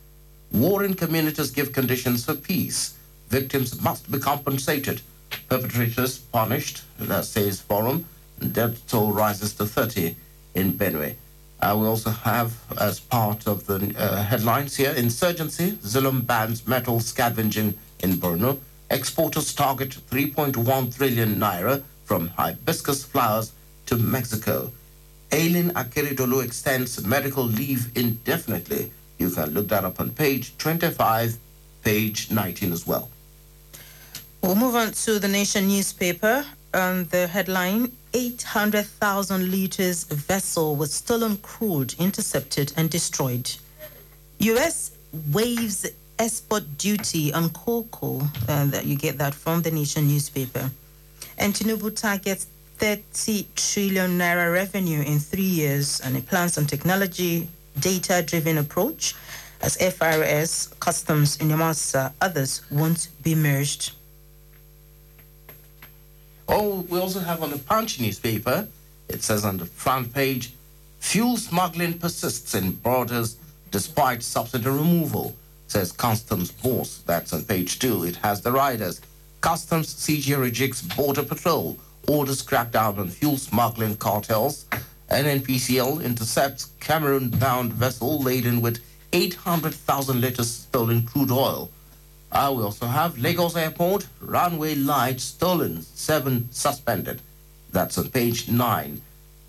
War 0.53 0.85
in 0.85 0.95
communities 0.95 1.51
give 1.51 1.73
conditions 1.73 2.25
for 2.25 2.35
peace. 2.35 2.97
Victims 3.29 3.81
must 3.83 4.11
be 4.11 4.19
compensated. 4.19 5.01
Perpetrators 5.49 6.19
punished, 6.19 6.83
that 6.99 7.25
says 7.25 7.61
Forum. 7.61 8.07
Death 8.53 8.87
toll 8.87 9.13
rises 9.13 9.55
to 9.55 9.67
30 9.67 10.17
in 10.55 10.73
Benue. 10.73 11.15
Uh, 11.61 11.77
we 11.79 11.87
also 11.87 12.11
have, 12.11 12.55
as 12.79 13.01
part 13.01 13.47
of 13.47 13.67
the 13.67 13.95
uh, 13.99 14.23
headlines 14.23 14.77
here, 14.77 14.93
insurgency, 14.93 15.73
Zulum 15.73 16.27
bans 16.27 16.67
metal 16.69 17.01
scavenging 17.01 17.75
in 18.01 18.13
Borno. 18.13 18.59
Exporters 18.91 19.55
target 19.55 19.91
3.1 20.11 20.97
trillion 20.97 21.37
naira 21.37 21.83
from 22.05 22.29
hibiscus 22.29 23.05
flowers 23.05 23.53
to 23.87 23.97
Mexico. 23.97 24.71
Aileen 25.33 25.71
Akeredolu 25.71 26.45
extends 26.45 27.05
medical 27.05 27.45
leave 27.45 27.97
indefinitely. 27.97 28.93
You 29.19 29.31
can 29.31 29.51
look 29.51 29.69
that 29.69 29.85
up 29.85 30.01
on 30.01 30.11
page 30.11 30.57
25, 30.59 31.37
page 31.83 32.31
19 32.31 32.73
as 32.73 32.87
well. 32.87 33.09
We'll 34.43 34.55
move 34.55 34.75
on 34.75 34.93
to 34.93 35.19
the 35.19 35.29
Nation 35.29 35.69
newspaper. 35.69 36.45
And 36.75 37.09
the 37.11 37.29
headline 37.29 37.93
800,000 38.15 39.49
liters 39.49 40.05
vessel 40.05 40.75
with 40.75 40.91
stolen 40.91 41.37
crude 41.37 41.95
intercepted 42.01 42.73
and 42.77 42.91
destroyed. 42.91 43.49
U.S. 44.41 44.91
waives 45.33 45.87
export 46.19 46.79
duty 46.79 47.33
on 47.33 47.51
cocoa. 47.51 48.21
Uh, 48.49 48.67
that 48.67 48.87
you 48.87 48.97
get 48.97 49.19
that 49.19 49.35
from 49.35 49.63
the 49.63 49.71
Nation 49.71 50.07
newspaper. 50.07 50.71
And 51.39 51.53
Tinubu 51.53 51.95
targets 51.97 52.47
30 52.79 53.47
trillion 53.57 54.19
naira 54.19 54.53
revenue 54.53 55.03
in 55.03 55.19
three 55.19 55.43
years, 55.43 56.01
and 56.01 56.17
it 56.17 56.27
plans 56.27 56.59
on 56.59 56.67
technology 56.67 57.49
data 57.81 58.23
driven 58.27 58.59
approach 58.59 59.15
as 59.63 59.77
FIRS, 59.77 60.69
Customs, 60.79 61.41
and 61.41 61.51
NIMASA, 61.51 62.13
others 62.21 62.63
won't 62.71 63.09
be 63.23 63.35
merged. 63.35 63.93
Oh, 66.49 66.81
we 66.91 66.99
also 66.99 67.21
have 67.21 67.43
on 67.43 67.51
the 67.51 67.59
Punch 67.59 68.01
newspaper, 68.01 68.69
it 69.09 69.23
says 69.23 69.45
on 69.45 69.57
the 69.57 69.65
front 69.65 70.13
page, 70.13 70.53
fuel 70.99 71.37
smuggling 71.37 71.99
persists 71.99 72.55
in 72.55 72.73
borders 72.73 73.37
despite 73.71 74.23
subsidy 74.23 74.69
removal, 74.69 75.35
says 75.67 75.93
Customs 75.93 76.51
boss. 76.51 77.03
That's 77.07 77.33
on 77.33 77.45
page 77.45 77.79
two. 77.79 78.05
It 78.05 78.17
has 78.17 78.41
the 78.41 78.53
riders. 78.53 79.01
Customs 79.41 79.93
CG 79.95 80.25
rejigs 80.37 80.97
border 80.97 81.23
patrol, 81.23 81.77
orders 82.09 82.43
crackdown 82.43 82.99
on 82.99 83.09
fuel 83.09 83.37
smuggling 83.37 83.97
cartels. 83.97 84.67
NNPCL 85.11 86.03
intercepts 86.03 86.71
Cameroon-bound 86.81 87.73
vessel 87.73 88.21
laden 88.23 88.61
with 88.61 88.83
800,000 89.13 90.21
liters 90.21 90.51
stolen 90.51 91.03
crude 91.03 91.31
oil. 91.31 91.71
Uh, 92.33 92.53
we 92.57 92.65
also 92.65 92.87
have 92.87 93.17
Lagos 93.19 93.55
Airport, 93.55 94.07
runway 94.21 94.75
lights 94.75 95.23
stolen, 95.23 95.83
seven 95.83 96.49
suspended. 96.51 97.21
That's 97.71 97.97
on 97.97 98.09
page 98.09 98.49
nine. 98.49 99.01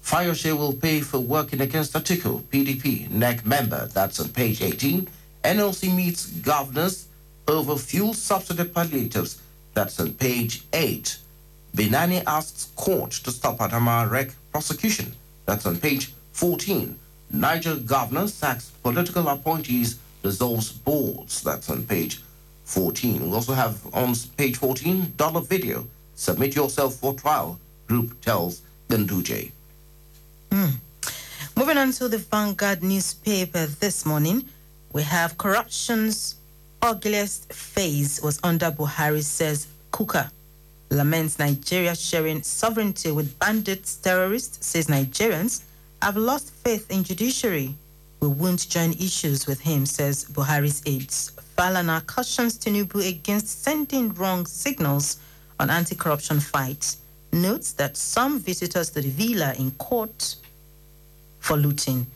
Fayose 0.04 0.56
will 0.56 0.74
pay 0.74 1.02
for 1.02 1.20
working 1.20 1.62
against 1.62 1.94
Atiku, 1.94 2.42
PDP, 2.44 3.10
NEC 3.10 3.44
member. 3.44 3.88
That's 3.88 4.20
on 4.20 4.30
page 4.30 4.62
18. 4.62 5.08
NLC 5.46 5.94
meets 5.96 6.26
governors 6.26 7.08
over 7.48 7.76
fuel 7.78 8.14
subsidy 8.14 8.64
palliatives. 8.66 9.42
That's 9.76 10.00
on 10.00 10.14
page 10.14 10.64
8. 10.74 11.18
Binani 11.76 12.24
asks 12.26 12.72
court 12.76 13.12
to 13.12 13.32
stop 13.32 13.58
Adamawa 13.60 14.10
REC 14.10 14.32
prosecution. 14.52 15.14
That's 15.46 15.66
on 15.66 15.78
page 15.78 16.14
14. 16.32 16.98
Niger 17.32 17.76
governor 17.76 18.28
sacks 18.28 18.72
political 18.82 19.28
appointees, 19.28 20.00
dissolves 20.24 20.72
boards. 20.72 21.44
That's 21.44 21.70
on 21.70 21.84
page 21.84 22.22
14. 22.64 23.30
We 23.30 23.36
also 23.36 23.54
have 23.54 23.78
on 23.94 24.16
page 24.38 24.58
14, 24.58 25.14
dollar 25.18 25.42
video. 25.42 25.86
Submit 26.16 26.56
yourself 26.56 26.96
for 26.96 27.14
trial, 27.14 27.60
group 27.88 28.20
tells 28.22 28.62
Ganduje. 28.90 29.52
Hmm. 30.52 30.70
Moving 31.58 31.78
on 31.78 31.92
to 31.94 32.08
the 32.08 32.18
Vanguard 32.18 32.82
newspaper 32.84 33.66
this 33.66 34.06
morning, 34.06 34.48
we 34.96 35.04
have 35.04 35.38
corruption's 35.38 36.36
ugliest 36.82 37.52
phase 37.52 38.22
was 38.22 38.40
under 38.44 38.72
Buhari, 38.72 39.22
says 39.22 39.68
Kukah. 39.92 40.32
Laments 40.90 41.38
Nigeria 41.38 41.94
sharing 41.94 42.42
sovereignty 42.42 43.12
with 43.12 43.38
bandits, 43.38 43.98
terrorists, 43.98 44.66
says 44.66 44.88
Nigerians 44.88 45.64
have 46.02 46.16
lost 46.16 46.54
faith 46.64 46.90
in 46.90 47.04
judiciary. 47.04 47.76
We 48.22 48.30
won't 48.30 48.70
join 48.70 48.92
issues 48.94 49.48
with 49.48 49.60
him, 49.60 49.86
says 49.86 50.24
Buhari's 50.32 50.82
aides. 50.86 51.34
Falana 51.58 52.06
cautions 52.08 52.58
Tinubu 52.58 53.06
against 53.06 53.64
sending 53.64 54.14
wrong 54.14 54.46
signals 54.46 55.18
on 55.60 55.70
anti-corruption 55.70 56.40
fight. 56.40 56.96
Notes 57.34 57.74
that 57.74 57.98
some 57.98 58.40
visitors 58.40 58.92
to 58.92 59.02
the 59.02 59.10
villa 59.10 59.54
in 59.60 59.72
court 59.72 60.38
for 61.40 61.58
looting. 61.58 62.08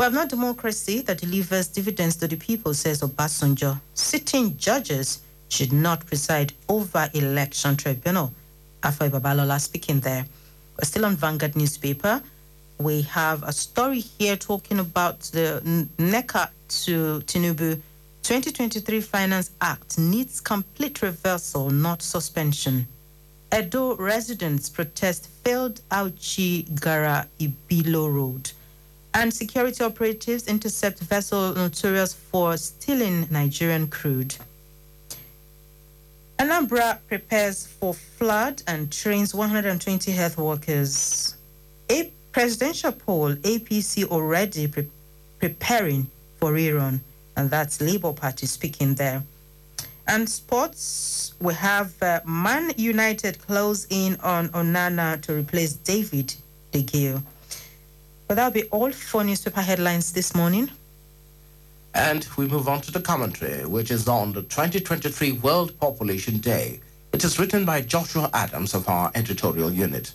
We 0.00 0.04
have 0.04 0.14
not 0.14 0.30
democracy 0.30 1.02
that 1.02 1.18
delivers 1.18 1.68
dividends 1.68 2.16
to 2.16 2.26
the 2.26 2.36
people, 2.36 2.72
says 2.72 3.02
Obasanjo. 3.02 3.78
Sitting 3.92 4.56
judges 4.56 5.20
should 5.50 5.74
not 5.74 6.06
preside 6.06 6.54
over 6.70 7.10
election 7.12 7.76
tribunal. 7.76 8.32
Afe 8.82 9.10
Babalola 9.10 9.60
speaking 9.60 10.00
there. 10.00 10.24
We're 10.78 10.86
still 10.86 11.04
on 11.04 11.16
Vanguard 11.16 11.54
newspaper. 11.54 12.22
We 12.78 13.02
have 13.02 13.42
a 13.42 13.52
story 13.52 14.00
here 14.00 14.36
talking 14.36 14.78
about 14.78 15.20
the 15.34 15.60
NECA 15.98 16.48
to 16.86 17.20
Tinubu 17.26 17.78
2023 18.22 19.02
Finance 19.02 19.50
Act 19.60 19.98
needs 19.98 20.40
complete 20.40 21.02
reversal, 21.02 21.68
not 21.68 22.00
suspension. 22.00 22.88
Edo 23.54 23.96
residents 23.96 24.70
protest 24.70 25.28
failed 25.44 25.82
Auchi 25.90 26.64
Gara 26.80 27.28
Ibilo 27.38 28.10
Road. 28.10 28.52
And 29.12 29.32
security 29.34 29.82
operatives 29.82 30.46
intercept 30.46 31.00
vessel 31.00 31.54
notorious 31.54 32.14
for 32.14 32.56
stealing 32.56 33.26
Nigerian 33.30 33.88
crude. 33.88 34.36
Anambra 36.38 36.98
prepares 37.08 37.66
for 37.66 37.92
flood 37.92 38.62
and 38.66 38.90
trains 38.90 39.34
120 39.34 40.12
health 40.12 40.38
workers. 40.38 41.34
A 41.90 42.10
presidential 42.32 42.92
poll, 42.92 43.34
APC 43.34 44.04
already 44.04 44.68
pre- 44.68 44.88
preparing 45.38 46.06
for 46.38 46.52
rerun 46.52 47.00
and 47.36 47.50
that's 47.50 47.80
Labour 47.80 48.12
Party 48.12 48.46
speaking 48.46 48.94
there. 48.94 49.22
And 50.06 50.28
sports, 50.28 51.34
we 51.40 51.54
have 51.54 51.94
uh, 52.02 52.20
Man 52.26 52.72
United 52.76 53.38
close 53.46 53.86
in 53.90 54.16
on 54.20 54.48
Onana 54.50 55.20
to 55.22 55.34
replace 55.34 55.72
David 55.72 56.34
De 56.72 56.82
Gea. 56.82 57.22
But 58.30 58.36
that'll 58.36 58.52
be 58.52 58.68
all 58.68 58.92
for 58.92 59.24
newspaper 59.24 59.60
headlines 59.60 60.12
this 60.12 60.36
morning. 60.36 60.70
And 61.94 62.28
we 62.36 62.46
move 62.46 62.68
on 62.68 62.80
to 62.82 62.92
the 62.92 63.00
commentary, 63.00 63.66
which 63.66 63.90
is 63.90 64.06
on 64.06 64.32
the 64.32 64.42
2023 64.42 65.32
World 65.32 65.76
Population 65.80 66.38
Day. 66.38 66.78
It 67.12 67.24
is 67.24 67.40
written 67.40 67.64
by 67.64 67.80
Joshua 67.80 68.30
Adams 68.32 68.72
of 68.72 68.88
our 68.88 69.10
editorial 69.16 69.72
unit. 69.72 70.12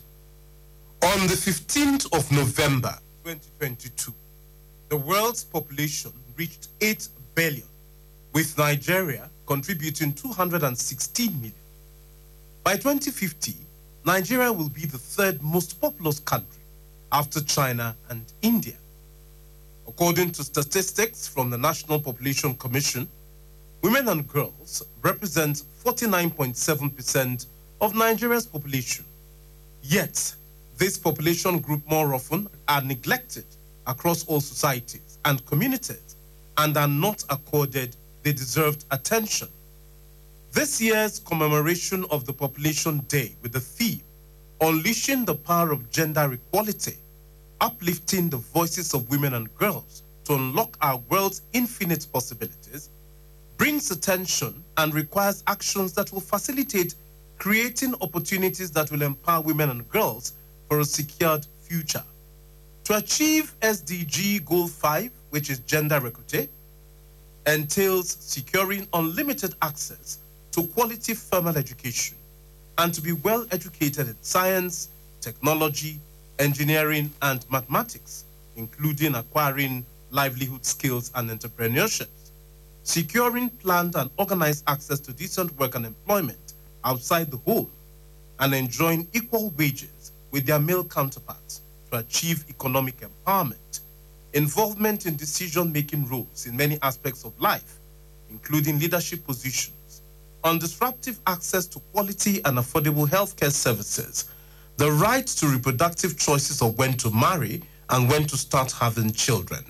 On 1.04 1.28
the 1.28 1.34
15th 1.34 2.06
of 2.18 2.32
November 2.32 2.98
2022, 3.26 4.14
the 4.88 4.96
world's 4.96 5.44
population 5.44 6.14
reached 6.38 6.70
8 6.80 7.10
billion, 7.36 7.68
with 8.32 8.58
Nigeria 8.58 9.30
contributing 9.46 10.14
216 10.14 11.36
million. 11.36 11.54
By 12.64 12.78
2050, 12.78 13.56
Nigeria 14.06 14.54
will 14.54 14.70
be 14.70 14.86
the 14.86 14.98
third 14.98 15.44
most 15.44 15.82
populous 15.82 16.20
country 16.20 16.62
after 17.12 17.42
China 17.42 17.96
and 18.10 18.24
India. 18.42 18.76
According 19.88 20.32
to 20.32 20.44
statistics 20.44 21.28
from 21.28 21.50
the 21.50 21.58
National 21.58 22.00
Population 22.00 22.56
Commission, 22.56 23.08
women 23.82 24.08
and 24.10 24.28
girls 24.28 24.84
represent 25.02 25.64
49.7% 25.84 27.46
of 27.82 27.96
Nigeria's 27.96 28.46
population. 28.48 29.06
Yet, 29.84 30.34
this 30.78 30.98
population 30.98 31.60
group 31.60 31.82
more 31.90 32.14
often 32.14 32.50
are 32.68 32.82
neglected 32.82 33.46
across 33.88 34.26
all 34.26 34.42
societies 34.42 35.20
and 35.26 35.46
communities 35.46 36.16
and 36.58 36.76
are 36.78 36.88
not 36.88 37.24
accorded 37.30 37.96
the 38.24 38.34
deserved 38.34 38.86
attention. 38.92 39.48
This 40.52 40.82
year's 40.82 41.20
commemoration 41.20 42.06
of 42.10 42.26
the 42.26 42.34
Population 42.34 43.00
Day 43.08 43.36
with 43.42 43.52
the 43.52 43.60
theme 43.60 44.02
Unleashing 44.62 45.26
the 45.26 45.36
Power 45.36 45.74
of 45.74 45.92
Gender 45.92 46.32
Equality, 46.32 46.96
uplifting 47.60 48.30
the 48.30 48.38
voices 48.38 48.94
of 48.94 49.10
women 49.10 49.34
and 49.34 49.54
girls 49.56 50.04
to 50.24 50.36
unlock 50.36 50.78
our 50.82 50.98
world's 51.10 51.42
infinite 51.52 52.08
possibilities, 52.14 52.90
brings 53.58 53.92
attention 53.92 54.64
and 54.78 54.94
requires 54.94 55.44
actions 55.48 55.92
that 55.94 56.12
will 56.14 56.22
facilitate 56.22 56.96
creating 57.38 57.94
opportunities 58.02 58.72
that 58.72 58.90
will 58.92 59.02
empower 59.02 59.42
women 59.42 59.70
and 59.70 59.90
girls 59.90 60.34
for 60.70 60.80
a 60.80 60.86
secured 60.86 61.46
future. 61.60 62.04
To 62.86 62.96
achieve 62.96 63.54
SDG 63.62 64.46
Goal 64.46 64.68
5, 64.70 65.12
which 65.32 65.50
is 65.50 65.60
gender 65.60 65.96
equity, 66.08 66.48
entails 67.46 68.10
securing 68.22 68.88
unlimited 68.94 69.54
access 69.62 70.20
to 70.52 70.64
quality 70.68 71.14
formal 71.14 71.58
education 71.58 72.18
and 72.78 72.94
to 72.94 73.02
be 73.02 73.14
well 73.14 73.46
educated 73.52 74.08
in 74.08 74.18
science, 74.22 74.90
technology, 75.22 76.00
engineering, 76.40 77.12
and 77.22 77.46
mathematics. 77.50 78.26
including 78.56 79.16
acquiring 79.16 79.86
livelihood 80.12 80.66
skills 80.66 81.12
and 81.16 81.30
entrepreneurship, 81.30 82.08
securing 82.84 83.50
planned 83.50 83.96
and 83.96 84.10
organized 84.18 84.64
access 84.68 85.00
to 85.00 85.14
decent 85.14 85.58
work 85.60 85.76
and 85.76 85.86
employment 85.86 86.54
outside 86.84 87.30
the 87.32 87.38
home, 87.38 87.70
and 88.40 88.54
enjoying 88.54 89.08
equal 89.14 89.50
wages 89.58 90.12
with 90.32 90.46
their 90.46 90.60
male 90.60 90.84
counterparts 90.84 91.62
to 91.92 91.98
achieve 92.00 92.46
economic 92.50 92.96
empowerment, 93.02 93.82
involvement 94.34 95.06
in 95.06 95.16
decision 95.16 95.72
making 95.72 96.08
roles 96.08 96.46
in 96.46 96.56
many 96.56 96.78
aspects 96.82 97.24
of 97.26 97.40
life, 97.40 97.80
including 98.30 98.80
leadership 98.80 99.26
positions, 99.26 99.76
undisruptive 100.46 101.20
access 101.28 101.66
to 101.66 101.80
quality 101.92 102.40
and 102.46 102.58
affordable 102.58 103.08
healthcare 103.10 103.52
services, 103.52 104.30
the 104.78 104.90
right 104.92 105.26
to 105.26 105.48
reproductive 105.48 106.18
choices 106.18 106.62
of 106.62 106.78
when 106.78 106.94
to 106.94 107.10
marry 107.12 107.62
and 107.90 108.10
when 108.10 108.26
to 108.26 108.38
start 108.38 108.72
having 108.72 109.12
children. 109.12 109.64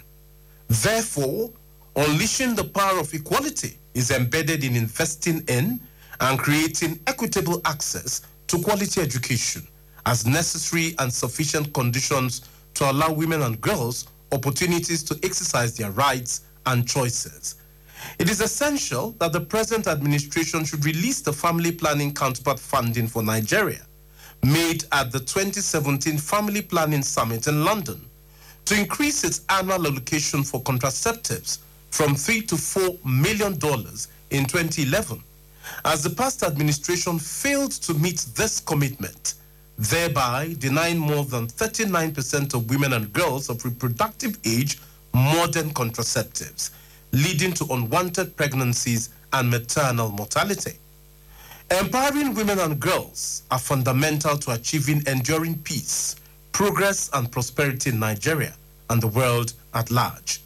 Therefore, 0.67 1.51
unleashing 1.95 2.55
the 2.55 2.65
power 2.65 2.99
of 2.99 3.13
equality 3.13 3.79
is 3.93 4.11
embedded 4.11 4.63
in 4.63 4.75
investing 4.75 5.43
in 5.47 5.79
and 6.19 6.37
creating 6.37 6.99
equitable 7.07 7.61
access 7.65 8.21
to 8.47 8.61
quality 8.61 9.01
education 9.01 9.65
as 10.05 10.25
necessary 10.25 10.93
and 10.99 11.11
sufficient 11.11 11.73
conditions 11.73 12.49
to 12.73 12.89
allow 12.91 13.11
women 13.11 13.41
and 13.43 13.59
girls 13.61 14.07
opportunities 14.33 15.03
to 15.03 15.17
exercise 15.23 15.77
their 15.77 15.91
rights 15.91 16.41
and 16.65 16.87
choices. 16.87 17.55
It 18.19 18.29
is 18.29 18.41
essential 18.41 19.11
that 19.19 19.33
the 19.33 19.41
present 19.41 19.87
administration 19.87 20.65
should 20.65 20.85
release 20.85 21.21
the 21.21 21.33
family 21.33 21.71
planning 21.71 22.13
counterpart 22.13 22.59
funding 22.59 23.07
for 23.07 23.23
Nigeria 23.23 23.81
made 24.43 24.83
at 24.91 25.11
the 25.11 25.19
2017 25.19 26.17
Family 26.17 26.61
Planning 26.61 27.01
Summit 27.01 27.47
in 27.47 27.63
London 27.65 27.99
to 28.65 28.79
increase 28.79 29.23
its 29.23 29.41
annual 29.49 29.85
allocation 29.87 30.43
for 30.43 30.61
contraceptives 30.61 31.59
from 31.91 32.15
3 32.15 32.41
to 32.41 32.57
4 32.57 32.97
million 33.05 33.57
dollars 33.57 34.09
in 34.31 34.45
2011 34.45 35.21
as 35.85 36.03
the 36.03 36.09
past 36.09 36.43
administration 36.43 37.17
failed 37.19 37.71
to 37.71 37.93
meet 37.95 38.25
this 38.35 38.59
commitment 38.59 39.35
thereby 39.77 40.55
denying 40.59 40.97
more 40.97 41.25
than 41.25 41.47
39% 41.47 42.53
of 42.53 42.69
women 42.69 42.93
and 42.93 43.11
girls 43.13 43.49
of 43.49 43.63
reproductive 43.65 44.37
age 44.45 44.79
modern 45.13 45.69
contraceptives 45.71 46.71
leading 47.15 47.53
to 47.53 47.65
unwanted 47.71 48.35
pregnancies 48.35 49.09
and 49.33 49.49
maternal 49.49 50.09
mortality 50.09 50.73
empowering 51.71 52.35
women 52.35 52.59
and 52.59 52.79
girls 52.79 53.41
are 53.49 53.57
fundamental 53.59 54.37
to 54.37 54.51
achieving 54.51 55.01
enduring 55.07 55.57
peace 55.59 56.15
progress 56.51 57.09
and 57.13 57.31
prosperity 57.31 57.89
in 57.89 57.99
Nigeria 57.99 58.53
and 58.89 59.01
the 59.01 59.07
world 59.07 59.53
at 59.73 59.91
large. 59.91 60.39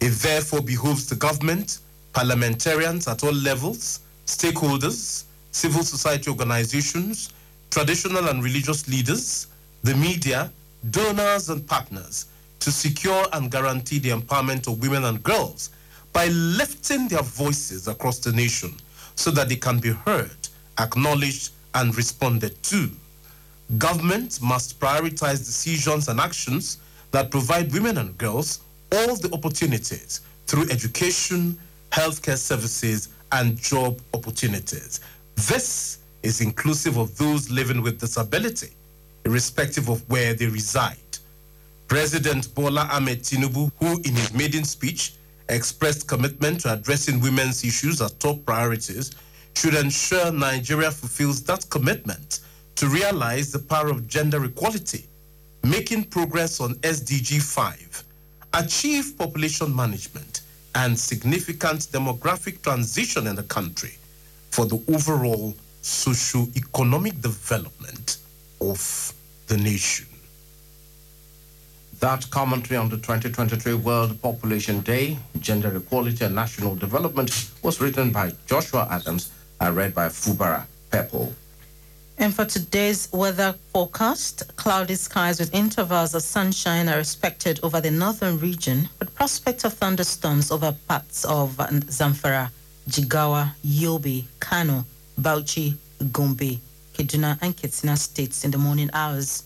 It 0.00 0.10
therefore 0.10 0.60
behooves 0.60 1.08
the 1.08 1.16
government, 1.16 1.78
parliamentarians 2.12 3.08
at 3.08 3.24
all 3.24 3.32
levels, 3.32 4.00
stakeholders, 4.26 5.24
civil 5.50 5.82
society 5.82 6.30
organizations, 6.30 7.32
traditional 7.70 8.28
and 8.28 8.44
religious 8.44 8.86
leaders, 8.86 9.48
the 9.82 9.94
media, 9.96 10.52
donors, 10.90 11.48
and 11.48 11.66
partners 11.66 12.26
to 12.60 12.70
secure 12.70 13.24
and 13.32 13.50
guarantee 13.50 13.98
the 13.98 14.10
empowerment 14.10 14.68
of 14.68 14.80
women 14.80 15.04
and 15.04 15.20
girls 15.24 15.70
by 16.14 16.28
lifting 16.28 17.08
their 17.08 17.22
voices 17.22 17.88
across 17.88 18.18
the 18.20 18.32
nation 18.32 18.72
so 19.16 19.30
that 19.32 19.48
they 19.50 19.56
can 19.56 19.78
be 19.80 19.90
heard, 19.90 20.36
acknowledged, 20.78 21.50
and 21.74 21.94
responded 21.96 22.54
to. 22.62 22.88
Government 23.78 24.40
must 24.40 24.78
prioritize 24.78 25.44
decisions 25.44 26.08
and 26.08 26.20
actions 26.20 26.78
that 27.10 27.30
provide 27.30 27.72
women 27.72 27.98
and 27.98 28.16
girls 28.16 28.60
all 28.92 29.16
the 29.16 29.30
opportunities 29.32 30.20
through 30.46 30.70
education, 30.70 31.58
healthcare 31.90 32.38
services, 32.38 33.08
and 33.32 33.56
job 33.56 34.00
opportunities. 34.14 35.00
This 35.34 35.98
is 36.22 36.40
inclusive 36.40 36.96
of 36.96 37.16
those 37.18 37.50
living 37.50 37.82
with 37.82 37.98
disability, 37.98 38.70
irrespective 39.24 39.88
of 39.88 40.08
where 40.08 40.32
they 40.34 40.46
reside. 40.46 40.96
President 41.88 42.54
Bola 42.54 42.88
Ahmed 42.92 43.22
Tinubu, 43.22 43.72
who 43.80 44.00
in 44.02 44.14
his 44.14 44.32
maiden 44.32 44.64
speech 44.64 45.14
expressed 45.48 46.08
commitment 46.08 46.60
to 46.60 46.72
addressing 46.72 47.20
women's 47.20 47.64
issues 47.64 48.00
as 48.00 48.12
top 48.12 48.44
priorities, 48.44 49.14
should 49.56 49.74
ensure 49.74 50.32
Nigeria 50.32 50.90
fulfills 50.90 51.42
that 51.44 51.68
commitment 51.70 52.40
to 52.76 52.88
realize 52.88 53.52
the 53.52 53.58
power 53.58 53.88
of 53.88 54.08
gender 54.08 54.44
equality, 54.44 55.06
making 55.62 56.04
progress 56.04 56.60
on 56.60 56.74
SDG 56.76 57.40
5, 57.40 58.04
achieve 58.54 59.14
population 59.16 59.74
management, 59.74 60.40
and 60.74 60.98
significant 60.98 61.80
demographic 61.92 62.60
transition 62.62 63.26
in 63.28 63.36
the 63.36 63.42
country 63.44 63.96
for 64.50 64.66
the 64.66 64.82
overall 64.92 65.54
socio-economic 65.82 67.20
development 67.20 68.18
of 68.60 69.12
the 69.46 69.56
nation. 69.56 70.06
That 72.04 72.28
commentary 72.28 72.76
on 72.76 72.90
the 72.90 72.98
2023 72.98 73.76
World 73.76 74.20
Population 74.20 74.80
Day, 74.80 75.16
Gender 75.40 75.74
Equality 75.74 76.26
and 76.26 76.34
National 76.34 76.74
Development 76.74 77.30
was 77.62 77.80
written 77.80 78.10
by 78.10 78.34
Joshua 78.44 78.86
Adams 78.90 79.32
and 79.58 79.74
read 79.74 79.94
by 79.94 80.08
Fubara 80.08 80.66
Pepple. 80.90 81.32
And 82.18 82.34
for 82.34 82.44
today's 82.44 83.08
weather 83.10 83.54
forecast, 83.72 84.54
cloudy 84.56 84.96
skies 84.96 85.40
with 85.40 85.54
intervals 85.54 86.14
of 86.14 86.20
sunshine 86.20 86.90
are 86.90 86.98
expected 86.98 87.58
over 87.62 87.80
the 87.80 87.90
northern 87.90 88.38
region, 88.38 88.86
with 88.98 89.14
prospect 89.14 89.64
of 89.64 89.72
thunderstorms 89.72 90.50
over 90.50 90.76
parts 90.86 91.24
of 91.24 91.56
Zamfara, 91.56 92.50
Jigawa, 92.86 93.54
Yobe, 93.64 94.24
Kano, 94.40 94.84
Bauchi, 95.18 95.74
Gombe, 96.12 96.60
Kaduna, 96.92 97.38
and 97.40 97.56
Katsina 97.56 97.96
states 97.96 98.44
in 98.44 98.50
the 98.50 98.58
morning 98.58 98.90
hours. 98.92 99.44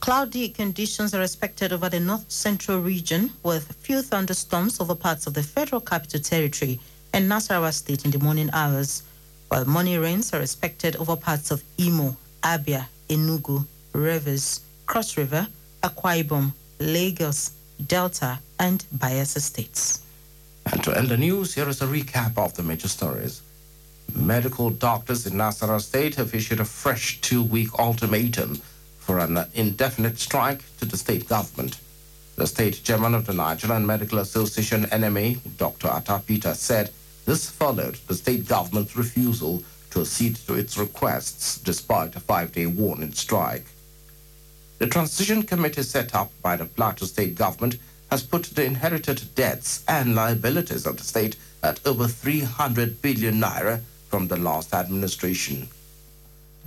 Cloudy 0.00 0.48
conditions 0.48 1.12
are 1.12 1.20
expected 1.22 1.74
over 1.74 1.90
the 1.90 2.00
north 2.00 2.24
central 2.30 2.80
region, 2.80 3.30
with 3.42 3.70
few 3.82 4.00
thunderstorms 4.00 4.80
over 4.80 4.94
parts 4.94 5.26
of 5.26 5.34
the 5.34 5.42
Federal 5.42 5.82
Capital 5.82 6.18
Territory 6.20 6.80
and 7.12 7.30
Nasarawa 7.30 7.70
state 7.70 8.06
in 8.06 8.10
the 8.10 8.18
morning 8.18 8.48
hours 8.54 9.02
while 9.48 9.66
morning 9.66 10.00
rains 10.00 10.32
are 10.32 10.40
expected 10.40 10.96
over 10.96 11.16
parts 11.16 11.50
of 11.50 11.62
Imo, 11.78 12.16
Abia, 12.42 12.86
Enugu, 13.10 13.66
Rivers, 13.92 14.60
Cross 14.86 15.18
River, 15.18 15.46
Akwa 15.82 16.24
Ibom, 16.24 16.52
Lagos, 16.78 17.50
Delta, 17.86 18.38
and 18.58 18.82
Bayelsa 18.96 19.40
states. 19.40 20.00
And 20.72 20.82
to 20.82 20.96
end 20.96 21.08
the 21.08 21.18
news, 21.18 21.54
here 21.54 21.68
is 21.68 21.82
a 21.82 21.86
recap 21.86 22.38
of 22.38 22.54
the 22.54 22.62
major 22.62 22.88
stories. 22.88 23.42
Medical 24.14 24.70
doctors 24.70 25.26
in 25.26 25.34
Nasarawa 25.34 25.80
State 25.80 26.14
have 26.14 26.34
issued 26.34 26.60
a 26.60 26.64
fresh 26.64 27.20
two-week 27.20 27.78
ultimatum 27.78 28.62
for 29.10 29.18
an 29.18 29.44
indefinite 29.54 30.20
strike 30.20 30.62
to 30.78 30.84
the 30.84 30.96
state 30.96 31.28
government. 31.28 31.80
The 32.36 32.46
state 32.46 32.80
chairman 32.84 33.12
of 33.16 33.26
the 33.26 33.32
Nigerian 33.34 33.84
Medical 33.84 34.20
Association, 34.20 34.84
NMA, 34.84 35.40
Dr. 35.58 35.88
Atta 35.88 36.22
Peter, 36.24 36.54
said 36.54 36.92
this 37.26 37.50
followed 37.50 37.96
the 38.06 38.14
state 38.14 38.46
government's 38.46 38.96
refusal 38.96 39.64
to 39.90 40.02
accede 40.02 40.36
to 40.46 40.54
its 40.54 40.78
requests 40.78 41.58
despite 41.58 42.14
a 42.14 42.20
five-day 42.20 42.66
warning 42.66 43.10
strike. 43.10 43.64
The 44.78 44.86
transition 44.86 45.42
committee 45.42 45.82
set 45.82 46.14
up 46.14 46.30
by 46.40 46.54
the 46.54 46.66
Plateau 46.66 47.06
state 47.06 47.34
government 47.34 47.78
has 48.12 48.22
put 48.22 48.44
the 48.44 48.64
inherited 48.64 49.22
debts 49.34 49.82
and 49.88 50.14
liabilities 50.14 50.86
of 50.86 50.98
the 50.98 51.02
state 51.02 51.34
at 51.64 51.84
over 51.84 52.06
300 52.06 53.02
billion 53.02 53.40
naira 53.40 53.80
from 54.08 54.28
the 54.28 54.36
last 54.36 54.72
administration. 54.72 55.66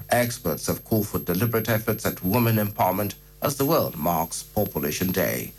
Experts 0.10 0.68
have 0.68 0.84
called 0.86 1.08
for 1.08 1.20
deliberate 1.20 1.70
efforts 1.70 2.06
at 2.06 2.24
women 2.24 2.58
empowerment 2.58 3.16
as 3.42 3.58
the 3.58 3.66
world 3.66 3.98
marks 3.98 4.44
Population 4.44 5.12
Day. 5.12 5.52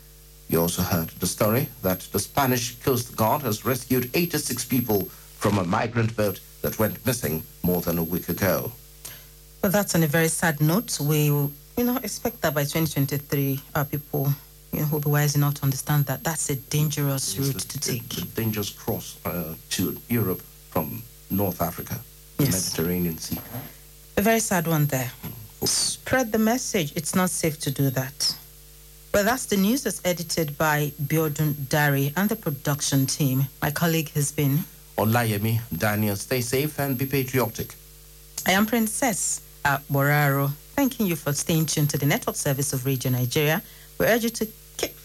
You 0.49 0.61
also 0.61 0.81
heard 0.81 1.09
the 1.19 1.27
story 1.27 1.67
that 1.81 2.01
the 2.11 2.19
Spanish 2.19 2.75
Coast 2.83 3.15
Guard 3.15 3.41
has 3.41 3.65
rescued 3.65 4.09
86 4.13 4.65
people 4.65 5.05
from 5.37 5.57
a 5.57 5.63
migrant 5.63 6.15
boat 6.15 6.39
that 6.61 6.79
went 6.79 7.03
missing 7.05 7.43
more 7.63 7.81
than 7.81 7.97
a 7.97 8.03
week 8.03 8.29
ago. 8.29 8.71
Well, 9.61 9.71
that's 9.71 9.95
on 9.95 10.03
a 10.03 10.07
very 10.07 10.27
sad 10.27 10.61
note. 10.61 10.99
We, 10.99 11.25
you 11.25 11.49
know, 11.77 11.97
expect 11.97 12.41
that 12.41 12.53
by 12.53 12.61
2023, 12.63 13.59
our 13.75 13.85
people 13.85 14.29
you 14.71 14.81
know, 14.81 14.87
will 14.91 14.99
be 14.99 15.09
wise 15.09 15.35
enough 15.35 15.55
to 15.55 15.63
understand 15.63 16.05
that 16.05 16.23
that's 16.23 16.49
a 16.49 16.55
dangerous 16.55 17.37
route 17.37 17.53
the- 17.55 17.59
to 17.61 17.79
take. 17.79 18.07
The 18.09 18.21
dangerous 18.41 18.69
cross 18.69 19.17
uh, 19.25 19.55
to 19.71 19.99
Europe 20.09 20.41
from 20.69 21.01
North 21.31 21.61
Africa, 21.61 21.99
the 22.37 22.45
Mediterranean 22.45 23.17
Sea. 23.17 23.39
A 24.17 24.21
very 24.21 24.39
sad 24.39 24.67
one 24.67 24.85
there. 24.85 25.11
Spread 25.65 26.31
the 26.31 26.37
message. 26.39 26.93
It's 26.95 27.15
not 27.15 27.29
safe 27.29 27.59
to 27.59 27.71
do 27.71 27.89
that. 27.91 28.35
Well, 29.13 29.23
that's 29.23 29.45
the 29.45 29.57
news 29.57 29.83
that's 29.83 30.01
edited 30.05 30.57
by 30.57 30.91
Biodun 31.03 31.67
Dari 31.69 32.13
and 32.15 32.29
the 32.29 32.35
production 32.35 33.05
team. 33.05 33.45
My 33.61 33.71
colleague 33.71 34.11
has 34.11 34.31
been. 34.31 34.59
Olayemi, 34.97 35.59
Daniel, 35.77 36.15
stay 36.15 36.41
safe 36.41 36.79
and 36.79 36.97
be 36.97 37.05
patriotic. 37.05 37.75
I 38.45 38.51
am 38.51 38.65
Princess 38.65 39.41
Boraro, 39.91 40.51
thanking 40.75 41.07
you 41.07 41.15
for 41.15 41.33
staying 41.33 41.65
tuned 41.65 41.89
to 41.89 41.97
the 41.97 42.05
network 42.05 42.35
service 42.35 42.71
of 42.73 42.85
Radio 42.85 43.11
Nigeria. 43.11 43.61
We 43.99 44.05
urge 44.05 44.23
you 44.23 44.29
to 44.29 44.47
keep 44.77 44.95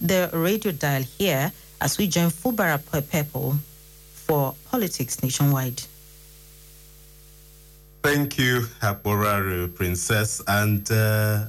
the 0.00 0.28
radio 0.32 0.72
dial 0.72 1.02
here 1.02 1.52
as 1.80 1.96
we 1.96 2.06
join 2.06 2.28
Fubara 2.30 2.78
Pepple 3.10 3.56
for 4.14 4.54
politics 4.70 5.22
nationwide. 5.22 5.82
Thank 8.02 8.36
you, 8.36 8.66
Haporaru 8.80 9.74
Princess 9.76 10.42
and 10.48 10.90
uh, 10.90 11.46